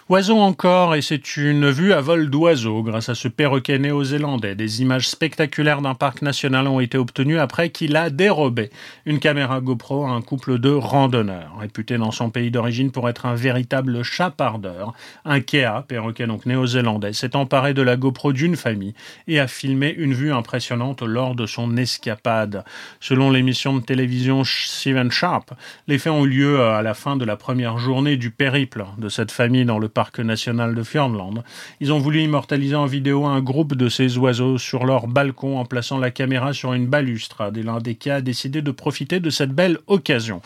Oiseau 0.10 0.40
encore, 0.40 0.96
et 0.96 1.02
c'est 1.02 1.38
une 1.38 1.70
vue 1.70 1.94
à 1.94 2.02
vol 2.02 2.30
d'oiseau 2.30 2.82
grâce 2.82 3.08
à 3.08 3.16
ce 3.16 3.28
perroquet 3.28 3.78
néo-zélandais. 3.78 4.56
Des 4.56 4.82
images 4.82 5.08
spectaculaires 5.08 5.82
d'un 5.82 5.94
parc 5.94 6.24
national 6.24 6.68
ont 6.68 6.80
été 6.80 6.98
obtenues 6.98 7.38
après 7.38 7.70
qu'il 7.70 7.96
a 7.96 8.10
dérobé 8.10 8.72
une 9.06 9.20
caméra 9.20 9.62
GoPro 9.62 10.06
à 10.06 10.10
un 10.10 10.22
couple 10.22 10.58
de 10.58 10.72
randonneurs. 10.72 11.56
Réputé 11.60 11.98
dans 12.00 12.12
son 12.12 12.32
pays 12.32 12.50
d'origine 12.50 12.92
pour 12.92 13.08
être 13.10 13.28
un 13.28 13.36
véritable 13.36 14.02
chapardeur, 14.04 14.94
un 15.24 15.40
Kea, 15.40 15.84
perroquet 15.88 16.26
donc 16.26 16.48
néo-zélandais, 16.48 17.14
s'est 17.14 17.36
emparé 17.36 17.74
de 17.76 17.84
la 17.84 17.96
GoPro 17.96 18.34
d'une 18.34 18.56
famille 18.56 18.96
et 19.28 19.40
a 19.40 19.48
filmé 19.48 19.94
une 19.96 20.14
vue 20.14 20.34
impressionnante 20.34 21.04
lors 21.04 21.36
de 21.36 21.46
son 21.46 21.78
escapade. 21.78 22.66
Selon 23.00 23.30
l'émission 23.30 23.78
de 23.78 23.84
télévision 23.84 24.44
Steven 24.44 25.12
Sharp, 25.12 25.52
les 25.88 26.00
faits 26.00 26.12
ont 26.12 26.26
eu 26.26 26.30
lieu 26.30 26.62
à 26.62 26.82
la 26.82 26.96
fin 26.96 27.18
de 27.18 27.24
la 27.24 27.38
première 27.38 27.78
journée 27.78 28.18
du 28.18 28.32
périple 28.32 28.84
de 28.98 29.08
cette 29.08 29.32
famille 29.32 29.64
dans 29.64 29.80
le 29.80 29.91
parc 29.92 30.20
national 30.20 30.76
de 30.76 30.84
Fjordland. 30.84 31.44
Ils 31.80 31.94
ont 31.94 32.00
voulu 32.00 32.22
immortaliser 32.22 32.76
en 32.76 32.86
vidéo 32.86 33.26
un 33.26 33.42
groupe 33.42 33.76
de 33.76 33.90
ces 33.90 34.18
oiseaux 34.18 34.58
sur 34.58 34.86
leur 34.86 35.08
balcon 35.08 35.58
en 35.58 35.66
plaçant 35.66 35.98
la 36.00 36.12
caméra 36.12 36.54
sur 36.54 36.74
une 36.74 36.88
balustrade 36.88 37.58
et 37.58 37.64
l'un 37.64 37.80
des 37.80 37.96
cas 37.96 38.16
a 38.16 38.22
décidé 38.22 38.62
de 38.62 38.72
profiter 38.72 39.20
de 39.20 39.30
cette 39.30 39.52
belle 39.52 39.78
occasion. 39.88 40.42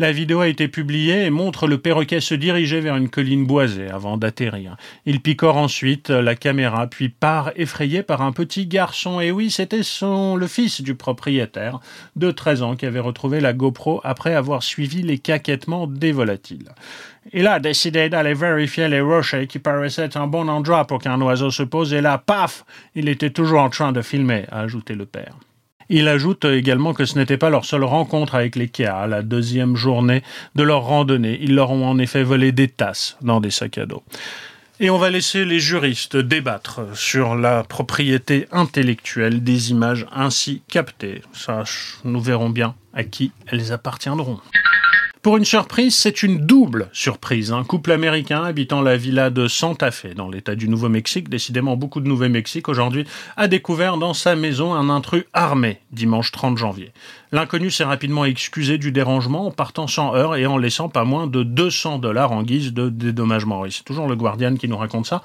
La 0.00 0.12
vidéo 0.12 0.42
a 0.42 0.46
été 0.46 0.68
publiée 0.68 1.24
et 1.24 1.30
montre 1.30 1.66
le 1.66 1.78
perroquet 1.78 2.20
se 2.20 2.36
diriger 2.36 2.78
vers 2.78 2.94
une 2.94 3.08
colline 3.08 3.46
boisée 3.46 3.88
avant 3.88 4.16
d'atterrir. 4.16 4.76
Il 5.06 5.20
picore 5.20 5.56
ensuite 5.56 6.10
la 6.10 6.36
caméra, 6.36 6.86
puis 6.86 7.08
part 7.08 7.50
effrayé 7.56 8.04
par 8.04 8.22
un 8.22 8.30
petit 8.30 8.68
garçon. 8.68 9.20
Et 9.20 9.32
oui, 9.32 9.50
c'était 9.50 9.82
son, 9.82 10.36
le 10.36 10.46
fils 10.46 10.82
du 10.82 10.94
propriétaire 10.94 11.80
de 12.14 12.30
13 12.30 12.62
ans 12.62 12.76
qui 12.76 12.86
avait 12.86 13.00
retrouvé 13.00 13.40
la 13.40 13.52
GoPro 13.52 14.00
après 14.04 14.36
avoir 14.36 14.62
suivi 14.62 15.02
les 15.02 15.18
caquettements 15.18 15.88
des 15.88 16.12
volatiles. 16.12 16.68
Il 17.32 17.48
a 17.48 17.58
décidé 17.58 18.08
d'aller 18.08 18.34
vérifier 18.34 18.86
les 18.86 19.00
rochers 19.00 19.48
qui 19.48 19.58
paraissaient 19.58 20.16
un 20.16 20.28
bon 20.28 20.48
endroit 20.48 20.86
pour 20.86 21.00
qu'un 21.00 21.20
oiseau 21.20 21.50
se 21.50 21.64
pose 21.64 21.92
et 21.92 22.00
là, 22.00 22.18
paf, 22.18 22.64
il 22.94 23.08
était 23.08 23.30
toujours 23.30 23.62
en 23.62 23.68
train 23.68 23.90
de 23.90 24.02
filmer, 24.02 24.44
a 24.52 24.60
ajouté 24.60 24.94
le 24.94 25.06
père. 25.06 25.34
Il 25.90 26.08
ajoute 26.08 26.44
également 26.44 26.92
que 26.92 27.06
ce 27.06 27.18
n'était 27.18 27.38
pas 27.38 27.50
leur 27.50 27.64
seule 27.64 27.84
rencontre 27.84 28.34
avec 28.34 28.56
les 28.56 28.68
Kia, 28.68 29.06
la 29.06 29.22
deuxième 29.22 29.74
journée 29.74 30.22
de 30.54 30.62
leur 30.62 30.82
randonnée. 30.82 31.38
Ils 31.40 31.54
leur 31.54 31.70
ont 31.70 31.86
en 31.86 31.98
effet 31.98 32.22
volé 32.22 32.52
des 32.52 32.68
tasses 32.68 33.16
dans 33.22 33.40
des 33.40 33.50
sacs 33.50 33.78
à 33.78 33.86
dos. 33.86 34.02
Et 34.80 34.90
on 34.90 34.98
va 34.98 35.10
laisser 35.10 35.44
les 35.44 35.58
juristes 35.58 36.16
débattre 36.16 36.80
sur 36.94 37.34
la 37.34 37.64
propriété 37.64 38.46
intellectuelle 38.52 39.42
des 39.42 39.70
images 39.70 40.06
ainsi 40.12 40.62
captées. 40.68 41.22
Ça, 41.32 41.64
nous 42.04 42.20
verrons 42.20 42.50
bien 42.50 42.74
à 42.92 43.02
qui 43.02 43.32
elles 43.48 43.72
appartiendront. 43.72 44.38
Pour 45.28 45.36
une 45.36 45.44
surprise, 45.44 45.94
c'est 45.94 46.22
une 46.22 46.46
double 46.46 46.88
surprise. 46.94 47.52
Un 47.52 47.62
couple 47.62 47.92
américain 47.92 48.42
habitant 48.44 48.80
la 48.80 48.96
villa 48.96 49.28
de 49.28 49.46
Santa 49.46 49.90
Fe, 49.90 50.14
dans 50.16 50.30
l'état 50.30 50.54
du 50.54 50.70
Nouveau-Mexique, 50.70 51.28
décidément 51.28 51.76
beaucoup 51.76 52.00
de 52.00 52.08
Nouveau-Mexique 52.08 52.66
aujourd'hui, 52.66 53.04
a 53.36 53.46
découvert 53.46 53.98
dans 53.98 54.14
sa 54.14 54.36
maison 54.36 54.72
un 54.72 54.88
intrus 54.88 55.24
armé 55.34 55.80
dimanche 55.92 56.32
30 56.32 56.56
janvier. 56.56 56.92
L'inconnu 57.30 57.70
s'est 57.70 57.84
rapidement 57.84 58.24
excusé 58.24 58.78
du 58.78 58.90
dérangement 58.90 59.48
en 59.48 59.50
partant 59.50 59.86
sans 59.86 60.14
heure 60.14 60.34
et 60.34 60.46
en 60.46 60.56
laissant 60.56 60.88
pas 60.88 61.04
moins 61.04 61.26
de 61.26 61.42
200 61.42 61.98
dollars 61.98 62.32
en 62.32 62.42
guise 62.42 62.72
de 62.72 62.88
dédommagement. 62.88 63.64
c'est 63.68 63.84
toujours 63.84 64.08
le 64.08 64.16
Guardian 64.16 64.54
qui 64.54 64.66
nous 64.66 64.78
raconte 64.78 65.04
ça 65.04 65.22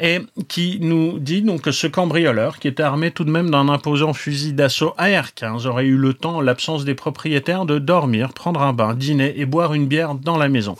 et 0.00 0.20
qui 0.48 0.78
nous 0.80 1.18
dit 1.18 1.42
donc 1.42 1.62
que 1.62 1.72
ce 1.72 1.86
cambrioleur, 1.86 2.58
qui 2.58 2.68
était 2.68 2.82
armé 2.82 3.10
tout 3.10 3.24
de 3.24 3.30
même 3.30 3.50
d'un 3.50 3.68
imposant 3.68 4.12
fusil 4.12 4.52
d'assaut 4.52 4.94
AR-15, 4.98 5.66
aurait 5.66 5.84
eu 5.84 5.96
le 5.96 6.14
temps, 6.14 6.36
en 6.36 6.40
l'absence 6.40 6.84
des 6.84 6.94
propriétaires, 6.94 7.64
de 7.64 7.78
dormir, 7.78 8.32
prendre 8.32 8.62
un 8.62 8.72
bain, 8.72 8.94
dîner 8.94 9.34
et 9.36 9.46
boire 9.46 9.74
une 9.74 9.86
bière 9.86 10.14
dans 10.14 10.36
la 10.36 10.48
maison. 10.48 10.76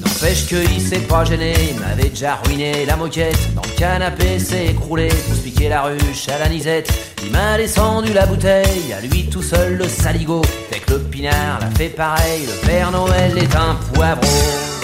N'empêche 0.00 0.46
qu'il 0.46 0.80
s'est 0.80 1.00
pas 1.00 1.24
gêné, 1.24 1.54
il 1.70 1.80
m'avait 1.80 2.10
déjà 2.10 2.36
ruiné 2.44 2.84
la 2.84 2.96
moquette. 2.96 3.54
Dans 3.54 3.62
le 3.62 3.78
canapé 3.78 4.38
s'est 4.38 4.66
écroulé 4.66 5.08
pour 5.08 5.34
se 5.34 5.40
piquer 5.40 5.68
la 5.68 5.82
ruche 5.82 6.28
à 6.28 6.38
la 6.38 6.48
nisette. 6.48 6.92
Il 7.24 7.32
m'a 7.32 7.56
descendu 7.56 8.12
la 8.12 8.26
bouteille, 8.26 8.92
à 8.92 9.00
lui 9.00 9.28
tout 9.28 9.42
seul 9.42 9.76
le 9.76 9.84
saligo. 9.84 10.42
Dès 10.70 10.80
que 10.80 10.92
le 10.92 11.00
pinard 11.00 11.60
l'a 11.60 11.70
fait 11.70 11.88
pareil, 11.88 12.46
le 12.46 12.66
Père 12.66 12.90
Noël 12.90 13.36
est 13.38 13.56
un 13.56 13.76
poivreau. 13.92 14.77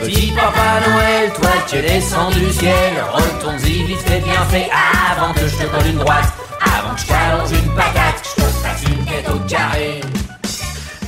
Petit 0.00 0.32
Papa 0.32 0.80
Noël, 0.88 1.32
toi 1.32 1.50
qui 1.66 1.76
es 1.76 1.82
descendu 1.82 2.40
du 2.40 2.52
ciel, 2.52 2.94
retourne-y 3.12 3.82
vite 3.84 4.00
fait 4.00 4.20
bien 4.20 4.44
fait 4.50 4.68
avant 5.10 5.32
que 5.32 5.46
je 5.46 5.56
te 5.56 5.64
colle 5.64 5.86
une 5.86 5.98
droite, 5.98 6.32
avant 6.60 6.94
que 6.94 7.00
je 7.00 7.06
t'allonge 7.06 7.50
une 7.50 7.74
patate, 7.74 8.22
que 8.22 8.28
je 8.28 8.34
te 8.36 8.48
fasse 8.48 8.82
une 8.84 9.04
tête 9.04 9.28
au 9.28 9.38
carré. 9.48 10.00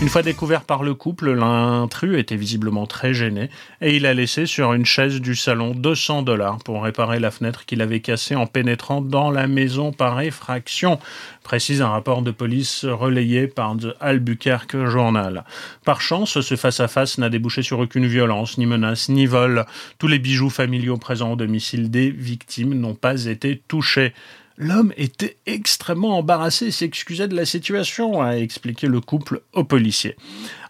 Une 0.03 0.09
fois 0.09 0.23
découvert 0.23 0.63
par 0.63 0.83
le 0.83 0.95
couple, 0.95 1.31
l'intrus 1.33 2.19
était 2.19 2.35
visiblement 2.35 2.87
très 2.87 3.13
gêné 3.13 3.51
et 3.83 3.97
il 3.97 4.07
a 4.07 4.15
laissé 4.15 4.47
sur 4.47 4.73
une 4.73 4.87
chaise 4.87 5.21
du 5.21 5.37
salon 5.37 5.75
200 5.75 6.23
dollars 6.23 6.57
pour 6.65 6.83
réparer 6.83 7.21
la 7.21 7.31
fenêtre 7.31 7.67
qu'il 7.67 7.83
avait 7.83 8.01
cassée 8.01 8.35
en 8.35 8.47
pénétrant 8.47 9.03
dans 9.03 9.31
la 9.31 9.47
maison 9.47 9.93
par 9.93 10.19
effraction, 10.23 10.99
précise 11.43 11.83
un 11.83 11.91
rapport 11.91 12.23
de 12.23 12.31
police 12.31 12.87
relayé 12.87 13.47
par 13.47 13.77
The 13.77 13.95
Albuquerque 14.01 14.87
Journal. 14.87 15.45
Par 15.85 16.01
chance, 16.01 16.41
ce 16.41 16.57
face-à-face 16.57 17.19
n'a 17.19 17.29
débouché 17.29 17.61
sur 17.61 17.79
aucune 17.79 18.07
violence, 18.07 18.57
ni 18.57 18.65
menace, 18.65 19.11
ni 19.11 19.27
vol. 19.27 19.67
Tous 19.99 20.09
les 20.09 20.19
bijoux 20.19 20.51
familiaux 20.51 20.97
présents 20.97 21.33
au 21.33 21.37
domicile 21.37 21.91
des 21.91 22.11
victimes 22.11 22.73
n'ont 22.73 22.95
pas 22.95 23.27
été 23.27 23.63
touchés. 23.69 24.15
L'homme 24.63 24.93
était 24.99 25.39
extrêmement 25.47 26.19
embarrassé 26.19 26.67
et 26.67 26.71
s'excusait 26.71 27.29
de 27.29 27.35
la 27.35 27.47
situation, 27.47 28.21
a 28.21 28.33
expliqué 28.33 28.89
le 28.89 29.01
couple 29.01 29.41
au 29.55 29.65
policier. 29.65 30.17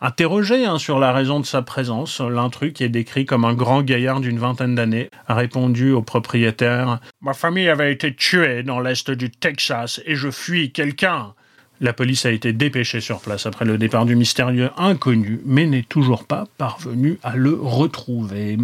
Interrogé 0.00 0.64
hein, 0.64 0.78
sur 0.78 1.00
la 1.00 1.12
raison 1.12 1.40
de 1.40 1.44
sa 1.44 1.62
présence, 1.62 2.20
l'intrus, 2.20 2.72
qui 2.72 2.84
est 2.84 2.88
décrit 2.88 3.26
comme 3.26 3.44
un 3.44 3.52
grand 3.52 3.82
gaillard 3.82 4.20
d'une 4.20 4.38
vingtaine 4.38 4.76
d'années, 4.76 5.10
a 5.26 5.34
répondu 5.34 5.90
au 5.90 6.02
propriétaire 6.02 7.00
Ma 7.20 7.32
famille 7.32 7.68
avait 7.68 7.92
été 7.92 8.14
tuée 8.14 8.62
dans 8.62 8.78
l'est 8.78 9.10
du 9.10 9.28
Texas 9.28 10.00
et 10.06 10.14
je 10.14 10.30
fuis 10.30 10.70
quelqu'un. 10.70 11.34
La 11.80 11.92
police 11.92 12.24
a 12.26 12.30
été 12.30 12.52
dépêchée 12.52 13.00
sur 13.00 13.18
place 13.18 13.44
après 13.46 13.64
le 13.64 13.76
départ 13.76 14.04
du 14.04 14.14
mystérieux 14.14 14.70
inconnu, 14.76 15.40
mais 15.44 15.66
n'est 15.66 15.82
toujours 15.82 16.28
pas 16.28 16.44
parvenue 16.58 17.18
à 17.24 17.34
le 17.34 17.58
retrouver. 17.60 18.56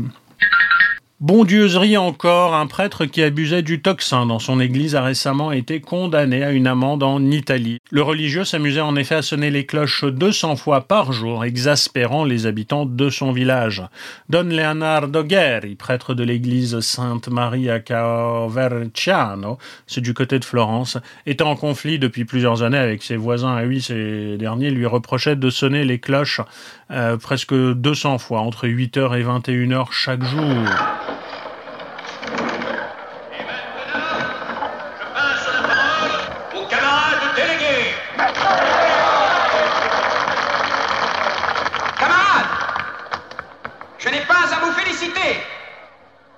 Bondieuserie 1.19 1.97
encore, 1.97 2.55
un 2.55 2.67
prêtre 2.67 3.07
qui 3.07 3.23
abusait 3.23 3.63
du 3.63 3.81
toxin 3.81 4.27
dans 4.27 4.39
son 4.39 4.61
église 4.61 4.95
a 4.95 5.03
récemment 5.03 5.51
été 5.51 5.81
condamné 5.81 6.45
à 6.45 6.51
une 6.51 6.67
amende 6.67 7.03
en 7.03 7.25
Italie. 7.31 7.79
Le 7.91 8.03
religieux 8.03 8.45
s'amusait 8.45 8.83
en 8.83 8.97
effet 8.97 9.15
à 9.15 9.23
sonner 9.23 9.51
les 9.51 9.65
cloches 9.65 10.05
200 10.05 10.57
fois 10.57 10.83
par 10.83 11.13
jour, 11.13 11.47
exaspérant 11.47 12.25
les 12.25 12.45
habitants 12.45 12.85
de 12.85 13.09
son 13.09 13.33
village. 13.33 13.83
Don 14.29 14.43
Leonardo 14.43 15.25
Guerri, 15.25 15.75
prêtre 15.75 16.13
de 16.13 16.23
l'église 16.23 16.81
Sainte 16.81 17.29
Marie 17.29 17.71
à 17.71 17.81
Caverciano, 17.81 19.57
c'est 19.87 20.03
du 20.03 20.13
côté 20.13 20.39
de 20.39 20.45
Florence, 20.45 20.99
était 21.25 21.45
en 21.45 21.57
conflit 21.57 21.99
depuis 21.99 22.27
plusieurs 22.27 22.63
années 22.63 22.77
avec 22.77 23.03
ses 23.03 23.17
voisins. 23.17 23.59
Et 23.59 23.67
oui, 23.67 23.81
ces 23.81 24.37
derniers 24.37 24.71
lui 24.71 24.85
reprochaient 24.85 25.35
de 25.35 25.49
sonner 25.49 25.87
les 25.87 25.99
cloches 25.99 26.43
euh, 26.91 27.17
presque 27.17 27.55
200 27.55 28.19
fois, 28.19 28.41
entre 28.41 28.67
8h 28.67 29.19
et 29.19 29.25
21h 29.25 29.87
chaque 29.91 30.23
jour. 30.23 30.45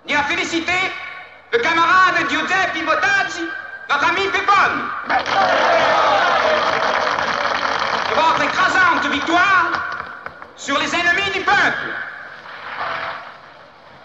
ni 0.06 0.14
à 0.14 0.22
féliciter 0.24 0.72
le 1.52 1.58
camarade 1.58 2.14
Giuseppe 2.30 2.84
Botazzi, 2.84 3.44
notre 3.90 4.08
ami 4.08 4.22
Pépone. 4.28 4.88
Votre 8.16 8.42
écrasante 8.42 9.12
victoire 9.12 9.77
sur 10.58 10.78
les 10.78 10.92
ennemis 10.94 11.30
du 11.32 11.40
peuple. 11.40 11.88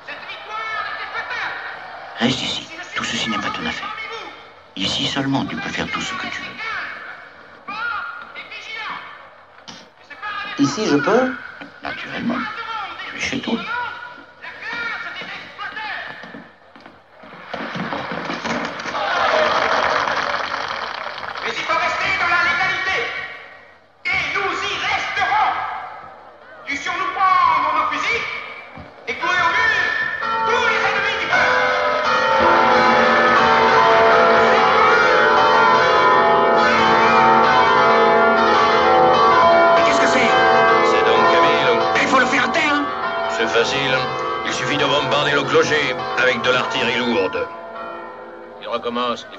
Cette 0.05 0.23
victoire 0.29 0.85
était 0.93 1.09
fatale. 1.11 1.57
Reste 2.19 2.41
ici. 2.43 2.67
Tout 2.95 3.03
ceci 3.03 3.29
n'est 3.29 3.39
pas 3.39 3.49
ton 3.49 3.65
affaire. 3.65 3.97
Ici 4.75 5.07
seulement, 5.07 5.45
tu 5.45 5.55
peux 5.55 5.69
faire 5.69 5.89
tout 5.89 6.01
ce 6.01 6.13
que 6.13 6.27
tu 6.27 6.41
veux. 6.41 6.59
Ici, 10.59 10.85
je 10.85 10.97
peux 10.97 11.33
Naturellement. 11.81 12.37
Tu 13.09 13.17
es 13.17 13.19
chez 13.19 13.39
toi. 13.41 13.59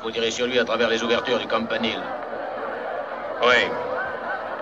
Faut 0.05 0.11
tirer 0.11 0.31
sur 0.31 0.47
lui 0.47 0.59
à 0.59 0.65
travers 0.65 0.91
les 0.91 1.03
ouvertures 1.03 1.39
du 1.39 1.47
campanile. 1.47 2.03
Oui. 3.41 3.57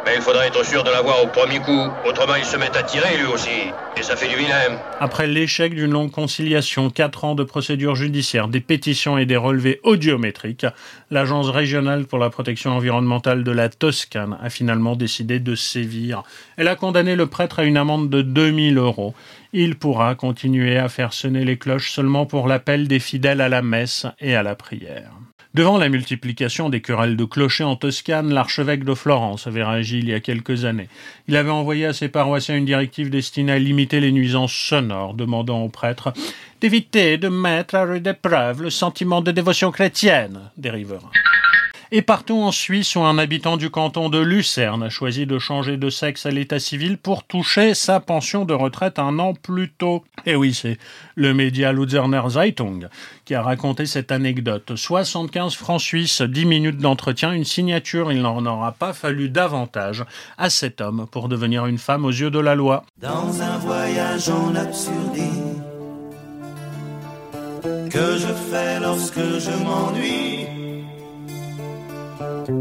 Mais 0.07 0.15
il 0.15 0.23
faudrait 0.23 0.47
être 0.47 0.65
sûr 0.65 0.85
de 0.85 0.91
l'avoir 0.91 1.25
au 1.25 1.27
premier 1.27 1.59
coup. 1.59 1.83
Autrement, 2.07 2.37
il 2.37 2.45
se 2.45 2.57
met 2.57 2.77
à 2.77 2.83
tirer 2.85 3.17
lui 3.17 3.27
aussi. 3.27 3.51
Et 3.97 4.05
ça 4.05 4.15
fait 4.15 4.29
du 4.29 4.37
vilain. 4.37 4.79
Après 5.01 5.27
l'échec 5.27 5.75
d'une 5.75 5.91
longue 5.91 6.13
conciliation, 6.13 6.91
quatre 6.91 7.25
ans 7.25 7.35
de 7.35 7.43
procédures 7.43 7.97
judiciaires, 7.97 8.47
des 8.47 8.61
pétitions 8.61 9.19
et 9.19 9.27
des 9.27 9.37
relevés 9.37 9.81
audiométriques, 9.83 10.67
l'Agence 11.11 11.49
régionale 11.49 12.05
pour 12.05 12.21
la 12.21 12.31
protection 12.31 12.71
environnementale 12.77 13.43
de 13.43 13.51
la 13.51 13.69
Toscane 13.69 14.39
a 14.41 14.49
finalement 14.49 14.95
décidé 14.95 15.41
de 15.41 15.57
sévir. 15.57 16.23
Elle 16.57 16.69
a 16.69 16.77
condamné 16.77 17.17
le 17.17 17.27
prêtre 17.27 17.59
à 17.59 17.65
une 17.65 17.77
amende 17.77 18.11
de 18.11 18.23
2000 18.23 18.79
euros. 18.79 19.13
Il 19.53 19.77
pourra 19.77 20.15
continuer 20.15 20.79
à 20.79 20.89
faire 20.89 21.13
sonner 21.13 21.45
les 21.45 21.59
cloches 21.59 21.91
seulement 21.91 22.27
pour 22.27 22.47
l'appel 22.47 22.87
des 22.87 23.01
fidèles 23.01 23.41
à 23.41 23.49
la 23.49 23.61
messe 23.61 24.07
et 24.21 24.37
à 24.37 24.45
la 24.45 24.55
prière. 24.55 25.11
Devant 25.55 25.77
la 25.77 25.91
multiplication 25.91 26.71
des 26.71 26.81
querelles 26.81 27.19
de 27.19 27.27
clochers 27.27 27.65
en 27.65 27.77
Toscane, 27.77 28.33
l'archevêque 28.33 28.85
de 28.85 28.95
Florence 28.95 29.47
avait 29.47 29.63
réagi 29.63 29.99
il 29.99 30.09
y 30.09 30.15
a 30.15 30.21
quelques 30.21 30.65
années. 30.65 30.89
Il 31.29 31.37
avait 31.37 31.51
envoyé 31.51 31.85
à 31.85 31.93
ses 31.93 32.09
paroissiens 32.09 32.57
une 32.57 32.65
directive 32.65 33.11
destinée 33.11 33.53
à 33.53 33.59
limiter 33.59 34.01
les 34.01 34.13
nuisances 34.13 34.55
sonores, 34.55 35.13
demandant 35.13 35.61
aux 35.61 35.69
prêtres 35.69 36.15
d'éviter 36.63 37.19
de 37.19 37.29
mettre 37.29 37.75
à 37.75 37.85
rude 37.85 38.07
épreuve 38.07 38.63
le 38.63 38.71
sentiment 38.71 39.21
de 39.21 39.31
dévotion 39.31 39.71
chrétienne 39.71 40.41
des 40.57 40.71
riverains. 40.71 41.11
Et 41.95 42.01
partout 42.01 42.39
en 42.39 42.53
Suisse 42.53 42.97
où 42.97 43.03
un 43.03 43.19
habitant 43.19 43.59
du 43.59 43.69
canton 43.69 44.09
de 44.09 44.19
Lucerne 44.19 44.83
a 44.83 44.89
choisi 44.89 45.27
de 45.27 45.39
changer 45.39 45.77
de 45.77 45.91
sexe 45.91 46.25
à 46.25 46.31
l'état 46.31 46.59
civil 46.59 46.97
pour 46.97 47.23
toucher 47.23 47.75
sa 47.75 48.01
pension 48.01 48.47
de 48.47 48.55
retraite 48.55 48.99
un 48.99 49.19
an 49.19 49.35
plus 49.35 49.71
tôt. 49.71 50.03
Et 50.25 50.35
oui, 50.35 50.55
c'est 50.55 50.79
le 51.17 51.35
média 51.35 51.71
Luzerner 51.71 52.23
Zeitung 52.31 52.89
qui 53.27 53.35
a 53.35 53.43
raconté 53.43 53.85
cette 53.85 54.11
anecdote. 54.11 54.75
75 54.75 55.55
francs 55.55 55.83
suisses, 55.83 56.23
10 56.23 56.47
minutes 56.47 56.79
d'entretien, 56.79 57.33
une 57.33 57.45
signature, 57.45 58.11
il 58.11 58.23
n'en 58.23 58.47
aura 58.47 58.73
pas 58.73 58.95
fallu 58.95 59.29
davantage 59.29 60.03
à 60.39 60.49
cet 60.49 60.81
homme 60.81 61.07
pour 61.13 61.29
devenir 61.29 61.67
une 61.67 61.77
femme 61.77 62.07
aux 62.07 62.11
yeux 62.11 62.31
de 62.31 62.41
la 62.41 62.55
loi. 62.55 62.85
Dans 63.03 63.43
un 63.43 63.59
voyage 63.59 64.31
en 64.31 64.55
absurdie 64.55 65.61
que 67.91 68.17
je 68.17 68.33
fais 68.51 68.81
lorsque 68.81 69.19
je 69.19 69.63
m'ennuie. 69.63 70.72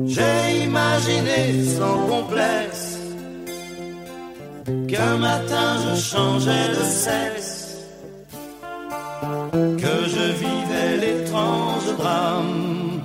J'ai 0.06 0.64
imaginé 0.64 1.66
sans 1.66 2.06
complexe 2.08 3.00
qu'un 4.88 5.18
matin 5.18 5.78
je 5.84 6.00
changeais 6.00 6.70
de 6.70 6.84
sexe, 6.84 7.78
que 9.52 9.96
je 10.14 10.26
vivais 10.44 10.98
l'étrange 10.98 11.98
drame 11.98 13.02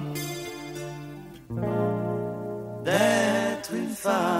d'être 2.85 3.71
une 3.75 3.95
femme. 3.95 4.36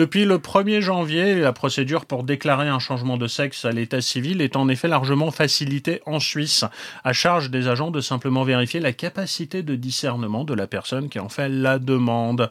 Depuis 0.00 0.24
le 0.24 0.38
1er 0.38 0.80
janvier, 0.80 1.34
la 1.34 1.52
procédure 1.52 2.06
pour 2.06 2.24
déclarer 2.24 2.68
un 2.68 2.78
changement 2.78 3.18
de 3.18 3.26
sexe 3.26 3.66
à 3.66 3.70
l'état 3.70 4.00
civil 4.00 4.40
est 4.40 4.56
en 4.56 4.70
effet 4.70 4.88
largement 4.88 5.30
facilitée 5.30 6.00
en 6.06 6.20
Suisse, 6.20 6.64
à 7.04 7.12
charge 7.12 7.50
des 7.50 7.68
agents 7.68 7.90
de 7.90 8.00
simplement 8.00 8.42
vérifier 8.42 8.80
la 8.80 8.94
capacité 8.94 9.62
de 9.62 9.74
discernement 9.74 10.44
de 10.44 10.54
la 10.54 10.66
personne 10.66 11.10
qui 11.10 11.18
en 11.18 11.28
fait 11.28 11.50
la 11.50 11.78
demande. 11.78 12.48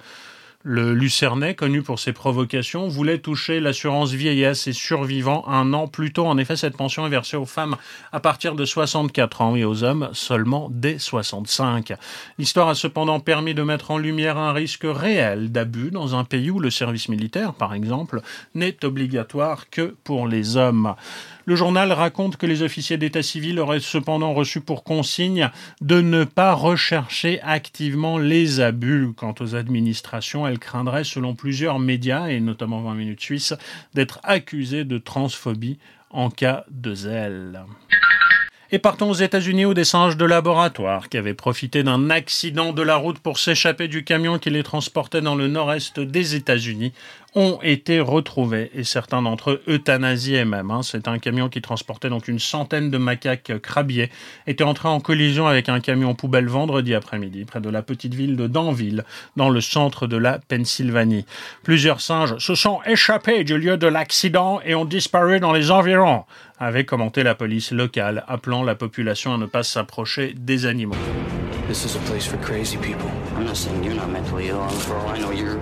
Le 0.66 0.93
Lucernais, 0.93 1.55
connu 1.55 1.84
pour 1.84 1.99
ses 1.99 2.12
provocations, 2.12 2.89
voulait 2.89 3.20
toucher 3.20 3.62
l'assurance 3.62 4.12
vieillesse 4.12 4.68
et 4.68 4.74
survivants 4.74 5.47
un 5.47 5.72
an 5.72 5.88
plus 5.88 6.12
tôt. 6.12 6.26
En 6.26 6.38
effet, 6.38 6.57
cette 6.57 6.76
pension 6.76 7.07
est 7.07 7.10
versée 7.10 7.38
aux 7.38 7.45
femmes 7.45 7.78
à 8.12 8.20
partir 8.20 8.55
de 8.55 8.66
64 8.66 9.41
ans 9.41 9.55
et 9.55 9.64
aux 9.64 9.86
hommes 9.86 10.10
seulement 10.12 10.68
dès 10.70 10.99
65. 10.99 11.93
L'histoire 12.38 12.68
a 12.68 12.76
cependant 12.76 13.22
permis 13.22 13.53
de 13.53 13.64
mettre 13.64 13.91
en 13.91 13.97
lumière 13.97 14.38
un 14.38 14.51
risque 14.51 14.84
réel 14.84 15.49
d'abus 15.49 15.91
dans 15.91 16.16
un 16.16 16.26
pays 16.26 16.51
où 16.51 16.60
le 16.60 16.72
service 16.72 17.07
militaire, 17.07 17.53
par 17.53 17.74
exemple, 17.74 18.22
n'est 18.53 18.84
obligatoire 18.84 19.70
que 19.70 19.95
pour 20.03 20.28
les 20.28 20.57
hommes. 20.57 20.93
Le 21.50 21.56
journal 21.56 21.91
raconte 21.91 22.38
que 22.38 22.45
les 22.45 22.62
officiers 22.62 22.97
d'état 22.97 23.24
civil 23.24 23.60
auraient 23.60 23.80
cependant 23.80 24.36
reçu 24.36 24.62
pour 24.62 24.84
consigne 24.84 25.50
de 25.82 26.00
ne 26.00 26.24
pas 26.24 26.54
rechercher 26.54 27.41
activement 27.41 28.20
les 28.20 28.60
abus. 28.60 29.14
Quant 29.18 29.34
aux 29.39 29.56
administrations, 29.56 30.45
elles 30.45 30.60
craindraient, 30.60 31.04
selon 31.04 31.34
plusieurs 31.34 31.80
médias, 31.80 32.28
et 32.28 32.39
notamment 32.39 32.84
20 32.84 32.93
minutes 32.93 33.22
suisses, 33.22 33.56
d'être 33.95 34.20
accusées 34.22 34.84
de 34.84 35.00
transphobie 35.00 35.80
en 36.12 36.30
cas 36.30 36.66
de 36.70 36.93
zèle. 36.93 37.64
Et 38.72 38.78
partons 38.78 39.10
aux 39.10 39.16
États-Unis 39.16 39.66
où 39.66 39.74
des 39.74 39.84
singes 39.84 40.18
de 40.18 40.26
laboratoire 40.26 41.10
qui 41.10 41.18
avaient 41.18 41.34
profité 41.34 41.82
d'un 41.82 42.12
accident 42.12 42.72
de 42.72 42.84
la 42.84 42.97
route 42.97 43.18
pour 43.18 43.39
s'échapper 43.39 43.88
du 43.88 44.04
camion 44.04 44.38
qui 44.38 44.52
les 44.52 44.62
transportait 44.62 45.22
dans 45.22 45.34
le 45.34 45.47
nord-est 45.47 46.00
des 46.00 46.36
États-Unis 46.36 46.93
ont 47.36 47.59
été 47.61 47.99
retrouvés 47.99 48.71
et 48.73 48.84
certains 48.84 49.21
d'entre 49.21 49.51
eux 49.51 49.61
euthanasiés 49.67 50.45
même. 50.45 50.71
Hein. 50.71 50.82
C'est 50.84 51.07
un 51.07 51.19
camion 51.19 51.49
qui 51.49 51.61
transportait 51.61 52.09
donc 52.09 52.27
une 52.27 52.39
centaine 52.39 52.89
de 52.89 52.97
macaques 52.97 53.59
crabiers 53.61 54.09
était 54.47 54.63
entré 54.63 54.88
en 54.88 54.99
collision 54.99 55.47
avec 55.47 55.69
un 55.69 55.80
camion 55.80 56.15
poubelle 56.15 56.47
vendredi 56.47 56.95
après-midi 56.95 57.45
près 57.45 57.61
de 57.61 57.69
la 57.69 57.82
petite 57.82 58.13
ville 58.15 58.36
de 58.36 58.47
Danville 58.47 59.03
dans 59.36 59.49
le 59.49 59.61
centre 59.61 60.07
de 60.07 60.17
la 60.17 60.39
Pennsylvanie. 60.39 61.25
Plusieurs 61.63 62.01
singes 62.01 62.38
se 62.39 62.55
sont 62.55 62.80
échappés 62.86 63.43
du 63.43 63.57
lieu 63.57 63.77
de 63.77 63.88
l'accident 63.88 64.59
et 64.65 64.75
ont 64.75 64.86
disparu 64.86 65.39
dans 65.39 65.53
les 65.53 65.71
environs 65.71 66.23
avait 66.59 66.84
commenté 66.84 67.23
la 67.23 67.36
police 67.36 67.71
locale, 67.71 68.23
appelant 68.27 68.63
la 68.63 68.75
population 68.75 69.34
à 69.34 69.38
ne 69.38 69.45
pas 69.45 69.63
s'approcher 69.63 70.34
des 70.36 70.65
animaux. 70.65 70.95
This 71.67 71.86
is 71.86 71.95
a 71.95 71.99
place 71.99 72.27
for 72.27 72.38
crazy 72.41 72.77
people. 72.77 73.28
I'm 73.39 73.45
not 73.45 73.55
saying 73.55 73.85
you're 73.85 73.93
not 73.93 74.09
mentally 74.09 74.49
ill. 74.49 74.59
I'm 74.59 74.77
for 74.79 74.97
all 74.97 75.07
I 75.07 75.17
know 75.17 75.31
you're 75.31 75.59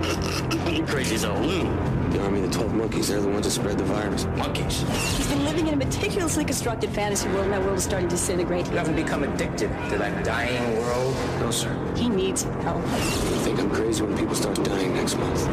crazy 0.88 1.14
as 1.14 1.26
a 1.26 1.32
loon. 1.32 1.68
The 2.10 2.24
army 2.24 2.42
of 2.42 2.52
the 2.52 2.58
12 2.58 2.74
monkeys, 2.74 3.10
they're 3.10 3.22
the 3.22 3.30
ones 3.30 3.46
that 3.46 3.52
spread 3.52 3.78
the 3.78 3.84
virus. 3.84 4.26
Monkeys. 4.36 4.82
He's 5.16 5.28
been 5.28 5.46
living 5.46 5.68
in 5.68 5.76
a 5.76 5.78
meticulously 5.78 6.44
constructed 6.44 6.90
fantasy 6.90 7.30
world, 7.30 7.44
and 7.44 7.54
that 7.54 7.62
world 7.62 7.78
is 7.78 7.84
starting 7.84 8.10
to 8.10 8.16
disintegrate. 8.16 8.66
You 8.72 8.78
haven't 8.78 8.96
become 8.96 9.22
addicted 9.22 9.68
to 9.92 9.98
that 10.00 10.26
dying 10.26 10.76
world? 10.80 11.16
No, 11.40 11.52
sir. 11.52 11.72
He 11.96 12.10
needs 12.10 12.42
help. 12.64 12.82
You 12.82 13.38
think 13.46 13.60
I'm 13.60 13.70
crazy 13.70 14.02
when 14.02 14.18
people 14.18 14.34
start 14.34 14.56
dying 14.64 14.96
next 14.96 15.16
month? 15.20 15.48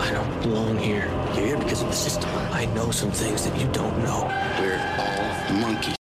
I 0.00 0.10
don't 0.10 0.42
belong 0.42 0.78
here. 0.78 1.04
You're 1.34 1.48
here 1.48 1.58
because 1.58 1.82
of 1.82 1.88
the 1.88 1.94
system. 1.94 2.30
I 2.50 2.64
know 2.74 2.90
some 2.90 3.10
things 3.10 3.44
that 3.44 3.54
you 3.60 3.66
don't 3.72 3.98
know. 3.98 4.24
We're 4.58 4.78
all 4.78 4.78
monkeys. 4.78 4.97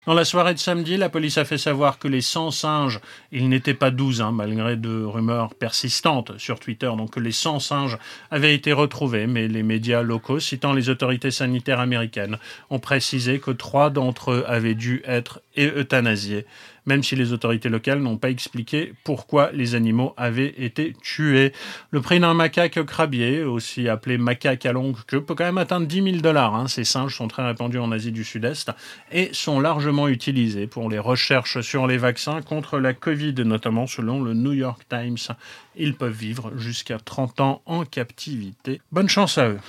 Dans 0.07 0.13
la 0.13 0.23
soirée 0.23 0.53
de 0.53 0.59
samedi, 0.59 0.95
la 0.95 1.09
police 1.09 1.37
a 1.37 1.43
fait 1.43 1.57
savoir 1.57 1.99
que 1.99 2.07
les 2.07 2.21
100 2.21 2.51
singes, 2.51 3.01
ils 3.33 3.49
n'étaient 3.49 3.73
pas 3.73 3.91
12, 3.91 4.21
hein, 4.21 4.31
malgré 4.31 4.77
de 4.77 5.03
rumeurs 5.03 5.53
persistantes 5.53 6.31
sur 6.37 6.61
Twitter, 6.61 6.89
donc 6.97 7.11
que 7.11 7.19
les 7.19 7.33
100 7.33 7.59
singes 7.59 7.97
avaient 8.31 8.55
été 8.55 8.71
retrouvés, 8.71 9.27
mais 9.27 9.49
les 9.49 9.63
médias 9.63 10.03
locaux, 10.03 10.39
citant 10.39 10.71
les 10.71 10.87
autorités 10.87 11.29
sanitaires 11.29 11.81
américaines, 11.81 12.37
ont 12.69 12.79
précisé 12.79 13.39
que 13.39 13.51
trois 13.51 13.89
d'entre 13.89 14.31
eux 14.31 14.45
avaient 14.47 14.75
dû 14.75 15.01
être 15.05 15.41
euthanasiés, 15.65 16.45
même 16.85 17.03
si 17.03 17.15
les 17.15 17.33
autorités 17.33 17.69
locales 17.69 17.99
n'ont 17.99 18.17
pas 18.17 18.29
expliqué 18.29 18.93
pourquoi 19.03 19.51
les 19.51 19.75
animaux 19.75 20.13
avaient 20.17 20.53
été 20.57 20.93
tués. 21.01 21.51
Le 21.91 22.01
prix 22.01 22.19
d'un 22.19 22.33
macaque 22.33 22.83
crabier, 22.85 23.43
aussi 23.43 23.89
appelé 23.89 24.17
macaque 24.17 24.65
à 24.65 24.71
longue 24.71 24.97
queue, 25.05 25.21
peut 25.21 25.35
quand 25.35 25.43
même 25.43 25.57
atteindre 25.57 25.87
10 25.87 26.03
000 26.03 26.17
dollars. 26.17 26.55
Hein. 26.55 26.67
Ces 26.67 26.83
singes 26.83 27.15
sont 27.15 27.27
très 27.27 27.45
répandus 27.45 27.79
en 27.79 27.91
Asie 27.91 28.11
du 28.11 28.23
Sud-Est 28.23 28.71
et 29.11 29.29
sont 29.33 29.59
largement 29.59 30.07
utilisés 30.07 30.67
pour 30.67 30.89
les 30.89 30.99
recherches 30.99 31.61
sur 31.61 31.87
les 31.87 31.97
vaccins 31.97 32.41
contre 32.41 32.79
la 32.79 32.93
Covid, 32.93 33.35
notamment 33.45 33.87
selon 33.87 34.21
le 34.21 34.33
New 34.33 34.53
York 34.53 34.83
Times. 34.89 35.35
Ils 35.75 35.95
peuvent 35.95 36.11
vivre 36.11 36.51
jusqu'à 36.57 36.97
30 36.99 37.41
ans 37.41 37.61
en 37.65 37.83
captivité. 37.83 38.81
Bonne 38.91 39.09
chance 39.09 39.37
à 39.37 39.49
eux. 39.49 39.59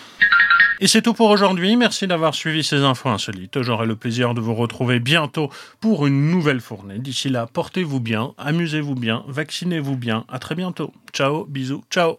Et 0.80 0.86
c'est 0.86 1.02
tout 1.02 1.12
pour 1.12 1.30
aujourd'hui. 1.30 1.76
Merci 1.76 2.06
d'avoir 2.06 2.34
suivi 2.34 2.62
ces 2.62 2.84
infos 2.84 3.08
insolites. 3.08 3.62
J'aurai 3.62 3.86
le 3.86 3.96
plaisir 3.96 4.34
de 4.34 4.40
vous 4.40 4.54
retrouver 4.54 5.00
bientôt 5.00 5.50
pour 5.80 6.06
une 6.06 6.30
nouvelle 6.30 6.60
fournée. 6.60 7.00
D'ici 7.00 7.28
là, 7.28 7.48
portez-vous 7.52 7.98
bien, 7.98 8.32
amusez-vous 8.38 8.94
bien, 8.94 9.24
vaccinez-vous 9.26 9.96
bien. 9.96 10.24
À 10.28 10.38
très 10.38 10.54
bientôt. 10.54 10.92
Ciao, 11.12 11.46
bisous, 11.46 11.82
ciao. 11.90 12.18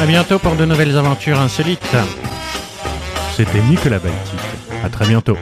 À 0.00 0.06
bientôt 0.06 0.40
pour 0.40 0.56
de 0.56 0.64
nouvelles 0.64 0.96
aventures 0.96 1.38
insolites. 1.38 1.96
C'était 3.36 3.62
Nicolas 3.62 4.00
Baltic. 4.00 4.40
À 4.82 4.88
très 4.88 5.06
bientôt. 5.06 5.36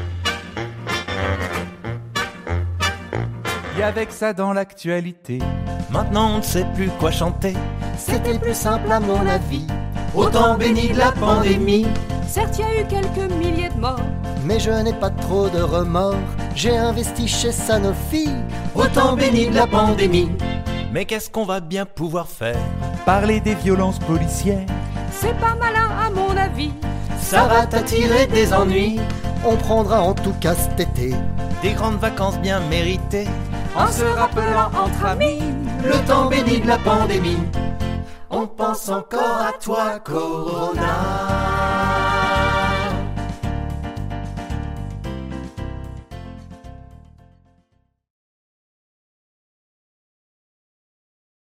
Et 3.79 3.83
avec 3.83 4.11
ça 4.11 4.33
dans 4.33 4.53
l'actualité, 4.53 5.39
maintenant 5.91 6.35
on 6.35 6.39
ne 6.39 6.43
sait 6.43 6.66
plus 6.74 6.89
quoi 6.99 7.12
chanter. 7.12 7.55
C'était 7.97 8.39
plus 8.39 8.57
simple 8.57 8.91
à 8.91 9.01
mon 9.01 9.26
avis. 9.26 9.66
Autant 10.15 10.57
béni 10.57 10.89
de 10.89 10.99
la 10.99 11.13
pandémie. 11.13 11.87
Certes, 12.27 12.59
il 12.59 12.61
y 12.61 12.65
a 12.65 12.83
eu 12.83 12.87
quelques 12.87 13.33
milliers 13.33 13.69
de 13.69 13.81
morts. 13.81 14.01
Mais 14.45 14.59
je 14.59 14.71
n'ai 14.71 14.93
pas 14.93 15.11
trop 15.11 15.49
de 15.49 15.61
remords. 15.61 16.15
J'ai 16.55 16.77
investi 16.77 17.29
chez 17.29 17.53
Sanofi. 17.53 18.29
Autant 18.75 19.15
béni 19.15 19.49
de 19.49 19.55
la 19.55 19.67
pandémie. 19.67 20.31
Mais 20.93 21.05
qu'est-ce 21.05 21.31
qu'on 21.31 21.45
va 21.45 21.61
bien 21.61 21.85
pouvoir 21.85 22.27
faire? 22.27 22.59
Parler 23.05 23.41
des 23.41 23.55
violences 23.55 23.99
policières. 23.99 24.67
C'est 25.13 25.39
pas 25.39 25.55
malin 25.55 25.89
à 26.07 26.11
mon 26.11 26.37
avis. 26.37 26.73
Ça 27.21 27.47
va 27.47 27.67
t'attirer 27.67 28.27
des 28.27 28.53
ennuis. 28.53 28.99
On 29.45 29.57
prendra 29.57 30.03
en 30.03 30.15
tout 30.15 30.35
cas 30.41 30.55
cet 30.55 30.81
été 30.81 31.15
des 31.63 31.73
grandes 31.73 31.99
vacances 31.99 32.39
bien 32.39 32.61
méritées. 32.61 33.29
En 33.77 33.89
se 33.89 34.05
rappelant 34.05 34.71
entre 34.75 35.05
amis 35.05 35.41
le 35.85 35.99
temps 36.07 36.27
béni 36.27 36.61
de 36.61 36.67
la 36.67 36.79
pandémie. 36.79 37.39
On 38.31 38.47
pense 38.47 38.89
encore 38.89 39.39
à 39.41 39.53
toi, 39.53 39.99
Corona. 40.01 41.58